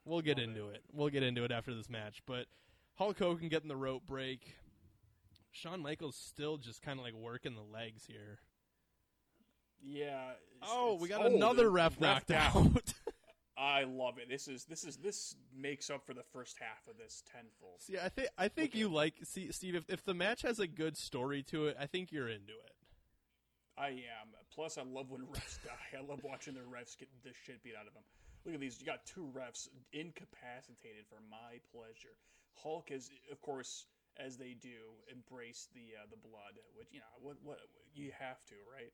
[0.04, 0.82] we'll get into it.
[0.92, 2.46] We'll get into it after this match, but
[2.94, 4.56] Hulk Hogan getting the rope break.
[5.52, 8.40] Shawn Michaels still just kind of like working the legs here.
[9.83, 10.33] Yeah.
[10.62, 12.74] Oh, we got oh, another ref knocked down.
[12.76, 12.95] out.
[13.59, 14.28] I love it.
[14.28, 17.81] This is this is this makes up for the first half of this tenfold.
[17.81, 18.78] See, I think I think Okay.
[18.78, 19.74] you like see Steve.
[19.74, 22.72] If, if the match has a good story to it, I think you're into it.
[23.76, 24.33] I am.
[24.55, 25.99] Plus, I love when refs die.
[25.99, 28.03] I love watching the refs get the shit beat out of them.
[28.47, 28.81] Look at these.
[28.81, 32.16] You got two refs incapacitated for my pleasure.
[32.55, 33.86] Hulk is, of course,
[34.19, 37.59] as they do, embrace the uh, the blood, which you know what what
[37.94, 38.93] you have to, right?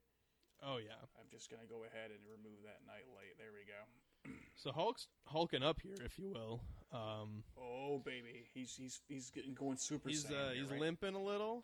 [0.63, 0.97] Oh yeah.
[1.19, 3.37] I'm just gonna go ahead and remove that night light.
[3.39, 4.33] There we go.
[4.59, 6.61] So Hulk's hulking up here, if you will.
[6.91, 10.09] Um, Oh baby, he's he's he's getting going super.
[10.09, 10.81] he's uh, he's right?
[10.81, 11.63] limping a little,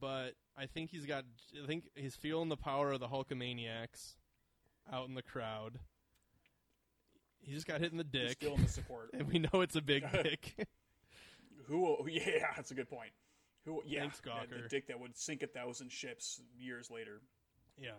[0.00, 1.24] but I think he's got.
[1.62, 4.14] I think he's feeling the power of the Hulkamaniacs
[4.90, 5.78] out in the crowd.
[7.42, 9.10] He just got hit in the He's dick, feeling the support.
[9.14, 10.66] and we know it's a big dick.
[11.66, 11.98] Who?
[12.08, 13.10] Yeah, that's a good point.
[13.66, 13.82] Who?
[13.86, 17.20] Yeah, Thanks, the- the dick that would sink a thousand ships years later.
[17.80, 17.90] yeah.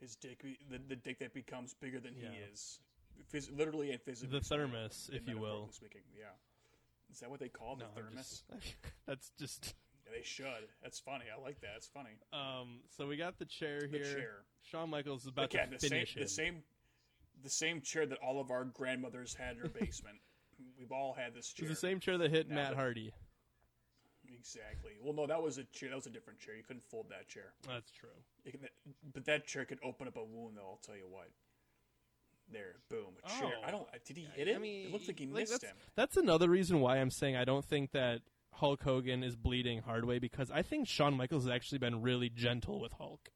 [0.00, 2.30] His dick, the, the dick that becomes bigger than Yeah.
[2.30, 2.78] he is,
[3.32, 4.38] Phys- literally and physically.
[4.38, 5.68] The thermos, if you will.
[5.72, 6.26] Speaking, yeah.
[7.12, 8.42] Is that what they call No, the thermos?
[8.60, 8.74] just-
[9.06, 9.74] that's just.
[10.06, 10.68] Yeah, they should.
[10.82, 11.26] That's funny.
[11.36, 11.72] I like that.
[11.76, 12.10] It's funny.
[12.32, 14.04] Um, so we got the chair The here.
[14.14, 14.34] chair.
[14.62, 16.62] Shawn Michaels is about Again, to the same, finish the same,
[17.42, 20.16] the same chair that all of our grandmothers had in their basement.
[20.78, 21.68] We've all had this chair.
[21.68, 23.12] It's the same chair that hit Now Matt that- Hardy.
[24.40, 24.92] Exactly.
[25.02, 25.90] Well, no, that was a chair.
[25.90, 26.56] That was a different chair.
[26.56, 27.52] You couldn't fold that chair.
[27.68, 28.08] That's true.
[28.50, 28.68] Can-
[29.12, 30.62] but that chair could open up a wound, though.
[30.62, 31.28] I'll tell you what.
[32.52, 33.52] There, boom, a chair.
[33.62, 33.66] Oh.
[33.66, 33.86] I don't.
[34.04, 34.56] Did he hit it?
[34.56, 35.76] I mean, it looked like he like, missed that's, him.
[35.94, 38.22] That's another reason why I'm saying I don't think that
[38.54, 42.28] Hulk Hogan is bleeding hard way because I think Shawn Michaels has actually been really
[42.28, 43.30] gentle with Hulk.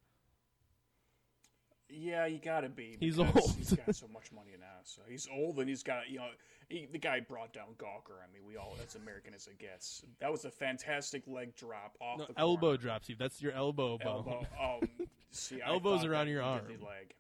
[1.96, 2.96] Yeah, you gotta be.
[2.98, 3.28] He's old.
[3.56, 4.80] he's got so much money now.
[4.84, 6.28] So he's old, and he's got you know
[6.68, 8.18] he, the guy brought down Gawker.
[8.22, 10.02] I mean, we all as American as it gets.
[10.20, 12.76] That was a fantastic leg drop off No, the elbow corner.
[12.78, 13.18] drop, Steve.
[13.18, 14.06] That's your elbow bone.
[14.06, 14.46] elbow.
[14.60, 14.88] Um,
[15.30, 16.66] see, Elbows around your arm.
[16.68, 17.14] leg.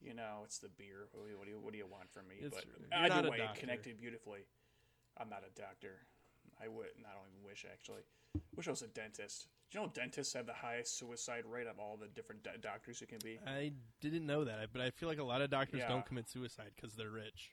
[0.00, 1.06] You know, it's the beer.
[1.12, 2.36] What do you, what do you, what do you want from me?
[2.40, 2.72] It's but true.
[2.92, 4.40] Either way, it connected beautifully.
[5.18, 5.98] I'm not a doctor.
[6.62, 6.86] I would.
[6.98, 8.02] I don't even wish actually.
[8.56, 9.46] Wish I was a dentist.
[9.72, 13.06] You know dentists have the highest suicide rate of all the different do- doctors you
[13.06, 13.38] can be?
[13.46, 15.88] I didn't know that, but I feel like a lot of doctors Yeah.
[15.88, 17.52] don't commit suicide because they're rich.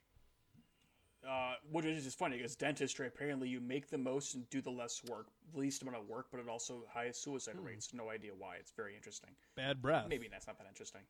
[1.28, 4.70] Uh, which is just funny because dentistry apparently you make the most and do the
[4.70, 7.64] less work, least amount of work, but it also highest suicide Hmm.
[7.66, 7.94] rates.
[7.94, 8.56] No idea why.
[8.56, 9.36] It's very interesting.
[9.56, 10.08] Bad breath.
[10.08, 11.02] Maybe that's not that interesting.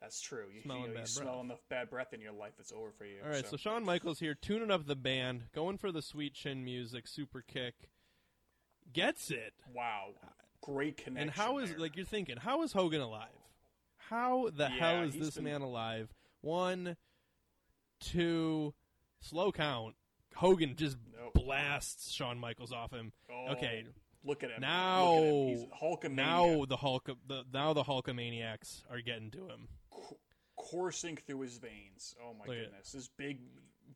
[0.00, 0.48] That's true.
[0.52, 2.90] You, Smelling you, know, bad you smell enough bad breath in your life, it's over
[2.92, 3.22] for you.
[3.22, 3.56] All right, so.
[3.56, 7.88] Shawn Michaels here, tuning up the band, going for the sweet chin music, super kick,
[8.92, 9.54] gets it.
[9.74, 10.10] wow,
[10.60, 11.16] great connection.
[11.28, 11.78] And how is there.
[11.78, 12.36] like you're thinking?
[12.36, 13.28] How is Hogan alive?
[13.98, 16.12] How the Yeah, hell is this been- man alive?
[16.40, 16.96] One,
[18.00, 18.74] two,
[19.20, 19.94] slow count.
[20.34, 21.34] Hogan just Nope.
[21.34, 23.12] blasts Shawn Michaels off him.
[23.30, 23.84] Oh, okay,
[24.22, 25.48] Look at him now, at him.
[25.48, 26.14] He's Hulkamania.
[26.16, 29.68] now the Hulk, the now the Hulkamaniacs are getting to him.
[29.94, 30.16] c-
[30.56, 32.14] coursing through his veins.
[32.22, 33.38] Oh my Look goodness, this big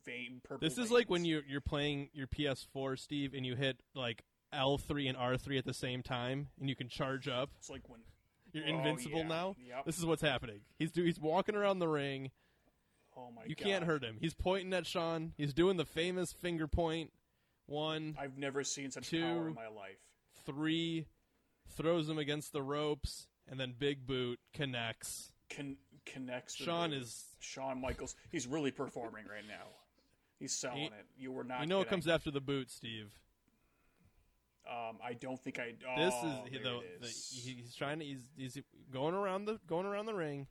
[0.05, 0.67] vein purple.
[0.67, 4.23] This is like when you you're playing your PS4, Steve, and you hit like
[4.53, 7.49] L3 and R3 at the same time, and you can charge up.
[7.57, 8.01] It's like when
[8.53, 9.27] You're Oh, invincible yeah.
[9.27, 9.55] now.
[9.65, 9.85] Yep.
[9.85, 10.59] This is what's happening.
[10.77, 12.31] He's do, he's walking around the ring.
[13.15, 14.17] oh my You god, can't hurt him.
[14.19, 15.33] He's pointing at Shawn.
[15.37, 17.11] He's doing the famous finger point.
[17.67, 19.21] One, I've never seen such Two.
[19.21, 19.97] power in my life.
[20.45, 21.07] three,
[21.69, 25.31] throws him against the ropes, and then big boot connects.
[25.49, 26.55] Con- connects.
[26.55, 27.25] Shawn is.
[27.39, 28.15] Shawn Michaels.
[28.31, 29.67] He's really performing right now.
[30.39, 31.05] He's selling He- it.
[31.15, 31.61] You were not.
[31.61, 33.13] You know what comes after the boot, Steve.
[34.69, 35.73] Um, I don't think I.
[35.87, 38.57] Oh, This is he, there the, it the, he's trying to he's he's
[38.93, 40.47] going around the going around the ring.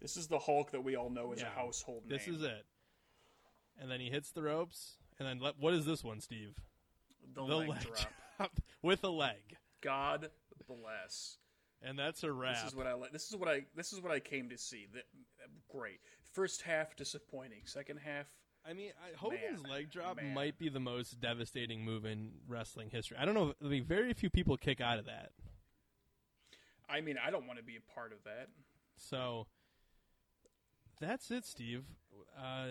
[0.00, 1.48] This is the Hulk that we all know as Yeah.
[1.48, 2.36] a household This name.
[2.36, 2.64] is it.
[3.80, 6.54] And then he hits the ropes, and then let, what is this one, Steve?
[7.34, 7.98] The, the leg, leg drop.
[8.38, 8.52] drop
[8.82, 10.28] with a leg, God
[10.68, 11.38] bless.
[11.82, 12.56] and that's a wrap.
[12.56, 13.12] This is what I like.
[13.12, 13.62] This is what I.
[13.74, 14.86] This is what I came to see.
[14.94, 15.04] That,
[15.68, 16.00] great.
[16.32, 17.62] First half disappointing.
[17.64, 18.26] Second half.
[18.68, 20.34] I mean, I, Hogan's Man, leg drop man.
[20.34, 23.16] might be the most devastating move in wrestling history.
[23.20, 23.54] I don't know.
[23.62, 25.30] I mean, very few people kick out of that.
[26.88, 28.48] I mean, I don't want to be a part of that.
[28.96, 29.46] So
[31.00, 31.84] that's it, Steve.
[32.38, 32.66] Uh,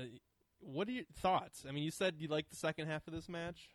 [0.62, 1.66] what are your thoughts?
[1.68, 3.70] I mean, you said you liked the second half of this match.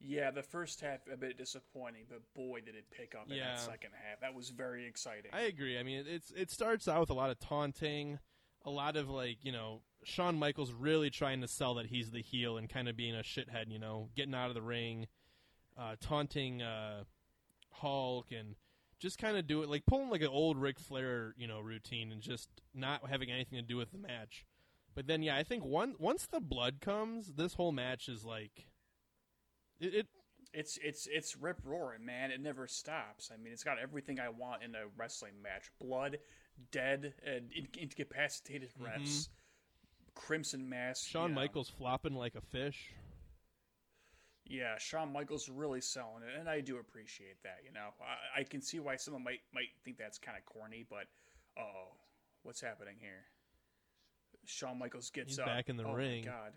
[0.00, 3.54] Yeah, the first half a bit disappointing, but boy, did it pick up in Yeah.
[3.54, 4.20] that second half.
[4.20, 5.30] That was very exciting.
[5.32, 5.78] I agree.
[5.78, 8.18] I mean, it's it starts out with a lot of taunting,
[8.66, 12.20] a lot of like you know Shawn Michaels really trying to sell that he's the
[12.20, 15.06] heel and kind of being a shithead, you know, getting out of the ring,
[15.78, 17.04] uh, taunting uh,
[17.70, 18.54] Hulk and
[18.98, 22.12] just kind of do it like pulling like an old Ric Flair, you know, routine
[22.12, 24.44] and just not having anything to do with the match.
[24.94, 28.66] But then, yeah, I think one once the blood comes, this whole match is like
[29.80, 29.94] it.
[29.94, 30.06] it
[30.54, 32.30] It's it's it's rip roaring, man.
[32.30, 33.30] It never stops.
[33.32, 36.18] I mean, it's got everything I want in a wrestling match: blood,
[36.70, 39.28] dead, and incapacitated refs,
[40.14, 41.06] crimson mask.
[41.06, 41.12] Mm-hmm.
[41.12, 41.40] Shawn know.
[41.40, 42.92] Michaels flopping like a fish.
[44.48, 47.58] Yeah, Shawn Michaels really selling it, and I do appreciate that.
[47.64, 50.86] You know, I, I can see why someone might might think that's kind of corny,
[50.88, 51.06] but
[51.58, 51.94] oh,
[52.44, 53.24] what's happening here?
[54.44, 55.46] Shawn Michaels gets He's up.
[55.46, 56.24] back in the oh ring.
[56.24, 56.52] God,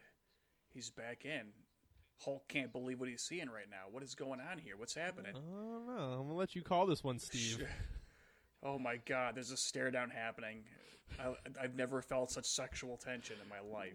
[0.71, 1.47] he's back in.
[2.23, 3.85] Hulk can't believe what he's seeing right now.
[3.89, 4.77] What is going on here?
[4.77, 5.31] What's happening?
[5.35, 6.17] I don't know.
[6.19, 7.67] I'm gonna let you call this one, Steve.
[8.64, 10.64] Oh my God, there's a stare down happening.
[11.19, 13.94] I, I've never felt such sexual tension in my life.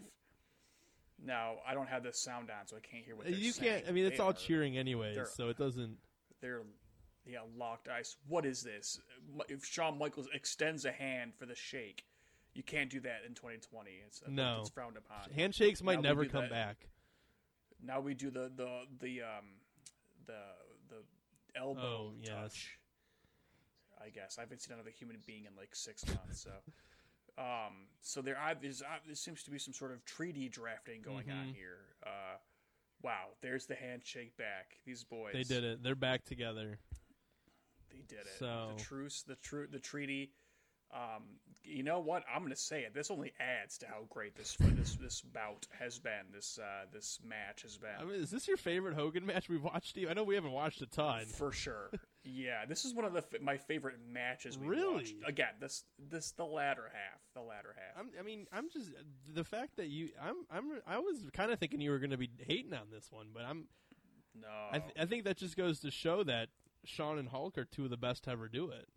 [1.25, 3.85] Now I don't have the sound on, so I can't hear what they're You can't.
[3.89, 5.97] I mean, it's They all are- cheering anyway, so it doesn't.
[6.41, 6.63] they're
[7.27, 8.17] yeah locked eyes.
[8.29, 9.01] What is this?
[9.49, 12.05] If Shawn Michaels extends a hand for the shake,
[12.55, 13.91] you can't do that in 2020.
[14.07, 14.59] It's No.
[14.61, 15.31] it's frowned upon.
[15.35, 16.51] Handshakes might Now never come that.
[16.51, 16.89] back.
[17.83, 19.45] Now we do the the the um
[20.27, 20.41] the
[20.89, 20.97] the
[21.59, 22.67] elbow Oh, yes.
[24.05, 26.41] I guess I haven't seen another human being in like six months.
[26.45, 26.51] So,
[27.43, 31.03] um, so there I, there's, uh, there seems to be some sort of treaty drafting
[31.03, 31.55] going on Mhm.
[31.55, 31.79] here.
[32.05, 32.37] Uh,
[33.03, 34.77] wow, there's the handshake back.
[34.85, 35.83] These boys, They did it.
[35.83, 36.79] They're back together.
[37.91, 38.39] They did it.
[38.39, 40.33] So- The truce, the true, the treaty.
[40.93, 42.23] Um, you know what?
[42.33, 42.95] I'm going to say it.
[42.95, 46.27] This only adds to how great this this this bout has been.
[46.33, 47.97] This uh, this match has been.
[47.99, 50.09] I mean, is this your favorite Hogan match we've watched, Steve?
[50.09, 51.27] I know we haven't watched a ton.
[51.27, 51.91] for sure.
[52.27, 54.95] Yeah, this is one of the f- my favorite matches we Really?
[54.95, 55.15] watched.
[55.27, 58.01] Again, this this the latter half, the latter half.
[58.03, 58.91] I'm, I mean, I'm just
[59.33, 60.09] the fact that you.
[60.21, 60.47] I'm.
[60.51, 60.81] I'm.
[60.87, 63.43] I was kind of thinking you were going to be hating on this one, but
[63.45, 63.67] I'm.
[64.35, 66.49] no, I, th- I think that just goes to show that
[66.87, 68.89] Shawn and Hulk are two of the best to ever do it.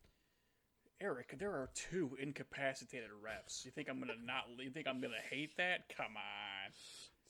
[1.02, 3.66] Eric, there are two incapacitated refs.
[3.66, 4.46] You think I'm gonna not?
[4.58, 5.90] You think I'm gonna hate that?
[5.96, 6.72] Come on.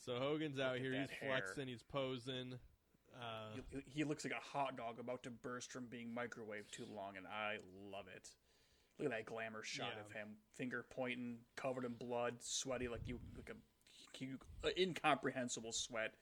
[0.05, 0.93] So Hogan's out at here.
[0.93, 1.29] He's hair.
[1.31, 1.67] flexing.
[1.67, 2.53] He's posing.
[3.19, 6.85] Uh, He, he looks like a hot dog about to burst from being microwaved too
[6.93, 7.57] long, and I
[7.91, 8.29] love it.
[8.99, 10.01] Look at that glamour shot Yeah.
[10.05, 15.71] of him, finger pointing, covered in blood, sweaty like you, like a you, uh, incomprehensible
[15.71, 16.13] sweat,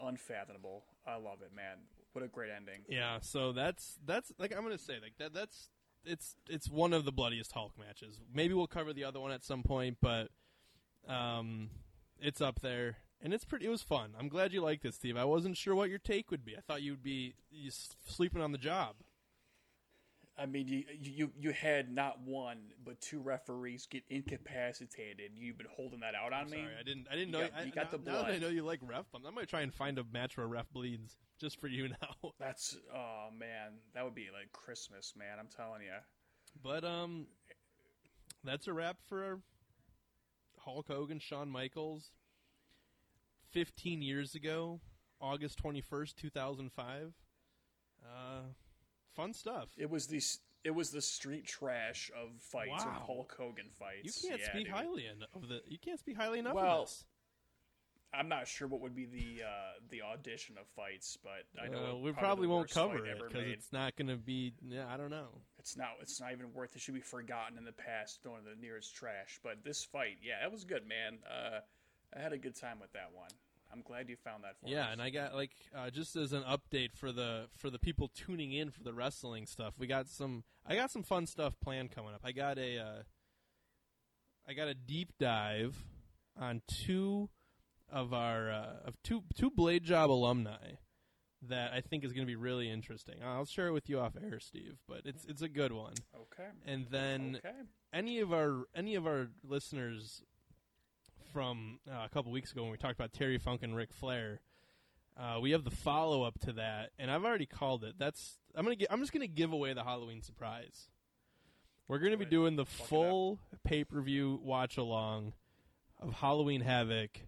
[0.00, 0.84] unfathomable.
[1.06, 1.78] I love it, man.
[2.12, 2.80] What a great ending.
[2.88, 3.18] yeah.
[3.20, 5.34] So that's that's like I'm gonna say like that.
[5.34, 5.68] That's
[6.04, 8.18] it's it's one of the bloodiest Hulk matches.
[8.32, 10.30] Maybe we'll cover the other one at some point, but
[11.06, 11.68] um,
[12.20, 12.96] it's up there.
[13.20, 13.66] And it's pretty.
[13.66, 14.10] It was fun.
[14.18, 15.16] I'm glad you liked it, Steve.
[15.16, 16.56] I wasn't sure what your take would be.
[16.56, 17.70] I thought you'd be you
[18.06, 18.94] sleeping on the job.
[20.40, 25.32] I mean, you, you you had not one but two referees get incapacitated.
[25.34, 26.58] You've been holding that out on me.
[26.58, 27.08] Sorry, I didn't.
[27.10, 27.48] I didn't You know.
[27.48, 29.32] got- I, you got now, the now that I know you like ref bumps, I
[29.32, 31.88] might try and find a match where a ref bleeds just for you
[32.22, 32.30] now.
[32.38, 35.38] That's oh man, that would be like Christmas, man.
[35.40, 35.88] I'm telling you.
[36.62, 37.26] But um,
[38.44, 39.40] that's a wrap for
[40.60, 42.10] Hulk Hogan, Shawn Michaels.
[43.50, 44.80] Fifteen years ago,
[45.20, 47.12] August twenty first, two thousand five.
[48.04, 48.42] Uh,
[49.14, 49.70] fun stuff.
[49.76, 50.22] It was the
[50.64, 52.92] it was the street trash of fights Wow.
[52.96, 54.22] of Hulk Hogan fights.
[54.22, 54.74] You can't Yeah, speak dude.
[54.74, 55.62] highly en- of the.
[55.66, 57.04] You can't speak highly enough Well, of this.
[58.12, 61.78] I'm not sure what would be the uh, the audition of fights, but I know
[61.78, 64.54] Uh, we probably probably won't cover it because it's not going to be.
[64.62, 65.28] Yeah, I don't know.
[65.58, 66.74] It's not it's not even worth.
[66.74, 69.40] It should be forgotten in the past, thrown in the nearest trash.
[69.42, 71.18] But this fight, yeah, that was good, man.
[71.28, 71.60] Uh,
[72.16, 73.30] I had a good time with that one.
[73.70, 74.92] I'm glad you found that for Yeah, us.
[74.92, 78.52] and I got like uh, just as an update for the for the people tuning
[78.52, 79.74] in for the wrestling stuff.
[79.78, 80.44] We got some.
[80.66, 82.20] I got some fun stuff planned coming up.
[82.24, 82.78] I got a.
[82.78, 83.02] Uh,
[84.48, 85.84] I got a deep dive
[86.34, 87.28] on two
[87.90, 90.76] of our uh, of two two Blade Job alumni
[91.42, 93.16] that I think is going to be really interesting.
[93.22, 95.92] I'll share it with you off air, Steve, but it's it's a good one.
[96.16, 96.48] okay.
[96.66, 97.54] And then okay.
[97.92, 100.22] any of our any of our listeners
[101.38, 104.40] from uh, a couple weeks ago when we talked about Terry Funk and Ric Flair,
[105.16, 107.94] uh, we have the follow up to that, and I've already called it.
[107.96, 110.88] That's I'm gonna gi- I'm just gonna give away the Halloween surprise.
[111.86, 112.30] We're gonna be Right.
[112.32, 115.32] doing the Fuck full pay per view watch along
[116.00, 117.20] of Halloween Havoc,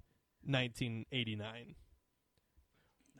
[0.42, 1.76] 1989.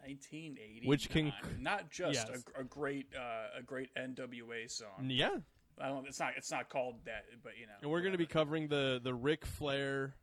[0.03, 2.43] 1980, Which can- not just Yes.
[2.57, 5.05] a, a great uh, a great NWA song.
[5.09, 5.37] Yeah,
[5.79, 6.05] I don't.
[6.09, 6.33] It's not.
[6.37, 7.75] It's not called that, but you know.
[7.81, 10.17] and we're gonna be covering the the Ric Flair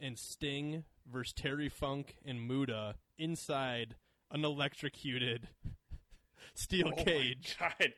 [0.00, 3.96] and Sting versus Terry Funk and Muta inside
[4.30, 5.48] an electrocuted
[6.54, 7.56] steel Oh my cage.
[7.60, 7.92] God,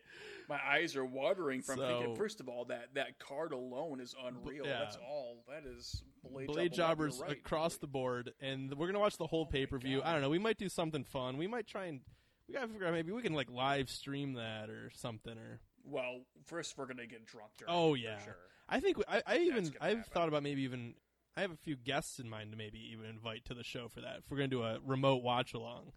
[0.49, 2.17] my eyes are watering from So- thinking.
[2.17, 4.67] First of all, that that card alone is unreal.
[4.67, 4.79] yeah.
[4.81, 5.45] That's all.
[5.49, 7.33] That is blade, Blade jobbers right.
[7.33, 10.03] across the board, and we're gonna watch the whole Oh pay per view.
[10.05, 10.31] I don't know.
[10.31, 11.37] We might do something fun.
[11.37, 12.01] We might try and
[12.49, 15.37] we gotta figure out maybe we can like live stream that or something.
[15.37, 17.53] Or Well, first we're gonna get drunk.
[17.59, 18.19] During Oh, yeah.
[18.25, 18.37] sure.
[18.69, 20.13] I think I, I even I've happen.
[20.13, 20.95] thought about maybe even
[21.37, 24.01] I have a few guests in mind to maybe even invite to the show for
[24.01, 24.19] that.
[24.19, 25.93] If we're gonna do a remote watch along.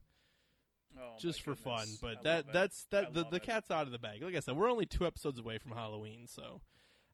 [0.96, 1.88] Oh, just for fun.
[2.02, 3.44] But I that that's I that the, the it.
[3.44, 4.22] cat's out of the bag.
[4.22, 6.62] Like I said, we're only two episodes away from Halloween, so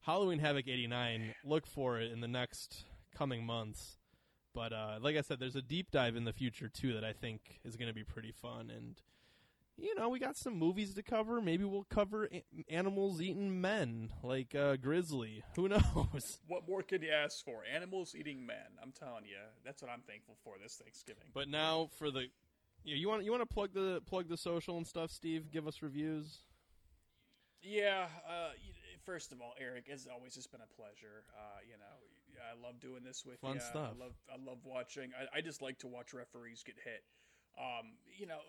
[0.02, 1.34] Halloween Havoc eighty nine.
[1.44, 2.84] Look for it in the next
[3.16, 3.96] coming months.
[4.52, 7.12] But uh, like I said, there's a deep dive in the future too that I
[7.12, 8.70] think is going to be pretty fun.
[8.70, 9.00] And
[9.80, 11.40] you know, we got some movies to cover.
[11.40, 15.42] Maybe we'll cover a- animals eating men, like uh, Grizzly.
[15.56, 16.38] Who knows?
[16.46, 17.62] What more could you ask for?
[17.74, 18.56] Animals eating men.
[18.82, 21.24] I'm telling you, that's what I'm thankful for this Thanksgiving.
[21.34, 22.26] But now for the
[22.84, 25.50] you, you want you want to plug the plug the social and stuff, Steve.
[25.52, 26.38] Give us reviews.
[27.62, 28.06] Yeah.
[28.28, 28.50] Uh,
[29.04, 31.24] first of all, Eric, as always, it's been a pleasure.
[31.36, 33.60] Uh, you know, I love doing this with Fun you.
[33.60, 33.90] stuff.
[33.96, 35.10] I love, I love watching.
[35.18, 37.02] I, I just like to watch referees get hit.
[37.58, 38.40] Um, you know,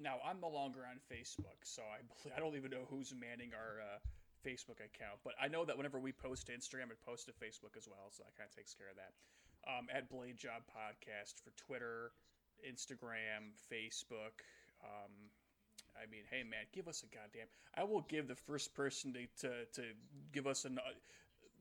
[0.00, 2.02] now I'm no longer on Facebook, so I
[2.36, 3.98] I don't even know who's manning our uh,
[4.44, 5.22] Facebook account.
[5.24, 8.10] But I know that whenever we post to Instagram, it posts to Facebook as well,
[8.10, 9.12] so that kind of takes care of that.
[9.62, 12.10] Um, at Blade Job Podcast for Twitter,
[12.66, 14.42] Instagram, Facebook.
[14.82, 15.30] Um,
[15.96, 17.46] I mean, hey man, give us a goddamn.
[17.76, 19.82] I will give the first person to to, to
[20.32, 20.78] give us an.
[20.78, 20.90] Uh,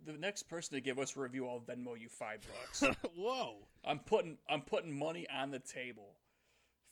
[0.04, 2.84] the next person to give us a review, I'll Venmo you five bucks.
[3.16, 3.58] Whoa.
[3.86, 6.16] I'm putting I'm putting money on the table.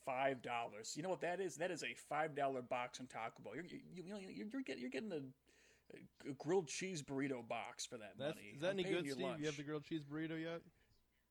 [0.06, 0.94] Five dollars.
[0.96, 1.56] You know what that is?
[1.58, 3.54] That is a five dollar box from Taco Bell.
[3.56, 7.86] You're you, you know you're, you're getting you're getting a, a grilled cheese burrito box
[7.86, 8.54] for that That's, money.
[8.56, 9.20] is that I'm any good, Steve?
[9.24, 9.40] lunch.
[9.40, 10.62] You have the grilled cheese burrito yet?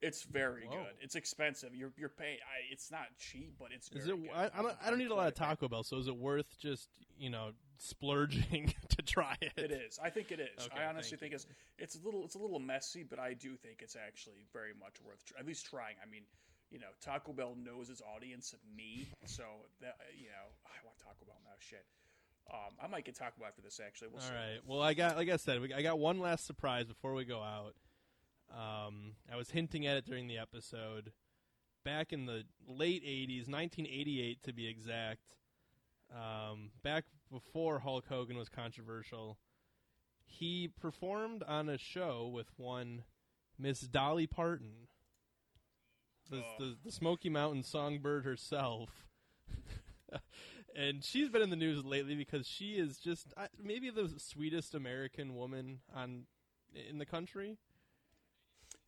[0.00, 0.76] It's very Whoa.
[0.76, 0.94] good.
[1.00, 1.74] It's expensive.
[1.74, 2.38] You're you're paying.
[2.42, 3.90] I, it's not cheap, but it's.
[3.90, 4.20] Is it?
[4.20, 4.30] Good.
[4.32, 4.76] I, I don't.
[4.84, 6.88] I don't need a lot of Taco Bell, so is it worth just
[7.18, 9.52] you know splurging to try it?
[9.56, 9.98] It is.
[10.02, 10.66] I think it is.
[10.66, 11.36] Okay, I honestly think you.
[11.36, 11.46] it's
[11.78, 15.00] it's a little it's a little messy, but I do think it's actually very much
[15.04, 15.96] worth tr- at least trying.
[16.00, 16.22] I mean,
[16.70, 19.44] you know, Taco Bell knows its audience, of me, so
[19.80, 21.56] that you know, I want Taco Bell now.
[21.58, 21.84] Shit.
[22.52, 23.80] Um, I might get Taco Bell after this.
[23.84, 24.34] Actually, we'll All see.
[24.34, 24.60] right.
[24.66, 27.40] Well, I got like I said, we, I got one last surprise before we go
[27.42, 27.74] out.
[28.50, 31.12] Um, I was hinting at it during the episode.
[31.84, 35.36] Back in the late '80s, 1988 to be exact,
[36.14, 39.38] um, back before Hulk Hogan was controversial,
[40.24, 43.04] he performed on a show with one
[43.58, 44.87] Miss Dolly Parton,
[46.30, 46.54] the, Oh.
[46.58, 49.06] the, the Smoky Mountain songbird herself.
[50.76, 54.74] and she's been in the news lately because she is just I- maybe the sweetest
[54.74, 56.24] American woman on
[56.88, 57.56] in the country.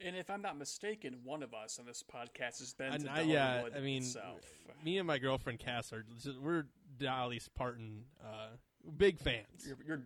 [0.02, 3.12] And if I'm not mistaken, one of us on this podcast has been And to
[3.12, 4.40] I- yeah, I mean, itself.
[4.84, 6.04] me and my girlfriend Cass are
[6.40, 6.64] we're
[6.98, 8.48] Dolly Parton uh,
[8.96, 9.66] big fans.
[9.66, 10.02] You're you're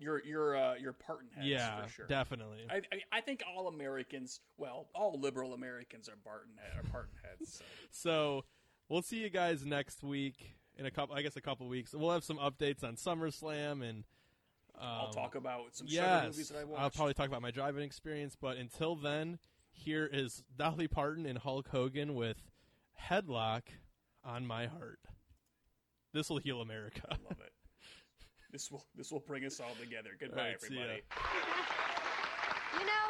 [0.00, 2.06] you're you're, uh, you're Parton heads yeah, for sure.
[2.06, 2.66] definitely.
[2.70, 7.58] I, I I think all Americans, well, all liberal Americans are Barton are Parton heads.
[7.58, 7.64] So.
[7.90, 8.44] So
[8.88, 11.14] we'll see you guys next week in a couple.
[11.14, 11.94] I guess a couple weeks.
[11.94, 14.04] We'll have some updates on SummerSlam and.
[14.78, 16.80] Um, I'll talk about some yes, movies that I watched.
[16.80, 18.34] I'll probably talk about my driving experience.
[18.40, 19.38] But until then,
[19.72, 22.38] here is Dolly Parton and Hulk Hogan with
[23.10, 23.62] "Headlock
[24.24, 25.00] on My Heart."
[26.14, 27.02] This will heal America.
[27.10, 27.52] I love it.
[28.52, 30.10] This will this will bring us all together.
[30.18, 31.02] Goodbye, All right, everybody.
[32.78, 33.06] You know,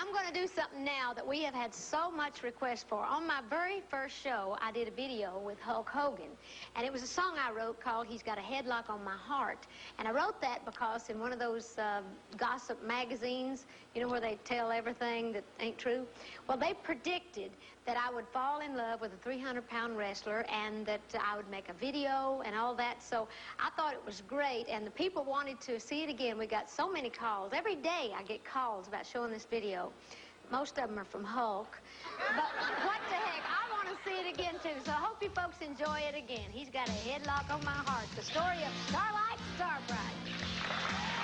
[0.00, 3.04] I'm going to do something now that we have had so much request for.
[3.04, 6.30] On my very first show, I did a video with Hulk Hogan,
[6.76, 9.66] and it was a song I wrote called "He's Got a Headlock on My Heart."
[9.98, 12.04] And I wrote that because in one of those um,
[12.36, 16.06] gossip magazines, you know, where they tell everything that ain't true.
[16.46, 17.50] Well, they predicted
[17.84, 21.70] that I would fall in love with a 300-pound wrestler, and that I would make
[21.70, 23.02] a video and all that.
[23.02, 23.26] So
[23.58, 26.38] I thought it was great, and the people wanted to see it again.
[26.38, 28.12] We got so many calls every day.
[28.16, 29.87] I get calls about showing this video.
[30.50, 31.78] Most of them are from Hulk.
[32.34, 32.52] But
[32.84, 33.44] what the heck?
[33.44, 34.80] I want to see it again, too.
[34.84, 36.50] So I hope you folks enjoy it again.
[36.50, 38.06] He's got a headlock on my heart.
[38.16, 41.17] The story of Starlight Starbright.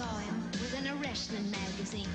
[0.00, 2.08] Saw him was in a wrestling magazine.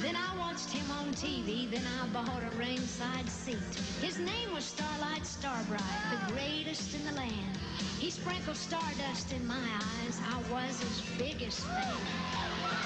[0.00, 3.72] Then I watched him on TV, then I bought a ringside seat.
[4.00, 7.58] His name was Starlight Starbright, the greatest in the land.
[7.98, 9.66] He sprinkled stardust in my
[9.98, 10.16] eyes.
[10.34, 12.79] I was his biggest fan.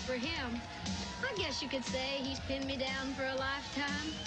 [0.00, 0.60] for him.
[1.22, 4.21] I guess you could say he's pinned me down for a lifetime.